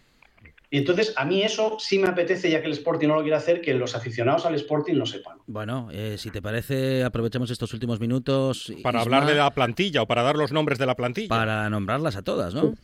Y 0.73 0.79
entonces 0.79 1.13
a 1.17 1.25
mí 1.25 1.43
eso 1.43 1.79
sí 1.81 1.99
me 1.99 2.09
apetece, 2.09 2.49
ya 2.49 2.61
que 2.61 2.69
el 2.69 2.75
Sporting 2.75 3.09
no 3.09 3.17
lo 3.17 3.23
quiere 3.23 3.37
hacer, 3.37 3.61
que 3.61 3.75
los 3.75 3.97
aficionados 3.97 4.47
al 4.47 4.55
Sporting 4.55 4.95
lo 4.95 5.05
sepan. 5.05 5.39
Bueno, 5.49 5.89
eh, 5.91 6.15
si 6.17 6.31
te 6.31 6.41
parece, 6.41 7.03
aprovechamos 7.03 7.51
estos 7.51 7.75
últimos 7.75 7.99
minutos. 7.99 8.73
Para 8.81 9.01
hablar 9.01 9.27
de 9.27 9.35
la 9.35 9.51
plantilla 9.51 10.03
o 10.03 10.07
para 10.07 10.23
dar 10.23 10.37
los 10.37 10.53
nombres 10.53 10.79
de 10.79 10.87
la 10.87 10.95
plantilla. 10.95 11.29
Para 11.29 11.69
nombrarlas 11.71 12.15
a 12.15 12.23
todas, 12.23 12.55
¿no? 12.55 12.75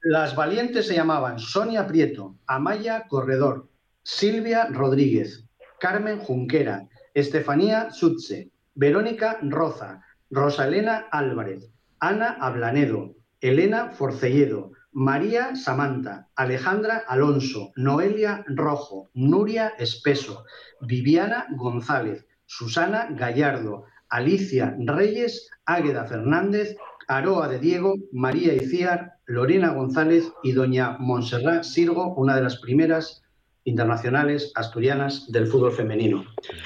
Las 0.00 0.34
valientes 0.34 0.86
se 0.86 0.94
llamaban 0.94 1.38
Sonia 1.38 1.86
Prieto, 1.86 2.36
Amaya 2.46 3.06
Corredor, 3.06 3.68
Silvia 4.02 4.68
Rodríguez, 4.70 5.44
Carmen 5.80 6.18
Junquera, 6.18 6.88
Estefanía 7.14 7.90
Sutze, 7.90 8.50
Verónica 8.74 9.38
Roza, 9.42 10.02
Rosalena 10.30 11.06
Álvarez, 11.10 11.70
Ana 12.00 12.36
Ablanedo, 12.40 13.14
Elena 13.40 13.90
Forcelledo, 13.90 14.72
María 14.92 15.54
Samantha, 15.54 16.28
Alejandra 16.34 17.04
Alonso, 17.06 17.72
Noelia 17.76 18.44
Rojo, 18.48 19.10
Nuria 19.14 19.74
Espeso, 19.78 20.44
Viviana 20.80 21.46
González, 21.56 22.26
Susana 22.46 23.08
Gallardo, 23.10 23.84
Alicia 24.08 24.74
Reyes, 24.78 25.50
Águeda 25.66 26.04
Fernández, 26.04 26.76
Aroa 27.06 27.48
de 27.48 27.58
Diego, 27.58 27.94
María 28.12 28.54
Iciar, 28.54 29.14
Lorena 29.26 29.72
González 29.72 30.32
y 30.42 30.52
doña 30.52 30.96
Montserrat 30.98 31.62
Sirgo, 31.62 32.14
una 32.14 32.36
de 32.36 32.42
las 32.42 32.58
primeras 32.60 33.22
internacionales 33.68 34.52
asturianas 34.54 35.30
del 35.30 35.46
fútbol 35.46 35.72
femenino. 35.72 36.24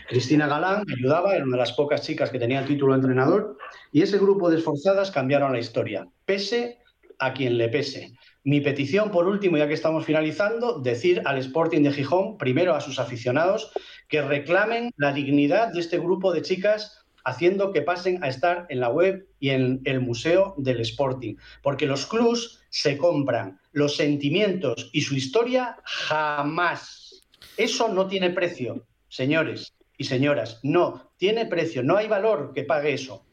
Cristina 0.08 0.46
Galán 0.46 0.84
ayudaba, 0.90 1.34
era 1.34 1.44
una 1.44 1.56
de 1.56 1.62
las 1.62 1.72
pocas 1.72 2.02
chicas 2.02 2.30
que 2.30 2.38
tenía 2.38 2.60
el 2.60 2.66
título 2.66 2.92
de 2.92 3.00
entrenador, 3.00 3.58
y 3.90 4.02
ese 4.02 4.18
grupo 4.18 4.50
de 4.50 4.58
esforzadas 4.58 5.10
cambiaron 5.10 5.52
la 5.52 5.58
historia, 5.58 6.06
pese 6.24 6.78
a 7.18 7.32
quien 7.34 7.58
le 7.58 7.68
pese. 7.68 8.12
Mi 8.44 8.60
petición, 8.60 9.10
por 9.10 9.26
último, 9.28 9.56
ya 9.56 9.68
que 9.68 9.74
estamos 9.74 10.04
finalizando, 10.04 10.80
decir 10.80 11.22
al 11.24 11.38
Sporting 11.38 11.82
de 11.82 11.92
Gijón, 11.92 12.38
primero 12.38 12.74
a 12.74 12.80
sus 12.80 12.98
aficionados, 12.98 13.72
que 14.08 14.22
reclamen 14.22 14.90
la 14.96 15.12
dignidad 15.12 15.72
de 15.72 15.80
este 15.80 15.98
grupo 15.98 16.32
de 16.32 16.42
chicas 16.42 16.98
haciendo 17.24 17.72
que 17.72 17.82
pasen 17.82 18.22
a 18.24 18.28
estar 18.28 18.66
en 18.68 18.80
la 18.80 18.88
web 18.88 19.28
y 19.38 19.50
en 19.50 19.80
el 19.84 20.00
Museo 20.00 20.54
del 20.58 20.80
Sporting, 20.80 21.36
porque 21.62 21.86
los 21.86 22.06
clubs 22.06 22.61
se 22.72 22.96
compran, 22.96 23.60
los 23.72 23.96
sentimientos 23.96 24.88
y 24.94 25.02
su 25.02 25.14
historia 25.14 25.76
jamás. 25.84 27.22
Eso 27.58 27.88
no 27.88 28.08
tiene 28.08 28.30
precio, 28.30 28.86
señores 29.08 29.74
y 29.98 30.04
señoras, 30.04 30.58
no, 30.62 31.12
tiene 31.18 31.44
precio, 31.44 31.82
no 31.82 31.98
hay 31.98 32.08
valor 32.08 32.52
que 32.54 32.64
pague 32.64 32.94
eso. 32.94 33.26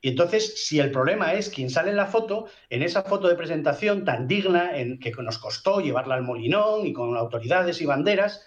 Y 0.00 0.10
entonces, 0.10 0.64
si 0.64 0.78
el 0.78 0.92
problema 0.92 1.34
es 1.34 1.50
quien 1.50 1.68
sale 1.68 1.90
en 1.90 1.96
la 1.96 2.06
foto, 2.06 2.46
en 2.70 2.82
esa 2.82 3.02
foto 3.02 3.26
de 3.26 3.34
presentación 3.34 4.04
tan 4.04 4.28
digna, 4.28 4.78
en 4.78 5.00
que 5.00 5.10
nos 5.10 5.38
costó 5.38 5.80
llevarla 5.80 6.14
al 6.14 6.22
molinón 6.22 6.86
y 6.86 6.92
con 6.92 7.16
autoridades 7.16 7.80
y 7.80 7.86
banderas, 7.86 8.46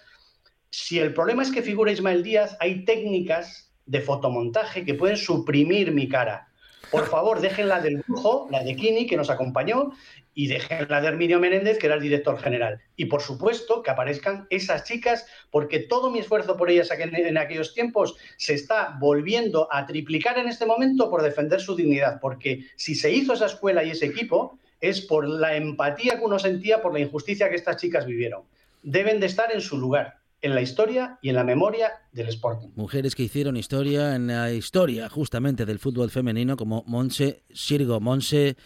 si 0.70 0.98
el 0.98 1.12
problema 1.12 1.42
es 1.42 1.50
que 1.50 1.62
figura 1.62 1.92
Ismael 1.92 2.22
Díaz, 2.22 2.56
hay 2.58 2.86
técnicas 2.86 3.70
de 3.84 4.00
fotomontaje 4.00 4.86
que 4.86 4.94
pueden 4.94 5.18
suprimir 5.18 5.92
mi 5.92 6.08
cara. 6.08 6.49
Por 6.90 7.06
favor, 7.06 7.40
déjenla 7.40 7.80
del 7.80 7.98
brujo, 7.98 8.48
la 8.50 8.64
de 8.64 8.74
Kini, 8.74 9.06
que 9.06 9.16
nos 9.16 9.30
acompañó, 9.30 9.92
y 10.34 10.48
déjenla 10.48 11.00
de 11.00 11.08
Herminio 11.08 11.38
Menéndez, 11.38 11.78
que 11.78 11.86
era 11.86 11.96
el 11.96 12.02
director 12.02 12.38
general. 12.38 12.80
Y 12.96 13.06
por 13.06 13.20
supuesto, 13.20 13.82
que 13.82 13.90
aparezcan 13.90 14.46
esas 14.50 14.84
chicas, 14.84 15.26
porque 15.50 15.80
todo 15.80 16.10
mi 16.10 16.18
esfuerzo 16.18 16.56
por 16.56 16.70
ellas 16.70 16.90
en, 16.90 17.38
aquellos 17.38 17.74
tiempos 17.74 18.16
se 18.36 18.54
está 18.54 18.96
volviendo 18.98 19.68
a 19.70 19.86
triplicar 19.86 20.38
en 20.38 20.48
este 20.48 20.66
momento 20.66 21.10
por 21.10 21.22
defender 21.22 21.60
su 21.60 21.76
dignidad. 21.76 22.20
Porque 22.20 22.66
si 22.76 22.94
se 22.94 23.10
hizo 23.12 23.34
esa 23.34 23.46
escuela 23.46 23.84
y 23.84 23.90
ese 23.90 24.06
equipo, 24.06 24.58
es 24.80 25.00
por 25.00 25.28
la 25.28 25.56
empatía 25.56 26.18
que 26.18 26.24
uno 26.24 26.38
sentía 26.38 26.80
por 26.80 26.92
la 26.92 27.00
injusticia 27.00 27.50
que 27.50 27.56
estas 27.56 27.76
chicas 27.76 28.06
vivieron. 28.06 28.42
Deben 28.82 29.20
de 29.20 29.26
estar 29.26 29.52
en 29.52 29.60
su 29.60 29.78
lugar 29.78 30.19
en 30.42 30.54
la 30.54 30.62
historia 30.62 31.18
y 31.22 31.28
en 31.28 31.36
la 31.36 31.44
memoria 31.44 31.90
del 32.12 32.28
Sporting. 32.28 32.68
Mujeres 32.74 33.14
que 33.14 33.22
hicieron 33.22 33.56
historia 33.56 34.14
en 34.14 34.28
la 34.28 34.52
historia 34.52 35.08
justamente 35.08 35.66
del 35.66 35.78
fútbol 35.78 36.10
femenino 36.10 36.56
como 36.56 36.84
Monse 36.86 37.42
Sirgo. 37.52 38.00
Monse, 38.00 38.56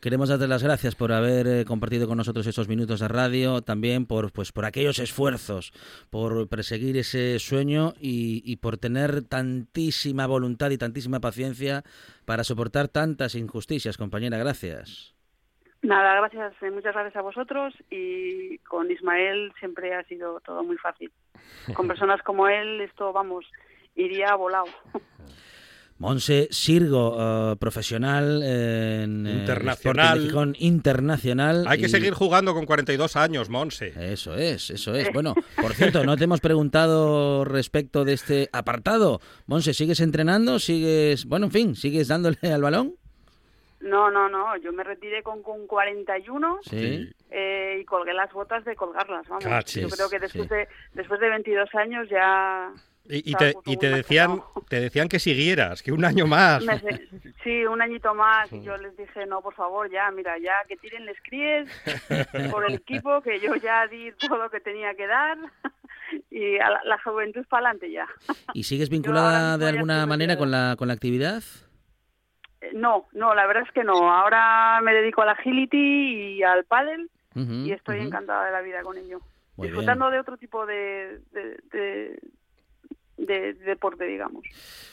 queremos 0.00 0.28
darte 0.28 0.46
las 0.46 0.62
gracias 0.62 0.94
por 0.94 1.12
haber 1.12 1.46
eh, 1.46 1.64
compartido 1.64 2.06
con 2.06 2.18
nosotros 2.18 2.46
esos 2.46 2.68
minutos 2.68 3.00
de 3.00 3.08
radio, 3.08 3.62
también 3.62 4.06
por, 4.06 4.32
pues, 4.32 4.52
por 4.52 4.64
aquellos 4.64 4.98
esfuerzos, 4.98 5.72
por 6.10 6.48
perseguir 6.48 6.96
ese 6.96 7.38
sueño 7.38 7.94
y, 7.98 8.42
y 8.44 8.56
por 8.56 8.76
tener 8.76 9.22
tantísima 9.22 10.26
voluntad 10.26 10.70
y 10.70 10.78
tantísima 10.78 11.20
paciencia 11.20 11.84
para 12.24 12.44
soportar 12.44 12.88
tantas 12.88 13.34
injusticias, 13.34 13.96
compañera. 13.96 14.38
Gracias. 14.38 15.11
Nada, 15.82 16.14
gracias, 16.14 16.54
eh, 16.62 16.70
muchas 16.70 16.94
gracias 16.94 17.16
a 17.16 17.22
vosotros 17.22 17.74
y 17.90 18.58
con 18.58 18.88
Ismael 18.90 19.52
siempre 19.58 19.94
ha 19.94 20.04
sido 20.04 20.40
todo 20.40 20.62
muy 20.62 20.78
fácil. 20.78 21.10
Con 21.74 21.88
personas 21.88 22.22
como 22.22 22.46
él 22.46 22.80
esto, 22.80 23.12
vamos, 23.12 23.44
iría 23.96 24.34
volado. 24.36 24.66
Monse 25.98 26.48
Sirgo, 26.50 27.16
eh, 27.18 27.56
profesional 27.56 28.42
en 28.42 29.24
eh, 29.24 29.30
internacional. 29.30 30.56
internacional. 30.58 31.64
Hay 31.68 31.80
que 31.80 31.88
seguir 31.88 32.12
jugando 32.12 32.54
con 32.54 32.66
42 32.66 33.14
años, 33.14 33.48
Monse. 33.48 33.92
Eso 34.12 34.34
es, 34.34 34.70
eso 34.70 34.94
es. 34.96 35.12
Bueno, 35.12 35.34
por 35.60 35.74
cierto, 35.74 36.04
no 36.04 36.16
te 36.16 36.24
hemos 36.24 36.40
preguntado 36.40 37.44
respecto 37.44 38.04
de 38.04 38.14
este 38.14 38.48
apartado. 38.52 39.20
Monse, 39.46 39.74
¿sigues 39.74 40.00
entrenando? 40.00 40.58
¿Sigues, 40.58 41.24
bueno, 41.24 41.46
en 41.46 41.52
fin, 41.52 41.76
sigues 41.76 42.08
dándole 42.08 42.38
al 42.42 42.62
balón? 42.62 42.96
No, 43.82 44.10
no, 44.10 44.28
no, 44.28 44.56
yo 44.58 44.72
me 44.72 44.84
retiré 44.84 45.22
con, 45.22 45.42
con 45.42 45.66
41 45.66 46.60
eh, 46.70 47.78
y 47.80 47.84
colgué 47.84 48.14
las 48.14 48.32
botas 48.32 48.64
de 48.64 48.76
colgarlas, 48.76 49.26
vamos. 49.28 49.74
yo 49.74 49.88
creo 49.88 50.08
que 50.08 50.20
después, 50.20 50.48
de, 50.48 50.68
después 50.94 51.20
de 51.20 51.28
22 51.28 51.74
años 51.74 52.08
ya... 52.08 52.72
Y, 53.04 53.34
te, 53.34 53.54
y 53.66 53.76
te 53.76 53.90
decían 53.90 54.40
te 54.68 54.80
decían 54.80 55.08
que 55.08 55.18
siguieras, 55.18 55.82
que 55.82 55.90
un 55.90 56.04
año 56.04 56.24
más. 56.28 56.64
sí, 57.42 57.64
un 57.64 57.82
añito 57.82 58.14
más. 58.14 58.50
Y 58.52 58.62
yo 58.62 58.76
les 58.76 58.96
dije, 58.96 59.26
no, 59.26 59.42
por 59.42 59.54
favor, 59.54 59.90
ya, 59.90 60.08
mira, 60.12 60.38
ya 60.38 60.54
que 60.68 60.76
tiren 60.76 61.04
les 61.04 61.20
críes 61.20 61.68
por 62.52 62.64
el 62.64 62.74
equipo, 62.74 63.20
que 63.20 63.40
yo 63.40 63.56
ya 63.56 63.88
di 63.88 64.12
todo 64.12 64.38
lo 64.38 64.50
que 64.50 64.60
tenía 64.60 64.94
que 64.94 65.08
dar 65.08 65.36
y 66.30 66.58
a 66.58 66.70
la, 66.84 66.98
juventud 67.02 67.44
para 67.48 67.70
adelante 67.70 67.90
ya. 67.90 68.06
¿Y 68.54 68.62
sigues 68.62 68.88
vinculada 68.88 69.58
de 69.58 69.68
alguna 69.68 70.06
manera 70.06 70.36
con 70.38 70.52
la, 70.52 70.76
con 70.78 70.86
la 70.86 70.94
actividad? 70.94 71.42
No, 72.74 73.06
no, 73.12 73.34
la 73.34 73.46
verdad 73.46 73.64
es 73.66 73.72
que 73.72 73.84
no. 73.84 74.12
Ahora 74.12 74.80
me 74.82 74.94
dedico 74.94 75.22
al 75.22 75.30
agility 75.30 76.36
y 76.36 76.42
al 76.42 76.64
paddle 76.64 77.06
y 77.34 77.72
estoy 77.72 78.00
encantada 78.00 78.46
de 78.46 78.52
la 78.52 78.60
vida 78.60 78.82
con 78.82 78.96
ello. 78.96 79.20
disfrutando 79.56 80.10
de 80.10 80.20
otro 80.20 80.36
tipo 80.36 80.66
de, 80.66 81.20
de, 83.16 83.54
deporte, 83.54 84.04
digamos. 84.04 84.44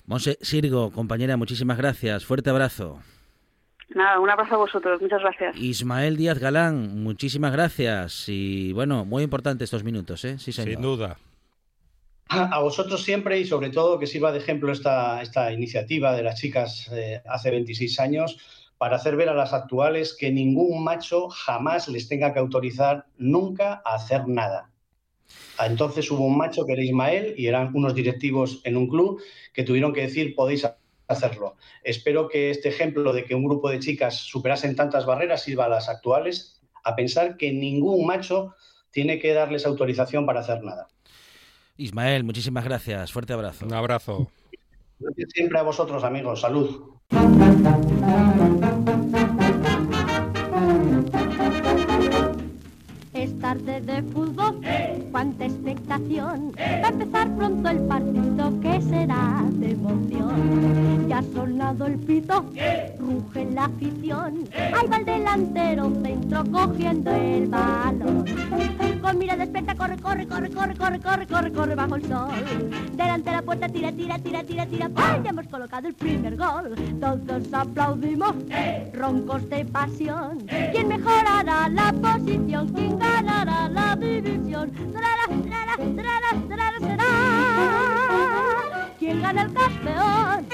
Monse 0.05 0.37
Sirgo, 0.41 0.91
compañera, 0.91 1.37
muchísimas 1.37 1.77
gracias. 1.77 2.25
Fuerte 2.25 2.49
abrazo. 2.49 3.01
Nada, 3.89 4.19
un 4.19 4.29
abrazo 4.29 4.55
a 4.55 4.59
vosotros. 4.59 5.01
Muchas 5.01 5.21
gracias. 5.21 5.57
Ismael 5.57 6.15
Díaz 6.15 6.39
Galán, 6.39 7.03
muchísimas 7.03 7.51
gracias. 7.51 8.25
Y 8.27 8.71
bueno, 8.73 9.03
muy 9.03 9.23
importante 9.23 9.63
estos 9.63 9.83
minutos, 9.83 10.23
¿eh? 10.25 10.37
Sí, 10.37 10.51
señor. 10.51 10.73
Sin 10.73 10.81
duda 10.81 11.17
a 12.29 12.59
vosotros 12.59 13.03
siempre 13.03 13.39
y 13.39 13.45
sobre 13.45 13.71
todo 13.71 13.97
que 13.97 14.05
sirva 14.05 14.31
de 14.31 14.37
ejemplo 14.37 14.71
esta, 14.71 15.21
esta 15.21 15.51
iniciativa 15.51 16.15
de 16.15 16.21
las 16.21 16.39
chicas 16.39 16.87
eh, 16.91 17.21
hace 17.27 17.49
26 17.49 17.99
años 17.99 18.37
para 18.77 18.97
hacer 18.97 19.15
ver 19.15 19.29
a 19.29 19.33
las 19.33 19.51
actuales 19.51 20.15
que 20.17 20.31
ningún 20.31 20.83
macho 20.83 21.27
jamás 21.29 21.87
les 21.87 22.07
tenga 22.07 22.31
que 22.31 22.39
autorizar 22.39 23.07
nunca 23.17 23.81
a 23.83 23.95
hacer 23.95 24.27
nada. 24.27 24.69
Entonces 25.59 26.09
hubo 26.11 26.25
un 26.25 26.37
macho 26.37 26.65
que 26.65 26.73
era 26.73 26.83
Ismael 26.83 27.33
y 27.35 27.47
eran 27.47 27.75
unos 27.75 27.95
directivos 27.95 28.61
en 28.63 28.77
un 28.77 28.87
club 28.87 29.21
que 29.51 29.63
tuvieron 29.63 29.91
que 29.91 30.01
decir 30.01 30.35
podéis 30.35 30.67
hacerlo. 31.07 31.55
Espero 31.83 32.29
que 32.29 32.51
este 32.51 32.69
ejemplo 32.69 33.11
de 33.11 33.25
que 33.25 33.33
un 33.33 33.43
grupo 33.43 33.69
de 33.69 33.79
chicas 33.79 34.15
superasen 34.15 34.75
tantas 34.75 35.07
barreras 35.07 35.41
sirva 35.41 35.65
a 35.65 35.69
las 35.69 35.89
actuales 35.89 36.61
a 36.83 36.95
pensar 36.95 37.37
que 37.37 37.51
ningún 37.51 38.05
macho 38.05 38.53
tiene 38.91 39.19
que 39.19 39.33
darles 39.33 39.65
autorización 39.65 40.25
para 40.25 40.41
hacer 40.41 40.63
nada. 40.63 40.87
Ismael, 41.79 42.23
muchísimas 42.23 42.63
gracias. 42.65 43.11
Fuerte 43.11 43.33
abrazo. 43.33 43.65
Un 43.65 43.73
abrazo. 43.73 44.29
Gracias 44.99 45.29
siempre 45.33 45.59
a 45.59 45.63
vosotros, 45.63 46.03
amigos. 46.03 46.41
Salud. 46.41 46.99
Tarde 53.39 53.79
de 53.81 54.03
fútbol, 54.03 54.59
cuánta 55.11 55.45
expectación. 55.45 56.51
Va 56.59 56.87
a 56.87 56.89
empezar 56.89 57.35
pronto 57.35 57.69
el 57.69 57.79
partido 57.79 58.59
que 58.59 58.81
será 58.81 59.45
de 59.51 59.71
emoción. 59.71 61.07
Ya 61.07 61.19
ha 61.19 61.23
sonado 61.23 61.85
el 61.85 61.97
pito, 61.99 62.43
ruge 62.99 63.45
la 63.51 63.65
afición. 63.65 64.43
Ahí 64.53 64.87
va 64.91 64.97
el 64.97 65.05
delantero 65.05 65.91
centro 66.03 66.43
cogiendo 66.51 67.11
el 67.11 67.47
balón. 67.47 68.25
Con 69.01 69.17
mira 69.17 69.37
despierta, 69.37 69.75
corre, 69.75 69.97
corre, 69.97 70.27
corre, 70.27 70.49
corre, 70.49 70.75
corre, 70.75 70.99
corre, 70.99 71.27
corre, 71.27 71.51
corre 71.51 71.75
bajo 71.75 71.95
el 71.95 72.05
sol. 72.05 72.69
Delante 72.93 73.29
de 73.29 73.35
la 73.37 73.41
puerta, 73.41 73.69
tira, 73.69 73.91
tira, 73.91 74.19
tira, 74.19 74.43
tira, 74.43 74.65
tira. 74.65 74.89
Ya 75.23 75.29
hemos 75.29 75.47
colocado 75.47 75.87
el 75.87 75.93
primer 75.93 76.35
gol. 76.35 76.75
Todos 76.99 77.53
aplaudimos, 77.53 78.35
roncos 78.93 79.49
de 79.49 79.63
pasión. 79.65 80.39
¿Quién 80.71 80.89
mejorará 80.89 81.69
la 81.69 81.93
posición? 81.93 82.67
¿Quién 82.73 82.99
ganará 82.99 83.18
la 83.21 83.95
división? 83.99 84.71
¿Quién 88.99 89.21
gana 89.21 89.43
el 89.43 89.53
campeón? 89.53 90.45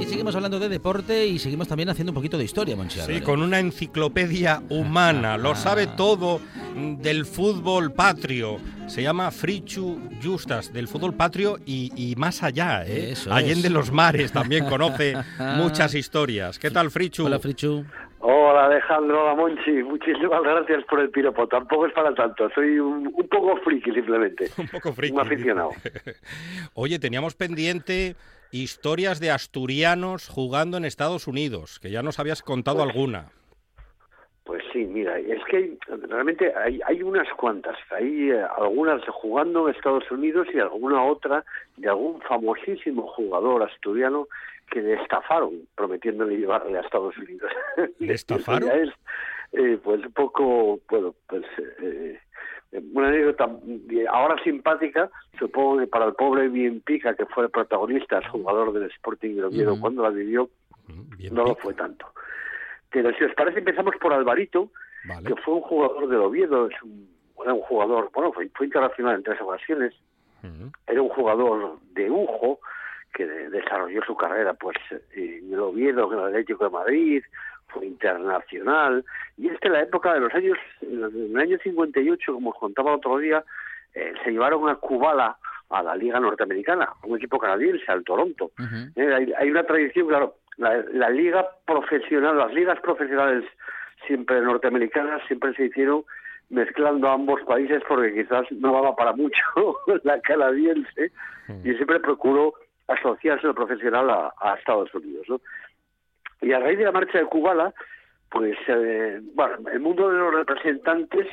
Y 0.00 0.04
seguimos 0.06 0.34
hablando 0.34 0.58
de 0.58 0.68
deporte 0.68 1.26
y 1.26 1.38
seguimos 1.38 1.68
también 1.68 1.88
haciendo 1.88 2.12
un 2.12 2.14
poquito 2.14 2.38
de 2.38 2.44
historia, 2.44 2.76
Monchiar. 2.76 3.06
Sí, 3.06 3.20
con 3.20 3.42
una 3.42 3.58
enciclopedia 3.58 4.62
humana, 4.68 5.36
lo 5.36 5.54
sabe 5.54 5.86
todo 5.86 6.40
del 6.74 7.26
fútbol 7.26 7.92
patrio. 7.92 8.58
Se 8.86 9.02
llama 9.02 9.30
Frichu 9.30 9.98
Justas, 10.22 10.72
del 10.72 10.88
fútbol 10.88 11.14
patrio 11.14 11.58
y, 11.64 11.92
y 11.96 12.14
más 12.16 12.42
allá, 12.42 12.84
¿eh? 12.86 13.14
Allende 13.30 13.68
es. 13.68 13.72
los 13.72 13.90
mares 13.90 14.32
también 14.32 14.66
conoce 14.66 15.14
muchas 15.56 15.94
historias. 15.94 16.58
¿Qué 16.58 16.70
tal, 16.70 16.90
Frichu? 16.90 17.24
Hola, 17.26 17.38
Frichu. 17.38 17.84
Hola 18.24 18.66
Alejandro, 18.66 19.20
hola 19.24 19.34
Monchi, 19.34 19.82
muchísimas 19.82 20.42
gracias 20.44 20.84
por 20.84 21.00
el 21.00 21.10
piropo. 21.10 21.48
Tampoco 21.48 21.86
es 21.86 21.92
para 21.92 22.14
tanto, 22.14 22.48
soy 22.54 22.78
un, 22.78 23.12
un 23.12 23.28
poco 23.28 23.56
friki 23.56 23.90
simplemente. 23.92 24.48
Un 24.58 24.68
poco 24.68 24.92
friki. 24.92 25.12
Un 25.12 25.20
aficionado. 25.20 25.70
Oye, 26.74 27.00
teníamos 27.00 27.34
pendiente 27.34 28.14
historias 28.52 29.18
de 29.18 29.32
asturianos 29.32 30.28
jugando 30.28 30.76
en 30.76 30.84
Estados 30.84 31.26
Unidos, 31.26 31.80
que 31.80 31.90
ya 31.90 32.04
nos 32.04 32.20
habías 32.20 32.42
contado 32.42 32.76
Pues, 32.76 32.90
alguna. 32.90 33.32
Pues 34.44 34.62
sí, 34.72 34.84
mira, 34.86 35.18
es 35.18 35.42
que 35.50 35.76
realmente 36.08 36.52
hay, 36.54 36.80
hay 36.86 37.02
unas 37.02 37.28
cuantas. 37.36 37.76
Hay 37.90 38.30
eh, 38.30 38.44
algunas 38.56 39.02
jugando 39.08 39.68
en 39.68 39.74
Estados 39.74 40.08
Unidos 40.12 40.46
y 40.54 40.60
alguna 40.60 41.02
otra 41.02 41.44
de 41.76 41.88
algún 41.88 42.20
famosísimo 42.20 43.08
jugador 43.08 43.64
asturiano 43.64 44.28
que 44.72 44.80
le 44.80 44.94
estafaron 44.94 45.68
prometiéndole 45.74 46.36
llevarle 46.36 46.78
a 46.78 46.80
Estados 46.80 47.16
Unidos. 47.18 47.52
¿Le 47.98 48.14
estafaron? 48.14 48.70
es, 48.70 48.88
eh, 49.52 49.78
pues 49.82 50.04
un 50.04 50.12
poco, 50.12 50.80
bueno, 50.88 51.14
pues 51.28 51.44
eh, 51.82 52.18
una 52.94 53.08
anécdota 53.08 53.50
eh, 53.90 54.06
ahora 54.08 54.42
simpática, 54.42 55.10
supongo 55.38 55.78
que 55.78 55.86
para 55.86 56.06
el 56.06 56.14
pobre 56.14 56.48
Bien 56.48 56.80
Pica, 56.80 57.14
que 57.14 57.26
fue 57.26 57.44
el 57.44 57.50
protagonista, 57.50 58.18
el 58.18 58.28
jugador 58.28 58.72
del 58.72 58.90
Sporting 58.90 59.36
de 59.36 59.44
Oviedo, 59.44 59.78
cuando 59.78 60.02
la 60.02 60.10
vivió, 60.10 60.48
bien 61.18 61.34
no 61.34 61.44
lo 61.44 61.54
fue 61.54 61.74
tanto. 61.74 62.06
Pero 62.90 63.12
si 63.14 63.24
os 63.24 63.34
parece, 63.34 63.58
empezamos 63.58 63.94
por 64.00 64.12
Alvarito, 64.12 64.70
Vale. 65.04 65.28
que 65.28 65.36
fue 65.42 65.54
un 65.54 65.62
jugador 65.62 66.08
del 66.08 66.20
Oviedo, 66.20 66.68
es 66.68 66.82
un, 66.82 67.10
era 67.42 67.52
un 67.52 67.60
jugador, 67.60 68.10
bueno, 68.14 68.32
fue, 68.32 68.48
fue 68.54 68.66
internacional 68.66 69.16
en 69.16 69.22
tres 69.22 69.40
ocasiones, 69.40 69.94
Mm, 70.42 70.68
era 70.86 71.02
un 71.02 71.08
jugador 71.08 71.78
de 71.92 72.08
lujo 72.08 72.60
que 73.12 73.26
de- 73.26 73.50
desarrolló 73.50 74.02
su 74.04 74.16
carrera 74.16 74.54
pues 74.54 74.76
en 75.12 75.52
el 75.52 75.60
Oviedo, 75.60 76.12
en 76.12 76.18
el 76.18 76.24
Atlético 76.26 76.64
de 76.64 76.70
Madrid, 76.70 77.22
fue 77.68 77.86
internacional, 77.86 79.04
y 79.38 79.48
es 79.48 79.58
que 79.60 79.68
en 79.68 79.74
la 79.74 79.82
época 79.82 80.12
de 80.14 80.20
los 80.20 80.34
años, 80.34 80.58
en 80.82 81.02
el 81.34 81.38
año 81.38 81.58
58, 81.62 82.32
como 82.34 82.50
os 82.50 82.58
contaba 82.58 82.94
otro 82.96 83.18
día, 83.18 83.44
eh, 83.94 84.12
se 84.24 84.30
llevaron 84.30 84.68
a 84.68 84.74
Kubala 84.76 85.36
a 85.70 85.82
la 85.82 85.96
Liga 85.96 86.20
Norteamericana, 86.20 86.84
a 87.02 87.06
un 87.06 87.16
equipo 87.16 87.38
canadiense, 87.38 87.84
al 87.90 88.04
Toronto. 88.04 88.50
Eh, 88.96 89.14
hay, 89.14 89.32
hay 89.38 89.50
una 89.50 89.64
tradición, 89.64 90.08
claro, 90.08 90.34
la, 90.58 90.84
la 90.92 91.08
liga 91.08 91.46
profesional, 91.66 92.36
las 92.36 92.52
ligas 92.52 92.78
profesionales 92.80 93.44
siempre 94.06 94.40
norteamericanas 94.42 95.22
siempre 95.26 95.54
se 95.54 95.66
hicieron 95.66 96.04
mezclando 96.50 97.08
ambos 97.08 97.40
países 97.44 97.82
porque 97.88 98.12
quizás 98.12 98.44
no 98.52 98.72
daba 98.72 98.94
para 98.94 99.12
mucho 99.14 99.42
la 100.04 100.20
canadiense 100.20 101.10
y 101.64 101.72
siempre 101.74 102.00
procuró 102.00 102.52
asociarse 102.88 103.46
el 103.46 103.54
profesional 103.54 104.10
a, 104.10 104.34
a 104.40 104.54
Estados 104.54 104.94
Unidos. 104.94 105.26
¿no? 105.28 105.40
Y 106.42 106.52
a 106.52 106.58
raíz 106.58 106.78
de 106.78 106.84
la 106.84 106.92
marcha 106.92 107.18
de 107.18 107.26
Kubala, 107.26 107.72
pues 108.32 108.56
eh, 108.66 109.20
bueno, 109.34 109.68
el 109.70 109.80
mundo 109.80 110.10
de 110.10 110.18
los 110.18 110.34
representantes 110.34 111.26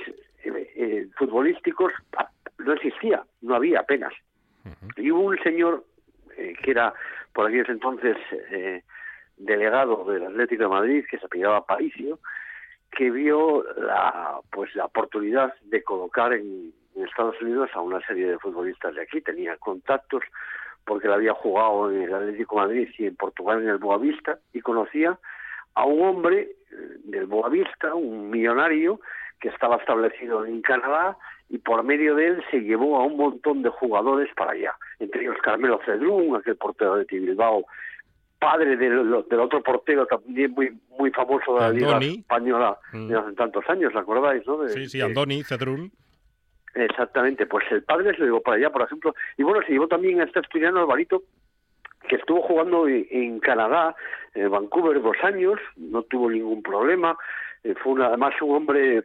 eh, 0.44 0.72
eh, 0.76 1.08
futbolísticos 1.18 1.94
no 2.60 2.74
existía, 2.74 3.24
no 3.42 3.56
había 3.56 3.80
apenas. 3.80 4.14
Y 4.98 5.10
hubo 5.10 5.22
un 5.22 5.40
señor 5.40 5.86
que 6.36 6.72
era 6.72 6.94
por 7.34 7.48
aquellos 7.48 7.70
entonces 7.70 8.18
delegado 9.38 10.04
del 10.06 10.26
Atlético 10.26 10.64
de 10.64 10.70
Madrid, 10.70 11.06
que 11.10 11.18
se 11.18 11.26
apellidaba 11.26 11.66
Paricio, 11.66 12.20
que 12.92 13.10
vio 13.10 13.64
la 13.78 14.40
pues 14.52 14.76
la 14.76 14.86
oportunidad 14.86 15.54
de 15.62 15.82
colocar 15.82 16.34
en, 16.34 16.72
en 16.96 17.04
Estados 17.08 17.42
Unidos 17.42 17.70
a 17.74 17.82
una 17.82 18.06
serie 18.06 18.28
de 18.28 18.40
futbolistas 18.40 18.94
de 18.96 19.02
aquí. 19.02 19.22
Tenía 19.22 19.58
contactos 19.58 20.24
porque 20.90 21.06
él 21.08 21.14
había 21.14 21.34
jugado 21.34 21.92
en 21.92 22.02
el 22.02 22.14
Atlético 22.16 22.56
de 22.56 22.62
Madrid 22.68 22.90
y 22.98 23.06
en 23.06 23.16
Portugal 23.16 23.62
en 23.62 23.70
el 23.70 23.78
Boavista 23.78 24.40
y 24.54 24.60
conocía 24.62 25.18
a 25.76 25.86
un 25.86 26.02
hombre 26.02 26.40
eh, 26.72 26.76
del 27.06 27.28
Boavista, 27.28 27.94
un 27.94 28.32
millonario 28.32 29.00
que 29.40 29.50
estaba 29.50 29.76
establecido 29.78 30.46
en 30.48 30.62
Canadá 30.64 31.16
y 31.48 31.60
por 31.60 31.84
medio 31.84 32.16
de 32.16 32.28
él 32.28 32.44
se 32.50 32.62
llevó 32.62 32.98
a 33.00 33.06
un 33.06 33.18
montón 33.18 33.62
de 33.62 33.70
jugadores 33.70 34.30
para 34.36 34.52
allá, 34.54 34.74
entre 35.00 35.22
ellos 35.22 35.38
Carmelo 35.44 35.80
Cedrún, 35.86 36.36
aquel 36.36 36.56
portero 36.58 36.96
de 36.96 37.06
Bilbao, 37.06 37.66
padre 38.40 38.76
del, 38.78 39.24
del 39.30 39.40
otro 39.40 39.62
portero 39.62 40.06
también 40.08 40.52
muy 40.52 40.72
muy 40.98 41.12
famoso 41.12 41.54
de 41.56 41.60
la 41.62 41.70
Liga 41.70 41.88
Andoni. 41.94 42.20
Española 42.20 42.78
Mm. 42.94 43.08
de 43.10 43.18
hace 43.20 43.34
tantos 43.34 43.64
años, 43.70 43.94
¿la 43.94 44.02
acordáis? 44.02 44.46
No? 44.48 44.58
De- 44.58 44.70
Sí, 44.70 44.88
sí, 44.90 45.02
Andoni, 45.02 45.44
Cedrún. 45.44 45.92
Exactamente, 46.76 47.46
pues 47.46 47.66
el 47.72 47.84
padre 47.84 48.14
se 48.14 48.20
lo 48.20 48.26
llevó 48.26 48.42
para 48.42 48.58
allá, 48.58 48.70
por 48.70 48.84
ejemplo, 48.84 49.16
y 49.38 49.44
bueno, 49.44 49.62
se 49.66 49.72
llevó 49.74 49.88
también 49.88 50.22
a 50.22 50.26
este 50.26 50.40
asturiano 50.40 50.80
Alvarito, 50.80 51.24
que 52.08 52.16
estuvo 52.16 52.42
jugando 52.42 52.88
en, 52.88 53.40
Canadá, 53.40 53.96
en 54.34 54.50
Vancouver, 54.50 55.02
dos 55.02 55.18
años, 55.24 55.60
no 55.78 56.04
tuvo 56.04 56.30
ningún 56.30 56.62
problema, 56.64 57.18
eh, 57.64 57.76
fue 57.76 57.94
una- 57.94 58.08
además 58.08 58.34
un 58.42 58.56
hombre 58.56 59.04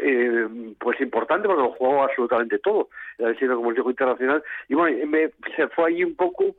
eh, 0.00 0.74
pues 0.78 1.00
importante 1.00 1.48
porque 1.48 1.62
lo 1.62 1.70
jugó 1.72 2.02
absolutamente 2.02 2.58
todo, 2.58 2.90
era 3.18 3.30
decir, 3.30 3.48
como 3.50 3.70
el 3.70 3.78
internacional, 3.78 4.42
y 4.68 4.74
bueno, 4.74 4.98
se 5.56 5.68
fue 5.68 5.86
allí 5.86 6.04
un 6.04 6.14
poco 6.16 6.54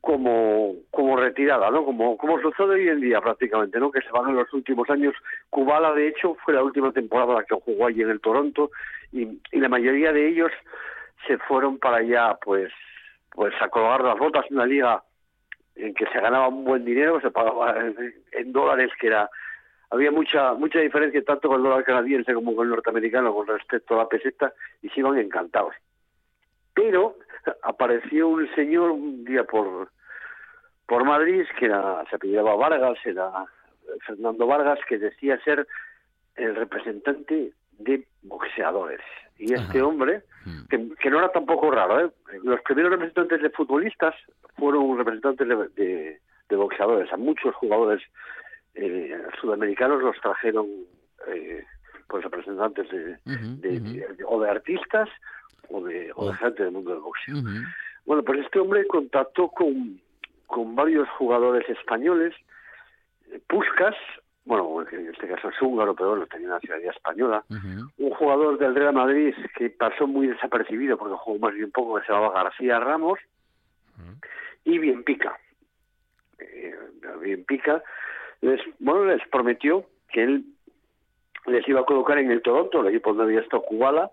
como 0.00 0.74
como 0.90 1.16
retirada, 1.16 1.70
¿no? 1.70 1.84
Como 1.84 2.16
como 2.16 2.40
sucede 2.40 2.74
hoy 2.74 2.88
en 2.88 3.00
día 3.00 3.20
prácticamente, 3.20 3.78
¿no? 3.78 3.90
Que 3.90 4.00
se 4.00 4.10
van 4.10 4.30
en 4.30 4.36
los 4.36 4.52
últimos 4.52 4.88
años. 4.90 5.14
Kubala, 5.50 5.92
de 5.92 6.08
hecho, 6.08 6.36
fue 6.44 6.54
la 6.54 6.62
última 6.62 6.92
temporada 6.92 7.34
la 7.34 7.44
que 7.44 7.54
jugó 7.54 7.86
allí 7.86 8.02
en 8.02 8.10
el 8.10 8.20
Toronto 8.20 8.70
y, 9.12 9.40
la 9.52 9.68
mayoría 9.68 10.12
de 10.12 10.28
ellos 10.28 10.50
se 11.26 11.36
fueron 11.38 11.78
para 11.78 11.98
allá, 11.98 12.38
pues 12.42 12.72
pues 13.32 13.54
a 13.60 13.68
colgar 13.68 14.02
las 14.02 14.18
botas 14.18 14.44
en 14.50 14.56
una 14.56 14.66
liga 14.66 15.02
en 15.76 15.94
que 15.94 16.06
se 16.06 16.20
ganaba 16.20 16.48
un 16.48 16.64
buen 16.64 16.84
dinero, 16.84 17.20
se 17.20 17.30
pagaba 17.30 17.78
en, 17.78 18.14
en 18.32 18.52
dólares, 18.52 18.90
que 18.98 19.06
era 19.06 19.30
había 19.90 20.10
mucha 20.10 20.54
mucha 20.54 20.78
diferencia 20.80 21.22
tanto 21.24 21.48
con 21.48 21.58
el 21.58 21.64
dólar 21.64 21.84
canadiense 21.84 22.32
como 22.32 22.54
con 22.54 22.66
el 22.66 22.70
norteamericano 22.70 23.34
con 23.34 23.46
respecto 23.46 23.94
a 23.94 23.98
la 23.98 24.08
peseta 24.08 24.52
y 24.82 24.88
se 24.88 25.00
iban 25.00 25.18
encantados. 25.18 25.74
Pero 26.80 27.16
apareció 27.62 28.28
un 28.28 28.48
señor 28.54 28.90
un 28.90 29.24
día 29.24 29.44
por 29.44 29.90
por 30.86 31.04
Madrid 31.04 31.44
que 31.58 31.66
era 31.66 32.04
se 32.08 32.16
apellidaba 32.16 32.56
Vargas, 32.56 32.98
era 33.04 33.30
Fernando 34.06 34.46
Vargas, 34.46 34.78
que 34.88 34.98
decía 34.98 35.38
ser 35.44 35.66
el 36.36 36.56
representante 36.56 37.52
de 37.78 38.06
boxeadores. 38.22 39.00
Y 39.38 39.52
este 39.54 39.78
Ajá. 39.78 39.86
hombre, 39.86 40.22
Mm. 40.46 40.66
que, 40.70 40.88
que 40.98 41.10
no 41.10 41.18
era 41.18 41.28
tampoco 41.30 41.70
raro, 41.70 42.00
¿eh? 42.06 42.10
los 42.42 42.60
primeros 42.62 42.92
representantes 42.92 43.42
de 43.42 43.50
futbolistas 43.50 44.14
fueron 44.56 44.96
representantes 44.96 45.46
de, 45.46 45.68
de- 45.76 46.20
de 46.48 46.56
boxeadores. 46.56 47.12
A 47.12 47.18
muchos 47.18 47.54
jugadores 47.56 48.00
eh, 48.74 49.14
sudamericanos 49.38 50.02
los 50.02 50.18
trajeron 50.20 50.66
eh, 51.28 51.62
pues 52.08 52.24
representantes 52.24 52.88
de, 52.90 54.06
o 54.26 54.40
de 54.40 54.50
artistas 54.50 55.08
o 55.68 55.84
de, 55.84 56.10
o 56.14 56.26
de 56.26 56.30
Oh. 56.30 56.34
gente 56.34 56.62
del 56.64 56.72
mundo 56.72 56.90
del 56.92 57.00
boxeo. 57.00 57.36
Bueno, 58.06 58.22
pues 58.24 58.40
este 58.40 58.58
hombre 58.58 58.86
contactó 58.86 59.48
con, 59.48 60.00
con 60.46 60.74
varios 60.74 61.08
jugadores 61.10 61.68
españoles, 61.68 62.34
Puskas, 63.46 63.94
bueno, 64.44 64.84
en 64.90 65.08
este 65.08 65.28
caso 65.28 65.50
es 65.50 65.62
húngaro, 65.62 65.94
pero 65.94 66.10
bueno, 66.10 66.26
tenía 66.26 66.48
nacionalidad 66.48 66.94
española, 66.96 67.44
Ujú. 67.48 67.90
un 67.98 68.10
jugador 68.10 68.58
del 68.58 68.74
Real 68.74 68.94
Madrid 68.94 69.34
que 69.56 69.70
pasó 69.70 70.06
muy 70.06 70.26
desapercibido 70.28 70.96
porque 70.98 71.14
jugó 71.16 71.38
más 71.38 71.54
bien 71.54 71.70
poco, 71.70 71.96
que 72.00 72.06
se 72.06 72.12
llamaba 72.12 72.42
García 72.42 72.80
Ramos, 72.80 73.18
y 74.64 74.78
Bien 74.78 75.04
Pica. 75.04 75.38
Eh, 76.38 76.74
bien 77.22 77.44
Pica 77.44 77.82
les, 78.40 78.60
bueno, 78.78 79.04
les 79.04 79.26
prometió 79.28 79.84
que 80.10 80.22
él 80.22 80.44
les 81.46 81.66
iba 81.68 81.80
a 81.80 81.84
colocar 81.84 82.18
en 82.18 82.30
el 82.30 82.42
Toronto, 82.42 82.80
el 82.80 82.88
equipo 82.88 83.10
donde 83.10 83.24
había 83.24 83.40
estado 83.40 83.62
Kubala, 83.62 84.10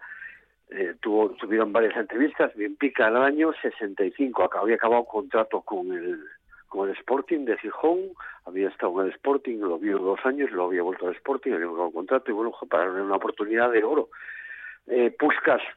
eh, 0.69 0.95
tuvo, 0.99 1.29
tuvieron 1.31 1.71
varias 1.71 1.95
entrevistas, 1.95 2.51
en 2.55 2.75
el 2.81 3.17
año 3.17 3.53
65, 3.61 4.43
acá 4.43 4.59
había 4.59 4.75
acabado 4.75 5.05
contrato 5.05 5.61
con 5.61 5.91
el 5.93 6.19
con 6.67 6.89
el 6.89 6.95
Sporting 6.97 7.45
de 7.45 7.57
Gijón, 7.57 8.11
había 8.45 8.67
estado 8.67 8.99
en 9.01 9.07
el 9.07 9.13
Sporting, 9.13 9.59
lo 9.59 9.79
vio 9.79 9.99
dos 9.99 10.19
años, 10.25 10.51
lo 10.51 10.65
había 10.65 10.81
vuelto 10.81 11.07
al 11.07 11.15
Sporting, 11.15 11.53
había 11.53 11.65
acabado 11.65 11.91
contrato 11.91 12.29
y 12.29 12.33
bueno, 12.33 12.51
para 12.69 12.91
una 12.91 13.15
oportunidad 13.15 13.71
de 13.71 13.83
oro. 13.83 14.09
Eh, 14.87 15.15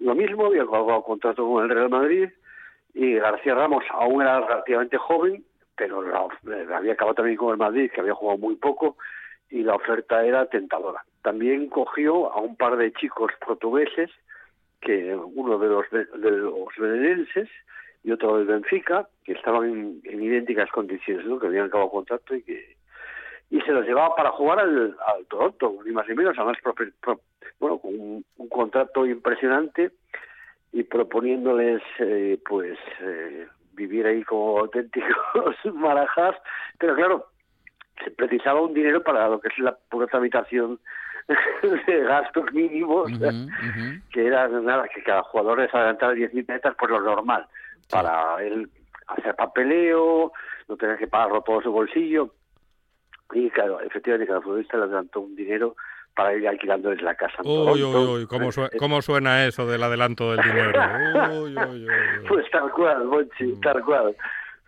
lo 0.01 0.15
mismo, 0.15 0.47
había 0.47 0.63
acabado 0.63 1.03
contrato 1.03 1.47
con 1.47 1.65
el 1.65 1.71
Real 1.71 1.91
Madrid 1.91 2.29
y 2.95 3.15
García 3.15 3.55
Ramos 3.55 3.85
aún 3.91 4.23
era 4.23 4.41
relativamente 4.41 4.97
joven, 4.97 5.45
pero 5.77 6.03
la 6.03 6.27
eh, 6.53 6.67
había 6.75 6.93
acabado 6.93 7.15
también 7.15 7.37
con 7.37 7.53
el 7.53 7.57
Madrid, 7.57 7.91
que 7.93 8.01
había 8.01 8.15
jugado 8.15 8.39
muy 8.39 8.57
poco 8.57 8.97
y 9.49 9.63
la 9.63 9.75
oferta 9.75 10.25
era 10.25 10.47
tentadora. 10.47 11.05
También 11.23 11.69
cogió 11.69 12.33
a 12.33 12.41
un 12.41 12.57
par 12.57 12.77
de 12.77 12.93
chicos 12.93 13.33
portugueses 13.45 14.11
que 14.81 15.15
uno 15.15 15.59
de 15.59 15.69
los 15.69 15.91
de, 15.91 16.07
los 16.31 16.69
belenenses 16.79 17.49
y 18.03 18.13
otro 18.13 18.39
del 18.39 18.47
Benfica, 18.47 19.07
que 19.25 19.33
estaban 19.33 20.01
en, 20.05 20.23
idénticas 20.23 20.71
condiciones, 20.71 21.27
¿no? 21.27 21.39
que 21.39 21.47
habían 21.47 21.67
acabado 21.67 21.91
contrato 21.91 22.35
y 22.35 22.43
que 22.43 22.77
y 23.51 23.61
se 23.63 23.73
los 23.73 23.85
llevaba 23.85 24.15
para 24.15 24.31
jugar 24.31 24.61
al, 24.61 24.97
al 25.07 25.27
Toronto, 25.27 25.79
ni 25.85 25.91
más 25.91 26.07
ni 26.09 26.15
menos, 26.15 26.39
además 26.39 26.57
bueno, 27.59 27.79
con 27.79 27.95
un, 27.99 28.25
contrato 28.49 29.07
impresionante 29.07 29.91
y 30.73 30.85
proponiéndoles 30.85 31.83
eh, 31.99 32.39
pues 32.49 32.79
eh, 33.01 33.49
vivir 33.73 34.07
ahí 34.07 34.23
como 34.23 34.61
auténticos 34.61 35.57
marajás, 35.75 36.37
pero 36.79 36.95
claro, 36.95 37.27
se 38.05 38.11
precisaba 38.13 38.61
un 38.61 38.73
dinero 38.73 39.03
para 39.03 39.29
lo 39.29 39.41
que 39.41 39.49
es 39.49 39.59
la 39.59 39.77
pura 39.89 40.07
tramitación 40.07 40.79
de 41.87 42.01
gastos 42.05 42.53
mínimos, 42.53 43.11
que 44.13 44.27
era 44.27 44.49
nada, 44.49 44.89
que 44.89 45.03
cada 45.03 45.23
jugador 45.25 45.61
les 45.61 45.75
adelantara 45.75 46.15
10.000 46.15 46.49
metas, 46.49 46.75
pues 46.79 46.91
lo 46.91 47.01
normal, 47.01 47.47
para 47.91 48.43
él 48.43 48.69
hacer 49.07 49.35
papeleo, 49.35 50.33
no 50.69 50.77
tener 50.77 50.99
que 50.99 51.07
pagarlo 51.07 51.43
todo 51.43 51.63
su 51.63 51.73
bolsillo, 51.73 52.33
y 53.33 53.51
claro, 53.51 53.81
efectivamente 53.81 54.27
cada 54.27 54.41
futbolista 54.41 54.77
le 54.77 54.85
adelantó 54.85 55.21
un 55.21 55.37
dinero 55.37 55.77
para 56.15 56.35
ir 56.35 56.47
alquilándoles 56.49 57.03
la 57.03 57.15
casa. 57.15 57.37
uy, 57.45 57.83
uy, 57.83 57.95
uy, 57.95 58.27
¿cómo, 58.27 58.51
¿cómo, 58.79 59.03
suena 59.03 59.47
eso 59.47 59.67
del 59.67 59.83
adelanto 59.83 60.33
del 60.33 60.45
dinero? 60.45 60.81
uy, 61.43 61.57
uy, 61.57 61.87
uy, 61.87 62.27
pues 62.29 62.51
tal 62.51 62.71
cual, 62.73 63.05
Monchi, 63.05 63.45
mm. 63.45 63.61
tal 63.61 63.85
cual. 63.85 64.17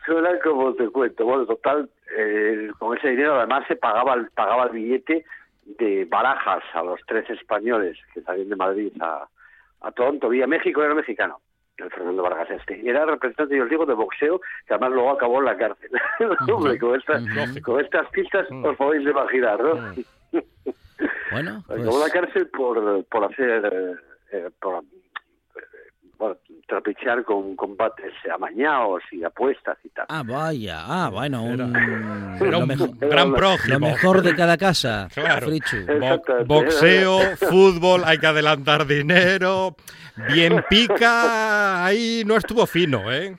Suena 0.06 0.30
como 0.42 0.74
te 0.74 0.88
cuento. 0.88 1.24
Bueno, 1.24 1.46
total, 1.46 1.88
eh, 2.16 2.70
con 2.78 2.96
ese 2.96 3.08
dinero 3.08 3.36
además 3.36 3.64
se 3.68 3.76
pagaba, 3.76 4.16
pagaba 4.34 4.64
el 4.64 4.70
billete 4.70 5.24
de 5.64 6.04
barajas 6.04 6.62
a 6.74 6.82
los 6.82 7.00
tres 7.06 7.28
españoles 7.30 7.98
que 8.12 8.22
salían 8.22 8.48
de 8.48 8.56
Madrid 8.56 8.92
a, 9.00 9.26
a 9.80 9.92
Toronto, 9.92 10.28
vía 10.28 10.46
México, 10.46 10.82
era 10.82 10.94
mexicano 10.94 11.40
el 11.78 11.90
Fernando 11.90 12.22
Vargas 12.22 12.50
este. 12.50 12.88
Era 12.88 13.04
representante, 13.06 13.56
yo 13.56 13.64
os 13.64 13.70
digo, 13.70 13.86
de 13.86 13.94
boxeo, 13.94 14.40
que 14.66 14.74
además 14.74 14.92
luego 14.92 15.10
acabó 15.10 15.38
en 15.38 15.46
la 15.46 15.56
cárcel. 15.56 15.90
Hombre, 16.52 16.78
con, 16.78 16.98
estas, 16.98 17.22
con 17.62 17.80
estas 17.80 18.08
pistas 18.10 18.46
os 18.50 18.76
podéis 18.76 19.08
imaginar, 19.08 19.60
¿no? 19.62 19.74
Bueno, 21.30 21.62
pues... 21.66 21.80
acabó 21.80 21.96
en 21.96 22.00
la 22.00 22.10
cárcel 22.10 22.48
por, 22.48 23.04
por 23.06 23.24
hacer... 23.24 24.00
Eh, 24.32 24.50
por, 24.60 24.82
bueno, 26.18 26.36
trapichear 26.72 27.22
con 27.22 27.54
combates 27.54 28.14
amañados 28.34 29.02
y 29.12 29.22
apuestas 29.22 29.76
y 29.84 29.90
tal. 29.90 30.06
Ah, 30.08 30.22
vaya, 30.26 30.80
ah, 30.86 31.10
bueno, 31.12 31.44
un, 31.44 31.60
un 31.60 32.98
gran 32.98 33.34
prójimo. 33.34 33.74
Lo 33.74 33.80
mejor 33.80 34.22
de 34.22 34.34
cada 34.34 34.56
casa, 34.56 35.08
claro. 35.12 35.48
boxeo, 36.46 37.36
fútbol, 37.36 38.04
hay 38.06 38.16
que 38.16 38.26
adelantar 38.26 38.86
dinero, 38.86 39.76
bien 40.32 40.64
pica, 40.70 41.84
ahí 41.84 42.22
no 42.24 42.38
estuvo 42.38 42.66
fino, 42.66 43.12
¿eh? 43.12 43.36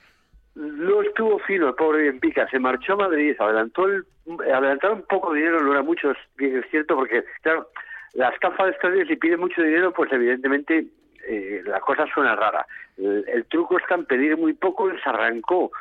No 0.53 1.01
estuvo 1.01 1.39
fino 1.39 1.69
el 1.69 1.73
pobre 1.73 2.03
bien 2.03 2.19
pica, 2.19 2.47
se 2.51 2.59
marchó 2.59 2.93
a 2.93 2.97
Madrid, 2.97 3.35
adelantó 3.39 3.87
el, 3.87 4.05
adelantaron 4.53 4.97
un 4.97 5.05
poco 5.07 5.33
de 5.33 5.39
dinero, 5.39 5.63
no 5.63 5.71
era 5.71 5.81
mucho, 5.81 6.11
es 6.11 6.65
cierto, 6.69 6.95
porque, 6.95 7.23
claro, 7.41 7.67
la 8.13 8.29
estafa 8.29 8.65
de 8.65 8.71
estos 8.73 8.93
días, 8.93 9.07
si 9.07 9.15
pide 9.15 9.37
mucho 9.37 9.63
dinero, 9.63 9.91
pues 9.91 10.11
evidentemente 10.11 10.85
eh, 11.27 11.61
la 11.65 11.79
cosa 11.79 12.05
suena 12.13 12.35
rara. 12.35 12.65
El, 12.97 13.45
truco 13.45 13.77
está 13.77 13.95
en 13.95 14.05
pedir 14.05 14.37
muy 14.37 14.53
poco, 14.53 14.89
les 14.89 15.05
arrancó 15.05 15.71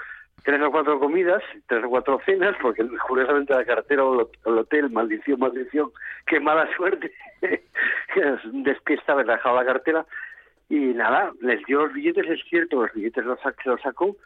tres 0.44 0.60
o 0.62 0.70
cuatro 0.70 0.98
comidas, 0.98 1.42
tres 1.66 1.84
o 1.84 1.88
cuatro 1.88 2.20
cenas, 2.24 2.56
porque 2.60 2.86
curiosamente 3.06 3.54
la 3.54 3.64
cartera 3.64 4.04
o 4.04 4.30
el 4.44 4.58
hotel, 4.58 4.90
maldición, 4.90 5.40
maldición, 5.40 5.90
qué 6.26 6.40
mala 6.40 6.68
suerte, 6.76 7.12
despista 8.52 9.12
haber 9.12 9.26
dejado 9.26 9.56
la 9.56 9.66
cartera, 9.66 10.06
y 10.68 10.76
nada, 10.94 11.32
les 11.40 11.64
dio 11.66 11.84
los 11.84 11.92
billetes, 11.92 12.26
es 12.28 12.40
cierto, 12.48 12.82
los 12.82 12.92
billetes 12.94 13.24
los, 13.24 13.38
sacó, 13.82 14.16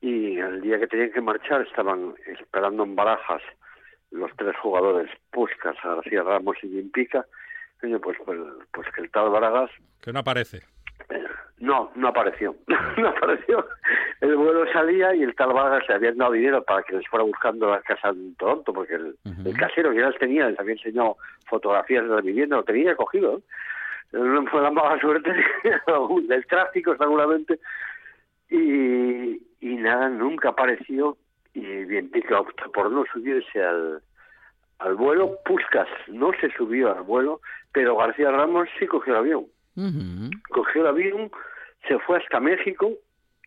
y 0.00 0.38
el 0.38 0.60
día 0.60 0.78
que 0.78 0.86
tenían 0.86 1.12
que 1.12 1.20
marchar 1.20 1.62
estaban 1.62 2.14
esperando 2.26 2.84
en 2.84 2.96
barajas 2.96 3.42
los 4.10 4.30
tres 4.36 4.56
jugadores, 4.58 5.10
Puscas, 5.30 5.76
García 5.82 6.22
Ramos 6.22 6.56
y 6.62 6.78
Pues, 8.02 8.16
pues, 8.24 8.38
pues 8.72 8.88
que 8.94 9.02
el 9.02 9.10
tal 9.10 9.30
Baragas... 9.30 9.70
Que 10.00 10.12
no 10.12 10.20
aparece. 10.20 10.62
No, 11.58 11.90
no 11.94 12.08
apareció. 12.08 12.54
no 12.98 13.08
apareció. 13.08 13.66
El 14.20 14.36
vuelo 14.36 14.70
salía 14.72 15.14
y 15.14 15.22
el 15.22 15.34
tal 15.34 15.52
Vargas 15.52 15.88
le 15.88 15.94
había 15.94 16.12
dado 16.12 16.32
dinero 16.32 16.62
para 16.64 16.82
que 16.82 16.96
les 16.96 17.06
fuera 17.08 17.24
buscando 17.24 17.70
la 17.70 17.80
casa 17.80 18.08
en 18.08 18.34
Toronto, 18.36 18.72
porque 18.72 18.94
el, 18.94 19.16
casero 19.56 19.90
que 19.90 19.98
ya 19.98 20.10
las 20.10 20.18
tenía, 20.18 20.48
les 20.48 20.58
había 20.58 20.74
enseñado 20.74 21.16
fotografías 21.46 22.04
de 22.04 22.14
la 22.14 22.20
vivienda, 22.20 22.56
lo 22.56 22.64
tenía 22.64 22.96
cogido. 22.96 23.40
No 24.12 24.46
fue 24.46 24.62
la 24.62 24.70
mala 24.70 25.00
suerte 25.00 25.32
del 26.28 26.46
tráfico, 26.46 26.96
seguramente. 26.96 27.58
Y, 28.50 29.40
y 29.60 29.76
nada, 29.76 30.08
nunca 30.08 30.50
apareció. 30.50 31.16
Y 31.54 31.60
bien, 31.84 32.10
por 32.72 32.90
no 32.90 33.04
subirse 33.12 33.62
al, 33.62 34.02
al 34.78 34.94
vuelo. 34.94 35.38
Puscas 35.44 35.88
no 36.08 36.32
se 36.40 36.50
subió 36.50 36.94
al 36.94 37.02
vuelo, 37.02 37.40
pero 37.72 37.96
García 37.96 38.30
Ramos 38.30 38.68
sí 38.78 38.86
cogió 38.86 39.14
el 39.14 39.18
avión. 39.18 39.46
Cogió 40.50 40.82
el 40.82 40.86
avión, 40.86 41.30
se 41.88 41.98
fue 42.00 42.18
hasta 42.18 42.40
México 42.40 42.92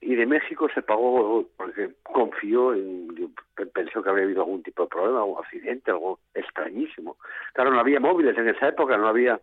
y 0.02 0.16
de 0.16 0.26
México 0.26 0.68
se 0.74 0.82
pagó 0.82 1.46
porque 1.58 1.92
confió 2.04 2.74
en 2.74 3.34
pensó 3.74 4.04
que 4.04 4.10
habría 4.10 4.26
habido 4.26 4.42
algún 4.42 4.64
tipo 4.64 4.84
de 4.84 4.90
problema, 4.90 5.20
algún 5.20 5.44
accidente, 5.44 5.92
algo 5.92 6.20
extrañísimo. 6.34 7.18
Claro, 7.54 7.72
no 7.72 7.80
había 7.80 8.00
móviles 8.00 8.38
en 8.38 8.50
esa 8.50 8.70
época, 8.70 8.98
no 8.98 9.08
había 9.08 9.40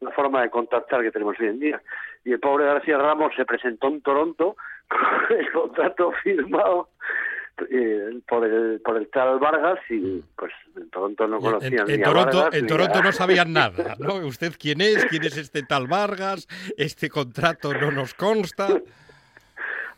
la 0.00 0.10
forma 0.12 0.42
de 0.42 0.50
contactar 0.50 1.02
que 1.02 1.10
tenemos 1.10 1.38
hoy 1.40 1.48
en 1.48 1.60
día. 1.60 1.82
Y 2.24 2.32
el 2.32 2.40
pobre 2.40 2.66
García 2.66 2.98
Ramos 2.98 3.32
se 3.36 3.44
presentó 3.44 3.88
en 3.88 4.00
Toronto 4.02 4.56
con 5.28 5.38
el 5.38 5.52
contrato 5.52 6.12
firmado 6.22 6.88
eh, 7.70 8.20
por, 8.26 8.44
el, 8.44 8.80
por 8.80 8.96
el 8.96 9.08
tal 9.08 9.38
Vargas 9.38 9.78
y 9.90 9.94
mm. 9.94 10.22
pues 10.36 10.52
en 10.76 10.90
Toronto 10.90 11.26
no 11.26 11.38
conocían 11.40 11.90
en, 11.90 12.02
Toronto, 12.02 12.52
En 12.52 12.66
Toronto 12.66 13.02
no 13.02 13.12
sabían 13.12 13.52
nada, 13.54 13.96
¿no? 13.98 14.14
¿Usted 14.26 14.52
quién 14.58 14.80
es? 14.80 15.04
¿Quién 15.06 15.24
es 15.24 15.36
este 15.36 15.62
tal 15.62 15.86
Vargas? 15.86 16.46
Este 16.76 17.08
contrato 17.08 17.72
no 17.74 17.90
nos 17.90 18.14
consta. 18.14 18.66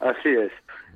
Así 0.01 0.29
es. 0.29 0.53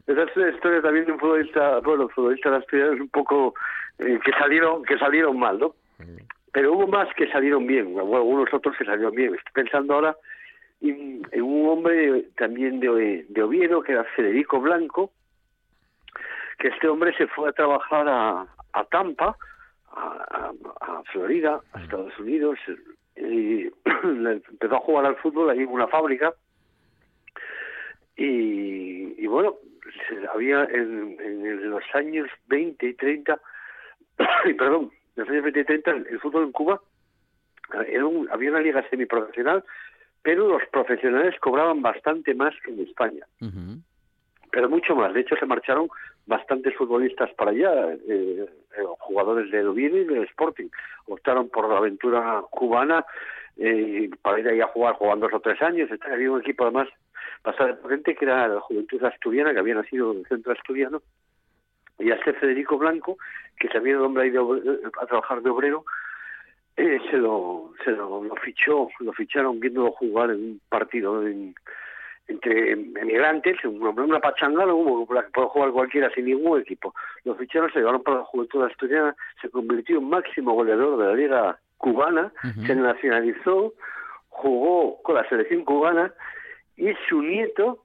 Esa 0.07 0.23
es 0.23 0.37
la 0.37 0.51
historia 0.51 0.83
también 0.83 1.07
de 1.07 1.12
un 1.12 1.19
futbolista, 1.19 1.81
bueno, 1.81 2.09
futbolista 2.09 2.51
de 2.51 2.57
Asturias 2.57 3.01
un 3.01 3.09
poco 3.09 3.55
eh, 3.99 4.19
que 4.25 4.33
salieron 4.33 4.85
que 4.85 4.99
salieron 4.99 5.39
mal, 5.39 5.59
¿no? 5.59 5.75
Pero 6.53 6.73
hubo 6.75 6.87
más 6.87 7.09
que 7.15 7.29
salieron 7.31 7.67
bien, 7.67 7.99
algunos 7.99 8.53
otros 8.53 8.77
que 8.77 8.85
salieron 8.85 9.15
bien. 9.15 9.35
Estoy 9.35 9.65
pensando 9.65 9.95
ahora 9.95 10.17
en, 10.81 11.23
un 11.43 11.69
hombre 11.69 12.27
también 12.37 12.81
de, 12.81 13.27
de 13.29 13.43
Oviedo, 13.43 13.83
que 13.83 13.93
era 13.93 14.05
Federico 14.17 14.61
Blanco, 14.61 15.11
que 16.59 16.69
este 16.69 16.89
hombre 16.89 17.15
se 17.17 17.27
fue 17.29 17.49
a 17.49 17.53
trabajar 17.53 18.09
a, 18.09 18.47
a 18.73 18.85
Tampa, 18.85 19.37
a, 19.93 20.53
a, 20.81 21.03
Florida, 21.13 21.61
a 21.73 21.83
Estados 21.83 22.19
Unidos, 22.19 22.59
y 23.17 23.65
empezó 23.85 24.77
a 24.77 24.81
jugar 24.81 25.07
al 25.07 25.17
fútbol 25.17 25.51
ahí 25.51 25.61
en 25.61 25.69
una 25.69 25.87
fábrica. 25.89 26.35
Y, 28.17 29.23
y 29.23 29.27
bueno, 29.27 29.57
había 30.33 30.65
en, 30.65 31.17
en, 31.21 31.71
los 31.71 31.83
años 31.95 32.29
20 32.47 32.87
y 32.87 32.95
30, 32.95 33.41
perdón, 34.59 34.91
en 35.17 35.23
los 35.23 35.29
años 35.29 35.43
20 35.45 35.61
y 35.61 35.65
30, 35.65 35.91
el 35.91 36.21
fútbol 36.21 36.45
en 36.45 36.53
Cuba 36.53 36.81
era 37.87 38.07
un, 38.07 38.29
había 38.31 38.51
una 38.51 38.61
liga 38.61 38.89
semiprofesional, 38.89 39.65
pero 40.23 40.49
los 40.49 40.63
profesionales 40.71 41.39
cobraban 41.41 41.83
bastante 41.83 42.35
más 42.35 42.55
que 42.65 42.71
en 42.71 42.81
España 42.81 43.27
pero 44.55 44.71
mucho 44.71 44.95
más. 44.95 45.13
De 45.13 45.21
hecho, 45.21 45.35
se 45.37 45.47
marcharon 45.47 45.89
bastantes 46.27 46.75
futbolistas 46.75 47.33
para 47.35 47.51
allá, 47.51 47.93
eh, 47.93 48.47
eh, 48.77 48.83
jugadores 48.99 49.51
del 49.51 49.68
Oviedo 49.68 49.99
y 49.99 50.05
del 50.05 50.25
Sporting. 50.25 50.68
Optaron 51.07 51.49
por 51.49 51.68
la 51.68 51.79
aventura 51.79 52.43
cubana 52.51 53.05
eh, 53.57 54.11
para 54.22 54.41
ir 54.41 54.49
ahí 54.49 54.61
a 54.61 54.68
jugar, 54.68 54.95
jugando 54.95 55.27
dos 55.27 55.35
o 55.35 55.41
tres 55.41 55.61
años. 55.62 55.91
Había 56.11 56.31
un 56.31 56.41
equipo 56.41 56.64
además 56.64 56.89
bastante 57.43 57.75
potente 57.75 58.14
que 58.14 58.25
era 58.25 58.49
la 58.49 58.61
Juventud 58.61 59.05
Asturiana, 59.05 59.53
que 59.53 59.59
había 59.59 59.75
nacido 59.75 60.12
en 60.12 60.18
el 60.18 60.27
centro 60.27 60.53
asturiano. 60.53 61.03
Y 61.99 62.11
a 62.11 62.14
este 62.14 62.33
Federico 62.33 62.79
Blanco, 62.79 63.18
que 63.59 63.68
se 63.68 63.79
había 63.79 63.95
nombrado 63.95 64.61
ahí 64.62 64.91
a 65.01 65.07
trabajar 65.07 65.43
de 65.43 65.51
obrero, 65.51 65.85
se 66.77 67.16
lo 67.18 67.72
se 67.85 67.93
lo, 67.93 68.25
lo, 68.25 68.35
fichó, 68.37 68.89
lo 68.99 69.12
ficharon 69.12 69.61
viéndolo 69.61 69.93
jugar 69.93 70.31
en 70.31 70.37
un 70.37 70.61
partido 70.68 71.25
en, 71.25 71.55
entre 72.27 72.72
emigrantes, 72.72 73.57
una 73.64 74.20
pachanga 74.20 74.64
la 74.64 74.72
que 74.72 75.31
puede 75.31 75.49
jugar 75.49 75.70
cualquiera 75.72 76.11
sin 76.14 76.27
ningún 76.27 76.61
equipo. 76.61 76.95
Los 77.25 77.37
ficheros 77.37 77.72
se 77.72 77.81
llevaron 77.81 78.03
para 78.03 78.18
la 78.18 78.25
juventud 78.25 78.62
asturiana, 78.62 79.14
se 79.43 79.51
convirtió 79.51 79.99
en 79.99 80.09
máximo 80.09 80.55
goleador 80.55 80.99
de 80.99 81.07
la 81.07 81.14
liga 81.14 81.59
cubana, 81.77 82.33
se 82.66 82.75
nacionalizó, 82.75 83.75
jugó 84.29 85.03
con 85.03 85.16
la 85.16 85.29
selección 85.29 85.64
cubana 85.64 86.12
y 86.77 86.93
su 87.09 87.20
nieto 87.22 87.85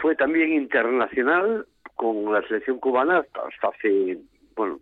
fue 0.00 0.16
también 0.16 0.52
internacional 0.52 1.66
con 1.94 2.32
la 2.32 2.42
selección 2.48 2.78
cubana 2.78 3.18
hasta, 3.18 3.68
hace, 3.68 4.18
bueno, 4.56 4.80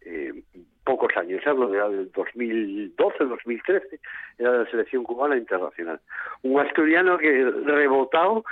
eh, 0.00 0.42
pocos 0.88 1.14
años, 1.18 1.46
hablo 1.46 1.68
del 1.68 2.10
2012, 2.12 3.24
2013, 3.24 4.00
era 4.38 4.52
de 4.52 4.58
la 4.64 4.70
selección 4.70 5.04
cubana 5.04 5.36
internacional. 5.36 6.00
Un 6.42 6.58
asturiano 6.60 7.18
que 7.18 7.44
rebotado 7.66 8.42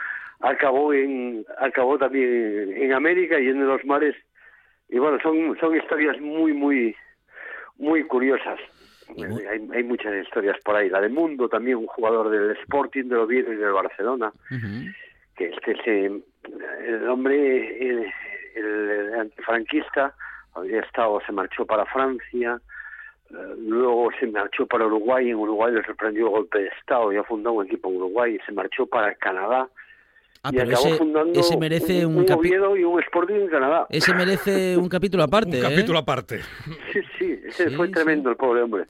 acabó 0.40 0.92
en 0.92 1.46
acabó 1.58 1.96
también 1.96 2.76
en 2.76 2.92
América 2.92 3.40
y 3.40 3.48
en 3.48 3.66
los 3.66 3.82
mares 3.86 4.14
y 4.90 4.98
bueno, 4.98 5.18
son, 5.22 5.56
son 5.58 5.74
historias 5.76 6.20
muy, 6.20 6.52
muy, 6.52 6.94
muy 7.78 8.04
curiosas. 8.04 8.60
Hay, 9.16 9.68
hay 9.72 9.82
muchas 9.82 10.14
historias 10.22 10.56
por 10.62 10.76
ahí. 10.76 10.90
La 10.90 11.00
de 11.00 11.08
Mundo, 11.08 11.48
también 11.48 11.78
un 11.78 11.86
jugador 11.86 12.28
del 12.28 12.50
Sporting, 12.58 13.04
del 13.04 13.20
Oviedo 13.20 13.50
y 13.50 13.56
del 13.56 13.72
Barcelona, 13.72 14.30
que 15.36 15.52
se, 15.84 16.04
el 16.04 17.08
hombre, 17.08 17.78
el, 17.80 18.06
el 18.54 19.14
antifranquista, 19.14 20.14
había 20.56 20.80
estado, 20.80 21.20
se 21.26 21.32
marchó 21.32 21.64
para 21.66 21.84
Francia, 21.86 22.60
eh, 23.30 23.34
luego 23.58 24.08
se 24.18 24.26
marchó 24.26 24.66
para 24.66 24.86
Uruguay, 24.86 25.30
en 25.30 25.36
Uruguay 25.36 25.72
le 25.74 25.84
sorprendió 25.84 26.26
el 26.26 26.30
golpe 26.32 26.58
de 26.60 26.68
Estado, 26.80 27.12
ya 27.12 27.22
fundó 27.24 27.52
un 27.52 27.66
equipo 27.66 27.88
en 27.90 27.96
Uruguay, 27.96 28.36
y 28.36 28.46
se 28.46 28.52
marchó 28.52 28.86
para 28.86 29.14
Canadá, 29.14 29.68
Ah, 30.42 30.50
y 30.52 30.56
pero 30.58 30.68
acabó 30.70 30.86
ese, 30.86 30.96
fundando 30.98 31.40
ese 31.40 31.56
merece 31.56 32.06
un, 32.06 32.18
un 32.18 32.30
Oviedo 32.32 32.76
y 32.76 32.84
un 32.84 33.00
Sporting 33.02 33.34
en 33.34 33.48
Canadá. 33.48 33.86
ese 33.90 34.14
merece 34.14 34.76
un 34.76 34.88
capítulo 34.88 35.24
aparte. 35.24 35.58
Un 35.58 35.66
¿eh? 35.66 35.68
capítulo 35.70 35.98
aparte. 35.98 36.40
Sí, 36.92 37.00
sí, 37.18 37.40
ese 37.46 37.70
Sí, 37.70 37.74
fue 37.74 37.88
sí. 37.88 37.92
tremendo 37.94 38.30
el 38.30 38.36
pobre 38.36 38.62
hombre. 38.62 38.84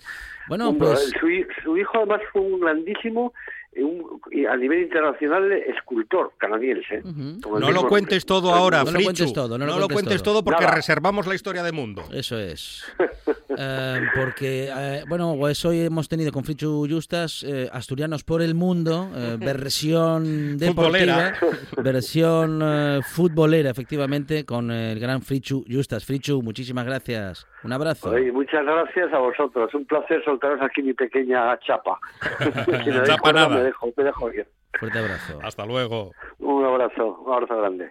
Bueno, 0.48 0.68
Un- 0.70 0.78
pues 0.78 1.12
su, 1.18 1.28
su 1.62 1.78
hijo 1.78 1.96
además 1.96 2.20
fue 2.30 2.42
un 2.42 2.60
grandísimo, 2.60 3.32
un- 3.76 4.20
y 4.30 4.46
a 4.46 4.56
nivel 4.56 4.82
internacional, 4.82 5.50
escultor 5.52 6.32
canadiense. 6.38 6.96
El 6.96 7.40
No 7.40 7.70
lo 7.70 7.86
cuentes 7.88 8.24
todo 8.26 8.52
ahora, 8.54 8.84
No 8.84 8.90
lo 8.92 9.00
cuentes 9.02 9.32
todo, 9.32 9.58
no 9.58 9.66
lo 9.66 9.72
lo 9.72 9.88
cuentes 9.88 9.94
cuentes 9.94 10.22
todo. 10.22 10.34
todo 10.34 10.44
porque 10.44 10.64
Nada. 10.64 10.76
reservamos 10.76 11.26
la 11.26 11.34
historia 11.34 11.62
de 11.62 11.72
mundo. 11.72 12.02
Eso 12.12 12.38
es. 12.38 12.84
Eh, 13.48 14.00
porque, 14.14 14.68
eh, 14.68 15.04
bueno, 15.08 15.34
pues 15.38 15.64
hoy 15.64 15.80
hemos 15.80 16.08
tenido 16.08 16.32
con 16.32 16.44
Frichu 16.44 16.86
Justas 16.88 17.44
eh, 17.46 17.68
Asturianos 17.72 18.24
por 18.24 18.42
el 18.42 18.54
Mundo, 18.54 19.08
eh, 19.14 19.36
versión 19.38 20.58
deportiva, 20.58 21.34
Futbolera. 21.34 21.34
versión 21.82 22.60
eh, 22.62 23.00
futbolera, 23.02 23.70
efectivamente, 23.70 24.44
con 24.44 24.70
el 24.70 24.98
gran 24.98 25.22
Frichu 25.22 25.64
Justas. 25.68 26.04
Frichu, 26.04 26.42
muchísimas 26.42 26.84
gracias. 26.84 27.46
Un 27.62 27.72
abrazo. 27.72 28.10
Oye, 28.10 28.32
muchas 28.32 28.64
gracias 28.64 29.12
a 29.12 29.18
vosotros. 29.18 29.72
Un 29.74 29.84
placer 29.86 30.24
soltaros 30.24 30.60
aquí 30.62 30.82
mi 30.82 30.94
pequeña 30.94 31.58
chapa. 31.60 31.98
si 32.84 32.90
me 32.90 33.02
Chapa 33.04 33.18
cuerda, 33.20 33.40
nada. 33.48 33.56
Me 33.56 33.64
dejo, 33.64 33.92
me 33.96 34.04
dejo 34.04 34.32
ir. 34.32 34.46
Fuerte 34.78 34.98
abrazo. 34.98 35.38
Hasta 35.42 35.64
luego. 35.66 36.12
Un 36.38 36.64
abrazo, 36.64 37.22
un 37.24 37.32
abrazo 37.32 37.56
grande. 37.58 37.90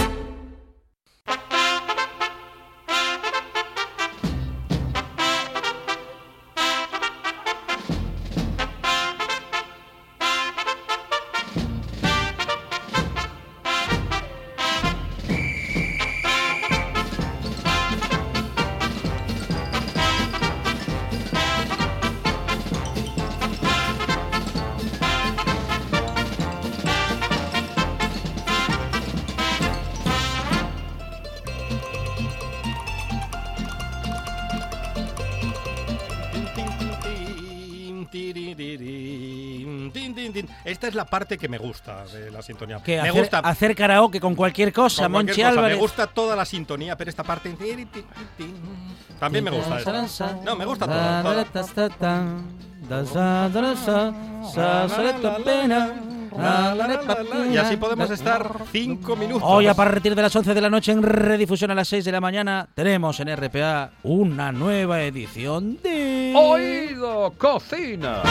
Esta 40.63 40.87
es 40.87 40.95
la 40.95 41.05
parte 41.05 41.37
que 41.37 41.47
me 41.47 41.57
gusta 41.57 42.05
de 42.05 42.31
la 42.31 42.41
sintonía. 42.41 42.81
Que 42.83 42.95
me 43.01 43.09
hacer, 43.09 43.21
gusta 43.21 43.39
hacer 43.39 43.75
karaoke 43.75 44.19
con 44.19 44.35
cualquier 44.35 44.71
cosa, 44.71 45.03
con 45.03 45.11
cualquier 45.13 45.35
Monchi 45.35 45.41
cosa. 45.41 45.49
Álvarez. 45.49 45.77
Me 45.77 45.81
gusta 45.81 46.07
toda 46.07 46.35
la 46.35 46.45
sintonía, 46.45 46.95
pero 46.97 47.09
esta 47.09 47.23
parte 47.23 47.55
también 49.19 49.43
me 49.43 49.51
gusta 49.51 49.79
esta. 49.79 50.33
No, 50.43 50.55
me 50.55 50.65
gusta 50.65 50.85
toda. 50.87 51.23
toda. 51.23 51.45
Y 57.51 57.57
así 57.57 57.77
podemos 57.77 58.09
estar 58.09 58.51
cinco 58.71 59.15
minutos. 59.15 59.47
Hoy, 59.49 59.67
a 59.67 59.73
partir 59.73 60.15
de 60.15 60.21
las 60.21 60.35
11 60.35 60.53
de 60.53 60.61
la 60.61 60.69
noche, 60.69 60.91
en 60.91 61.03
redifusión 61.03 61.71
a 61.71 61.75
las 61.75 61.87
6 61.89 62.05
de 62.05 62.11
la 62.11 62.21
mañana, 62.21 62.67
tenemos 62.73 63.19
en 63.19 63.35
RPA 63.35 63.91
una 64.03 64.51
nueva 64.51 65.01
edición 65.03 65.79
de. 65.81 66.33
Oído 66.35 67.33
Cocina. 67.37 68.23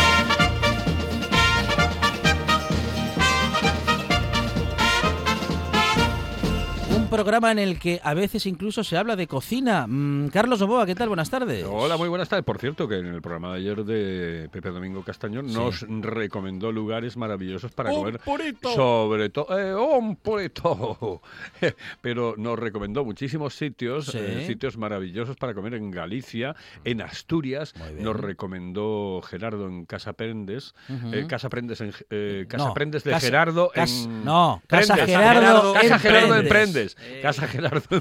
Programa 7.11 7.51
en 7.51 7.59
el 7.59 7.79
que 7.79 8.01
a 8.05 8.15
veces 8.15 8.47
incluso 8.47 8.85
se 8.85 8.97
habla 8.97 9.17
de 9.17 9.27
cocina. 9.27 9.87
Mm, 9.89 10.29
Carlos 10.29 10.61
Oboa, 10.63 10.87
¿qué 10.87 10.95
tal? 10.95 11.09
Buenas 11.09 11.29
tardes. 11.29 11.67
Hola, 11.69 11.97
muy 11.97 12.09
buenas 12.09 12.29
tardes. 12.29 12.45
Por 12.45 12.59
cierto, 12.59 12.87
que 12.89 12.99
en 12.99 13.07
el 13.07 13.21
programa 13.21 13.53
de 13.53 13.59
ayer 13.59 13.85
de 13.85 14.49
Pepe 14.53 14.71
Domingo 14.71 15.03
Castañón 15.03 15.53
nos 15.53 15.83
recomendó 15.89 16.71
lugares 16.73 17.17
maravillosos 17.17 17.73
para 17.73 17.91
¡Un 17.91 17.97
comer. 17.99 18.21
purito! 18.21 18.73
Sobre 18.75 19.29
todo, 19.29 19.59
eh, 19.59 19.75
un 19.75 20.17
purito. 20.17 21.21
Pero 22.01 22.35
nos 22.39 22.59
recomendó 22.59 23.05
muchísimos 23.05 23.55
sitios, 23.55 24.07
Sí. 24.07 24.19
eh, 24.21 24.45
sitios 24.47 24.77
maravillosos 24.79 25.37
para 25.37 25.53
comer 25.53 25.75
en 25.75 25.91
Galicia, 25.91 26.55
en 26.85 27.03
Asturias. 27.03 27.75
Nos 27.99 28.17
recomendó 28.17 29.21
Gerardo 29.23 29.67
en 29.67 29.85
Casa 29.85 30.13
Prendes. 30.13 30.75
Eh, 31.13 31.27
Casa 31.29 31.49
Prendes, 31.49 31.81
en, 31.81 31.93
eh, 32.11 32.47
Casa 32.49 32.67
No, 32.69 32.75
Prendes 32.75 33.03
de 33.05 33.11
Casa- 33.11 33.27
Gerardo 33.27 33.71
Cas- 33.75 34.05
en. 34.05 34.25
no, 34.25 34.63
Casa. 34.69 34.95
Gerardo 34.97 35.73
Casa 35.75 35.99
Gerardo 35.99 36.37
en 36.37 36.49
Prendes. 36.49 36.95
Prendes. 36.95 36.97
Eh. 37.03 37.21
Casa 37.23 37.47
Gerardo 37.49 37.83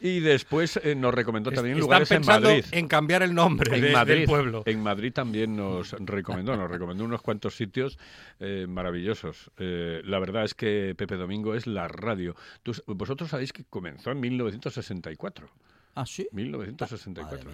y 0.00 0.20
después 0.20 0.78
eh, 0.82 0.94
nos 0.94 1.14
recomendó 1.14 1.50
también 1.50 1.74
Están 1.76 1.80
lugares 1.86 2.10
en 2.10 2.16
pensando 2.18 2.48
Madrid. 2.50 2.64
en 2.72 2.88
cambiar 2.88 3.22
el 3.22 3.34
nombre 3.34 3.74
En 3.76 3.82
de- 3.82 3.92
Madrid, 3.92 4.14
del 4.20 4.26
pueblo. 4.26 4.62
en 4.66 4.80
Madrid 4.82 5.12
también 5.12 5.56
nos 5.56 5.92
recomendó, 5.92 6.56
nos 6.56 6.70
recomendó 6.70 7.04
unos 7.04 7.22
cuantos 7.22 7.56
sitios 7.56 7.98
eh, 8.40 8.66
maravillosos. 8.68 9.50
Eh, 9.58 10.02
la 10.04 10.18
verdad 10.18 10.44
es 10.44 10.54
que 10.54 10.94
Pepe 10.96 11.16
Domingo 11.16 11.54
es 11.54 11.66
la 11.66 11.88
radio. 11.88 12.34
Tú- 12.62 12.74
vosotros 12.86 13.30
sabéis 13.30 13.52
que 13.52 13.64
comenzó 13.64 14.10
en 14.10 14.20
1964. 14.20 15.48
Ah, 15.94 16.04
sí. 16.06 16.28
1964. 16.32 17.50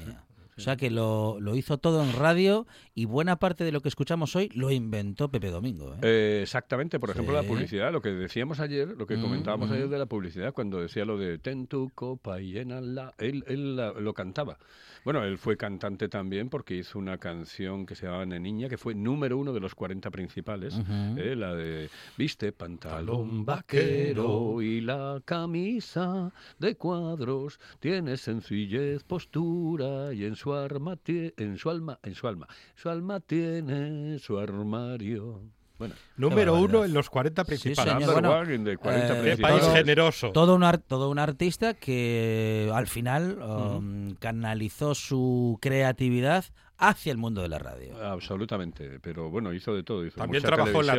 O 0.61 0.63
sea 0.63 0.77
que 0.77 0.91
lo, 0.91 1.39
lo 1.41 1.57
hizo 1.57 1.79
todo 1.79 2.03
en 2.05 2.13
radio 2.13 2.67
y 2.95 3.07
buena 3.07 3.37
parte 3.37 3.65
de 3.65 3.73
lo 3.73 3.81
que 3.81 3.89
escuchamos 3.89 4.37
hoy 4.37 4.51
lo 4.55 4.71
inventó 4.71 5.31
Pepe 5.31 5.51
Domingo. 5.51 5.95
¿eh? 5.95 5.99
Eh, 6.03 6.41
exactamente, 6.43 7.01
por 7.01 7.11
ejemplo, 7.11 7.35
la 7.35 7.43
Sí. 7.43 7.49
publicidad, 7.49 7.91
lo 7.93 8.03
que 8.03 8.11
decíamos 8.11 8.61
ayer, 8.61 8.89
lo 8.89 9.07
que 9.07 9.17
Mm, 9.17 9.23
comentábamos 9.23 9.71
mm. 9.71 9.73
ayer 9.73 9.89
de 9.89 9.99
la 9.99 10.07
publicidad, 10.07 10.53
cuando 10.53 10.81
decía 10.81 11.05
lo 11.05 11.17
de 11.19 11.39
ten 11.39 11.67
tu 11.67 11.91
copa 11.95 12.41
y 12.41 12.53
llénala, 12.53 13.15
él, 13.19 13.43
él 13.47 13.77
la- 13.77 13.93
lo 13.93 14.13
cantaba. 14.13 14.59
Bueno, 15.03 15.25
él 15.25 15.39
fue 15.39 15.57
cantante 15.57 16.09
también 16.11 16.51
porque 16.51 16.77
hizo 16.77 16.99
una 16.99 17.17
canción 17.17 17.87
que 17.87 17.95
se 17.95 18.05
llamaba 18.05 18.27
Niña, 18.27 18.69
que 18.69 18.77
fue 18.77 18.95
número 18.95 19.39
uno 19.39 19.55
de 19.55 19.61
los 19.61 19.75
40 19.75 20.11
principales, 20.11 20.75
Ujú. 20.75 21.19
eh, 21.19 21.35
la 21.37 21.55
de 21.55 21.89
viste 22.19 22.53
pantalón 22.53 23.47
vaquero 23.47 24.61
y 24.61 24.83
la 24.83 25.23
camisa 25.25 26.33
de 26.59 26.77
cuadros, 26.77 27.59
tiene 27.81 28.19
sencillez, 28.19 29.03
postura 29.05 30.13
y 30.13 30.25
en 30.25 30.37
su 30.37 30.50
arma 30.55 30.97
tie- 30.97 31.33
en 31.37 31.57
su 31.59 31.71
alma, 31.71 31.99
en 32.03 32.15
su 32.15 32.27
alma, 32.29 32.47
su 32.75 32.89
alma 32.89 33.21
tiene 33.21 34.19
su 34.19 34.39
armario. 34.39 35.43
Bueno, 35.79 35.95
Número 36.19 36.55
uno 36.61 36.85
en 36.85 36.93
los 36.93 37.09
40 37.09 37.43
principales. 37.45 38.07
bueno, 38.07 38.31
one 38.33 38.55
in 38.55 38.65
the 38.67 38.77
40 38.77 39.19
eh, 39.19 39.23
principales. 39.23 39.61
país 39.63 39.73
generoso. 39.75 40.31
Todo 40.33 40.55
un, 40.55 40.65
todo 40.87 41.09
un 41.09 41.19
artista 41.19 41.73
que 41.73 42.71
al 42.75 42.87
final 42.87 43.39
um, 43.41 44.15
canalizó 44.17 44.95
su 44.95 45.57
creatividad 45.63 46.45
hacia 46.77 47.13
el 47.13 47.17
mundo 47.19 47.41
de 47.41 47.49
la 47.49 47.59
radio. 47.59 47.97
Absolutamente, 48.07 49.01
pero 49.01 49.31
bueno, 49.31 49.55
hizo 49.55 49.75
de 49.75 49.83
todo. 49.83 50.05
Hizo 50.05 50.19
También 50.19 50.43
mucha 50.43 50.55
trabajó 50.55 50.81
en 50.81 50.87
la 50.87 50.97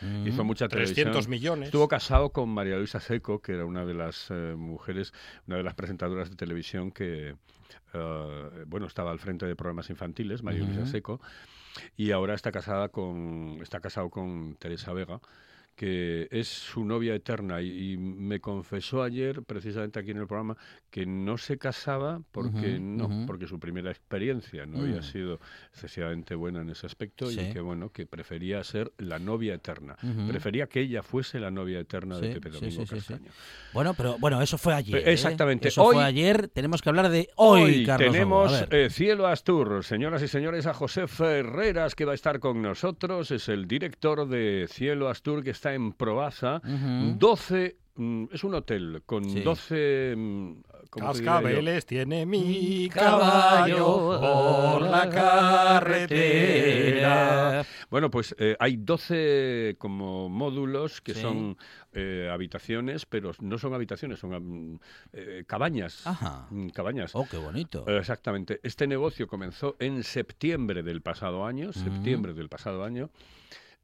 Mm. 0.00 0.26
Hizo 0.26 0.44
mucha 0.44 0.66
300 0.68 0.94
televisión. 1.26 1.30
millones. 1.30 1.66
Estuvo 1.68 1.88
casado 1.88 2.30
con 2.30 2.48
María 2.48 2.76
Luisa 2.76 3.00
Seco, 3.00 3.40
que 3.40 3.52
era 3.52 3.66
una 3.66 3.84
de 3.84 3.92
las 3.94 4.28
eh, 4.30 4.54
mujeres, 4.56 5.12
una 5.46 5.58
de 5.58 5.62
las 5.62 5.74
presentadoras 5.74 6.30
de 6.30 6.36
televisión 6.36 6.90
que, 6.90 7.34
eh, 7.94 8.64
bueno, 8.66 8.86
estaba 8.86 9.10
al 9.10 9.18
frente 9.18 9.46
de 9.46 9.56
programas 9.56 9.90
infantiles, 9.90 10.42
María 10.42 10.62
Luisa 10.62 10.82
Ujú. 10.82 10.90
Seco, 10.90 11.20
y 11.96 12.10
ahora 12.10 12.34
está 12.34 12.52
casada 12.52 12.88
con, 12.90 13.58
está 13.62 13.80
casado 13.80 14.10
con 14.10 14.56
Teresa 14.56 14.92
Vega, 14.92 15.20
que 15.74 16.28
es 16.30 16.48
su 16.48 16.84
novia 16.84 17.14
eterna 17.14 17.60
y, 17.62 17.92
y 17.92 17.96
me 17.96 18.40
confesó 18.40 19.02
ayer, 19.02 19.42
precisamente 19.42 19.98
aquí 19.98 20.10
en 20.10 20.18
el 20.18 20.26
programa, 20.26 20.56
que 20.90 21.06
no 21.06 21.38
se 21.38 21.56
casaba 21.58 22.20
porque 22.30 22.78
no, 22.78 23.24
porque 23.26 23.46
su 23.46 23.58
primera 23.58 23.90
experiencia 23.90 24.66
no 24.66 24.80
había 24.80 25.00
Mm. 25.00 25.02
sido 25.02 25.40
excesivamente 25.72 26.34
buena 26.34 26.60
en 26.60 26.70
ese 26.70 26.86
aspecto 26.86 27.26
Sí. 27.26 27.40
y 27.40 27.52
que 27.52 27.60
bueno, 27.60 27.90
que 27.90 28.06
prefería 28.06 28.62
ser 28.64 28.92
la 28.98 29.18
novia 29.18 29.54
eterna. 29.54 29.96
Prefería 30.28 30.66
que 30.66 30.80
ella 30.80 31.02
fuese 31.02 31.40
la 31.40 31.50
novia 31.50 31.80
eterna 31.80 32.18
de 32.18 32.34
Pepe 32.34 32.50
Domingo 32.50 32.84
sí. 32.86 32.94
Castaño. 32.94 33.30
Bueno, 33.72 33.94
pero 33.94 34.18
bueno, 34.18 34.40
eso 34.42 34.58
fue 34.58 34.74
ayer. 34.74 34.96
¿eh? 35.08 35.12
Exactamente. 35.12 35.68
Eso 35.68 35.82
Hoy- 35.84 35.94
fue 35.94 36.04
ayer. 36.04 36.48
Tenemos 36.48 36.82
que 36.82 36.88
hablar 36.90 37.08
de 37.08 37.28
hoy, 37.36 37.86
Carlos. 37.86 38.12
tenemos 38.12 38.64
eh, 38.70 38.88
Cielo 38.90 39.26
Astur, 39.26 39.82
señoras 39.84 40.22
y 40.22 40.28
señores, 40.28 40.66
a 40.66 40.74
José 40.74 41.06
Ferreras 41.08 41.94
que 41.94 42.04
va 42.04 42.12
a 42.12 42.14
estar 42.14 42.38
con 42.38 42.60
nosotros, 42.60 43.30
es 43.30 43.48
el 43.48 43.66
director 43.66 44.28
de 44.28 44.66
Cielo 44.68 45.08
Astur 45.08 45.42
que 45.42 45.50
está 45.50 45.61
en 45.72 45.92
Proaza, 45.92 46.56
Ujú. 46.64 47.16
12 47.18 47.76
mm, 47.96 48.24
es 48.32 48.42
un 48.44 48.54
hotel 48.54 49.02
con 49.06 49.24
Sí. 49.28 49.40
12 49.40 50.14
mm. 50.16 50.52
Cascabeles 50.92 51.86
tiene 51.86 52.26
mi 52.26 52.88
caballo 52.92 54.18
por 54.20 54.82
la 54.82 55.08
carretera. 56.32 57.64
Bueno, 57.90 58.10
pues 58.10 58.34
eh, 58.38 58.56
hay 58.58 58.76
12 58.76 59.76
como 59.78 60.28
módulos 60.28 61.00
que 61.00 61.14
Sí. 61.14 61.20
son 61.22 61.56
eh, 61.94 62.28
habitaciones, 62.30 63.06
pero 63.06 63.32
no 63.40 63.56
son 63.58 63.72
habitaciones, 63.74 64.18
son 64.18 64.80
eh, 65.12 65.44
cabañas. 65.46 66.06
Ajá. 66.06 66.46
Mm, 66.50 66.68
Cabañas. 66.70 67.12
Oh, 67.14 67.26
qué 67.30 67.36
bonito. 67.38 67.84
Eh, 67.88 67.98
Exactamente. 67.98 68.60
Este 68.62 68.86
negocio 68.86 69.26
comenzó 69.28 69.76
en 69.78 70.02
septiembre 70.02 70.82
del 70.82 71.00
pasado 71.02 71.44
año, 71.46 71.72
septiembre 71.72 72.34
del 72.34 72.48
pasado 72.48 72.84
año. 72.84 73.10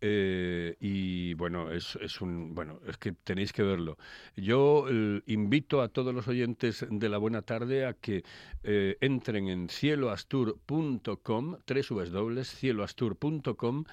Eh, 0.01 0.77
y 0.81 1.35
bueno, 1.35 1.73
es, 1.73 1.99
es 2.01 2.21
un 2.21 2.55
bueno, 2.55 2.81
es 2.87 2.97
que 2.99 3.13
tenéis 3.13 3.53
que 3.53 3.63
verlo. 3.63 3.99
Yo 4.37 4.87
eh, 4.89 5.23
invito 5.27 5.83
a 5.83 5.89
todos 5.89 6.15
los 6.15 6.29
oyentes 6.29 6.87
de 6.89 7.09
la 7.09 7.19
buena 7.19 7.43
tarde 7.43 7.85
a 7.85 7.95
que 7.95 8.23
eh, 8.63 8.97
entren 9.01 9.49
en 9.49 9.69
cieloastur.com, 9.69 11.57
www.cieloastur.com 11.67 13.85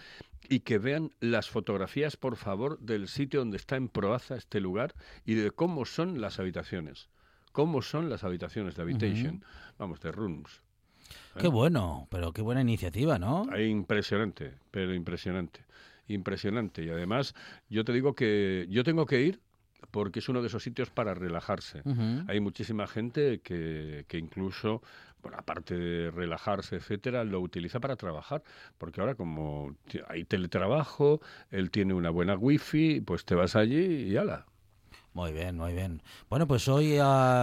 y 0.47 0.59
que 0.59 0.77
vean 0.77 1.11
las 1.19 1.49
fotografías, 1.49 2.17
por 2.17 2.35
favor, 2.35 2.77
del 2.79 3.07
sitio 3.07 3.39
donde 3.39 3.57
está 3.57 3.75
en 3.75 3.89
Proaza 3.89 4.35
este 4.35 4.59
lugar 4.59 4.93
y 5.25 5.33
de 5.33 5.49
cómo 5.49 5.85
son 5.85 6.21
las 6.21 6.39
habitaciones. 6.39 7.09
Cómo 7.51 7.81
son 7.81 8.09
las 8.09 8.23
habitaciones 8.23 8.75
de 8.75 8.83
habitation, 8.83 9.43
vamos, 9.79 10.01
de 10.01 10.11
rooms. 10.11 10.61
Qué 11.39 11.47
bueno, 11.47 12.07
pero 12.09 12.31
qué 12.31 12.41
buena 12.41 12.61
iniciativa, 12.61 13.19
¿no? 13.19 13.45
Impresionante, 13.57 14.53
pero 14.71 14.93
impresionante. 14.93 15.61
Impresionante. 16.07 16.83
Y 16.83 16.89
además, 16.89 17.33
yo 17.69 17.83
te 17.83 17.93
digo 17.93 18.15
que 18.15 18.67
yo 18.69 18.83
tengo 18.83 19.05
que 19.05 19.21
ir 19.21 19.39
porque 19.91 20.19
es 20.19 20.29
uno 20.29 20.41
de 20.41 20.47
esos 20.47 20.63
sitios 20.63 20.89
para 20.89 21.13
relajarse. 21.13 21.83
Hay 22.27 22.39
muchísima 22.39 22.87
gente 22.87 23.39
que, 23.41 24.05
que 24.07 24.17
incluso, 24.17 24.81
bueno, 25.21 25.37
aparte 25.37 25.77
de 25.77 26.11
relajarse, 26.11 26.77
etcétera, 26.77 27.23
lo 27.23 27.39
utiliza 27.39 27.79
para 27.79 27.95
trabajar. 27.95 28.43
Porque 28.77 29.01
ahora, 29.01 29.15
como 29.15 29.75
hay 30.07 30.25
teletrabajo, 30.25 31.21
él 31.51 31.71
tiene 31.71 31.93
una 31.93 32.09
buena 32.09 32.35
wifi, 32.35 33.01
pues 33.01 33.25
te 33.25 33.35
vas 33.35 33.55
allí 33.55 34.03
y 34.03 34.17
ala. 34.17 34.45
Muy 35.15 35.31
bien, 35.31 35.55
muy 35.55 35.71
bien. 35.71 36.01
Bueno, 36.29 36.45
pues 36.45 36.67
hoy 36.67 36.97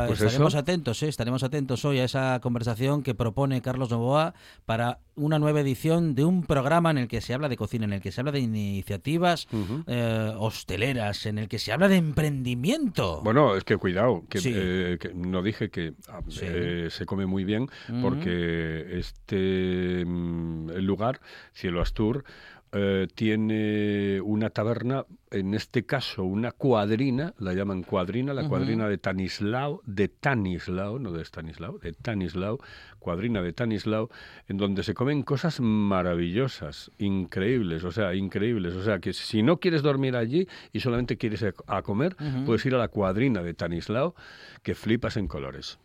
Pues 0.07 0.21
estaremos 0.21 0.53
eso. 0.53 0.59
atentos, 0.59 1.03
¿eh? 1.03 1.09
estaremos 1.09 1.43
atentos 1.43 1.83
hoy 1.87 2.01
a 2.01 2.05
esa 2.05 2.39
conversación 2.43 3.03
que 3.03 3.15
propone 3.15 3.63
Carlos 3.63 3.89
Novoa 3.91 4.35
para 4.67 4.99
una 5.15 5.39
nueva 5.39 5.61
edición 5.63 6.15
de 6.15 6.27
un 6.27 6.43
programa 6.45 6.91
en 6.91 6.99
el 6.99 7.09
que 7.09 7.23
se 7.23 7.33
habla 7.33 7.49
de 7.49 7.57
cocina, 7.57 7.87
en 7.87 7.95
el 7.95 8.03
que 8.03 8.13
se 8.13 8.21
habla 8.21 8.31
de 8.33 8.41
iniciativas 8.41 9.49
eh, 9.87 10.35
hosteleras, 10.37 11.25
en 11.25 11.39
el 11.39 11.49
que 11.49 11.59
se 11.59 11.73
habla 11.73 11.89
de 11.89 11.97
emprendimiento. 11.97 13.23
Bueno, 13.25 13.57
es 13.57 13.65
que 13.65 13.79
cuidado, 13.79 14.23
que, 14.29 14.41
Sí. 14.41 14.53
eh, 14.55 14.99
que 15.01 15.15
no 15.15 15.43
dije 15.43 15.71
que 15.71 15.95
ah, 16.11 16.21
Sí. 16.29 16.41
eh, 16.47 16.89
se 16.91 17.07
come 17.07 17.25
muy 17.25 17.45
bien 17.45 17.71
porque 18.03 18.99
este 18.99 20.05
mm, 20.05 20.69
el 20.77 20.85
lugar, 20.85 21.23
Cielo 21.55 21.81
Astur, 21.81 22.25
eh, 22.73 23.07
tiene 23.15 24.21
una 24.23 24.49
taberna, 24.51 25.05
en 25.31 25.53
este 25.55 25.85
caso 25.85 26.25
una 26.25 26.53
cuadrina, 26.53 27.35
la 27.39 27.53
llaman 27.53 27.83
cuadrina, 27.83 28.33
la 28.33 28.43
cuadrina 28.49 28.89
de 28.89 28.99
Tanislao, 28.99 29.83
de 29.85 30.09
Tanislao, 30.09 30.99
no 30.99 31.13
de 31.13 31.23
Stanislao, 31.23 31.79
de 31.79 31.93
Tanislao, 31.93 32.59
cuadrina 32.99 33.43
de 33.43 33.53
Tanislao, 33.53 34.09
en 34.49 34.57
donde 34.57 34.83
se 34.85 34.95
comen 34.95 35.23
cosas 35.23 35.61
maravillosas, 35.61 36.91
increíbles, 36.99 37.85
o 37.85 37.93
sea, 37.93 38.15
increíbles. 38.15 38.75
O 38.75 38.83
sea, 38.83 38.99
que 38.99 39.13
si 39.13 39.43
no 39.43 39.59
quieres 39.59 39.83
dormir 39.83 40.17
allí 40.17 40.49
y 40.73 40.81
solamente 40.81 41.17
quieres 41.17 41.45
a- 41.67 41.83
comer, 41.83 42.17
puedes 42.47 42.65
ir 42.67 42.75
a 42.75 42.79
la 42.79 42.89
cuadrina 42.89 43.43
de 43.43 43.55
Tanislao, 43.55 44.15
que 44.63 44.75
flipas 44.75 45.17
en 45.17 45.29
colores. 45.29 45.79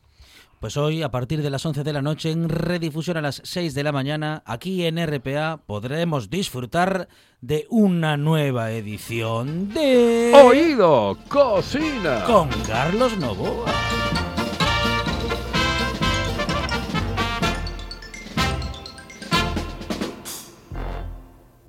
Pues 0.60 0.76
hoy, 0.76 1.03
a 1.03 1.12
partir 1.12 1.43
de 1.43 1.51
las 1.51 1.64
11 1.64 1.84
de 1.84 1.93
la 1.93 2.01
noche, 2.01 2.32
en 2.32 2.49
redifusión 2.49 3.16
a 3.18 3.22
las 3.22 3.41
6 3.43 3.76
de 3.76 3.84
la 3.84 3.91
mañana, 3.91 4.41
aquí 4.43 4.86
en 4.86 4.97
RPA, 4.97 5.62
podremos 5.68 6.32
disfrutar 6.32 7.10
de 7.41 7.68
una 7.70 8.18
nueva 8.18 8.72
edición 8.72 9.72
de... 9.72 10.34
¡Oído! 10.34 11.16
¡Cocina! 11.30 12.24
Con 12.26 12.49
Carlos 12.66 13.16
Novoa. 13.18 13.72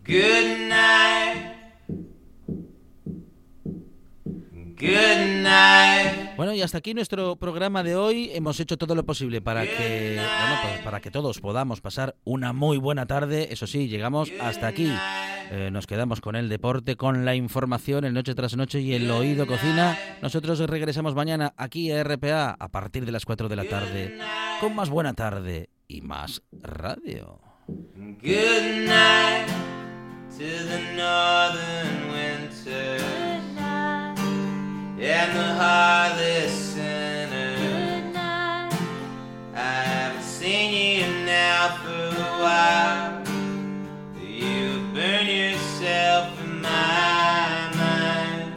Good 0.07 0.69
night. 0.71 1.57
Good 4.79 5.43
night. 5.43 6.28
Bueno, 6.39 6.55
y 6.55 6.63
hasta 6.63 6.79
aquí 6.79 6.95
nuestro 6.95 7.35
programa 7.35 7.83
de 7.83 7.97
hoy. 7.97 8.31
Hemos 8.33 8.61
hecho 8.61 8.79
todo 8.79 8.95
lo 8.95 9.05
posible 9.05 9.43
para 9.43 9.63
que, 9.63 10.15
bueno, 10.15 10.57
pues 10.63 10.79
para 10.85 11.01
que 11.01 11.11
todos 11.11 11.41
podamos 11.41 11.81
pasar 11.81 12.15
una 12.23 12.53
muy 12.53 12.79
buena 12.79 13.07
tarde. 13.07 13.49
Eso 13.51 13.67
sí, 13.67 13.89
llegamos 13.89 14.31
hasta 14.41 14.69
aquí. 14.69 14.89
Eh, 15.51 15.71
nos 15.73 15.89
quedamos 15.89 16.21
con 16.21 16.37
el 16.37 16.49
deporte, 16.49 16.95
con 16.95 17.25
la 17.25 17.35
información, 17.35 18.05
el 18.05 18.15
noche 18.15 18.37
tras 18.37 18.57
noche 18.57 18.81
y 18.81 18.95
el 18.95 19.11
oído 19.11 19.49
cocina. 19.49 19.99
Nosotros 20.23 20.61
regresamos 20.61 21.17
mañana 21.17 21.55
aquí 21.57 21.91
a 21.91 22.05
RPA 22.05 22.51
a 22.51 22.69
partir 22.69 23.05
de 23.05 23.11
las 23.11 23.25
4 23.25 23.49
de 23.49 23.57
la 23.57 23.65
tarde 23.65 24.19
con 24.61 24.77
más 24.77 24.91
buena 24.91 25.15
tarde 25.15 25.71
y 25.89 26.03
más 26.03 26.43
radio. 26.53 27.41
Good 27.67 28.87
night 28.87 29.49
to 30.39 30.45
the 30.45 30.95
northern 30.95 32.13
winter 32.13 33.28
and 35.01 35.37
the 35.37 35.55
heartless 35.55 36.53
sinner. 36.75 37.57
Good 37.57 38.13
night. 38.13 38.73
I 39.55 39.83
haven't 39.85 40.25
seen 40.25 41.03
you 41.03 41.25
now 41.25 41.79
for 41.83 41.89
a 41.89 42.33
while. 42.43 43.23
You 44.21 44.83
burn 44.93 45.27
yourself 45.27 46.41
in 46.43 46.63
my 46.63 47.71
mind. 47.77 48.53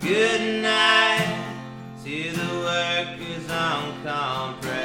Good 0.00 0.62
night 0.62 1.54
to 2.04 2.32
the 2.32 2.54
workers 2.66 3.50
on 3.50 4.02
compress 4.02 4.75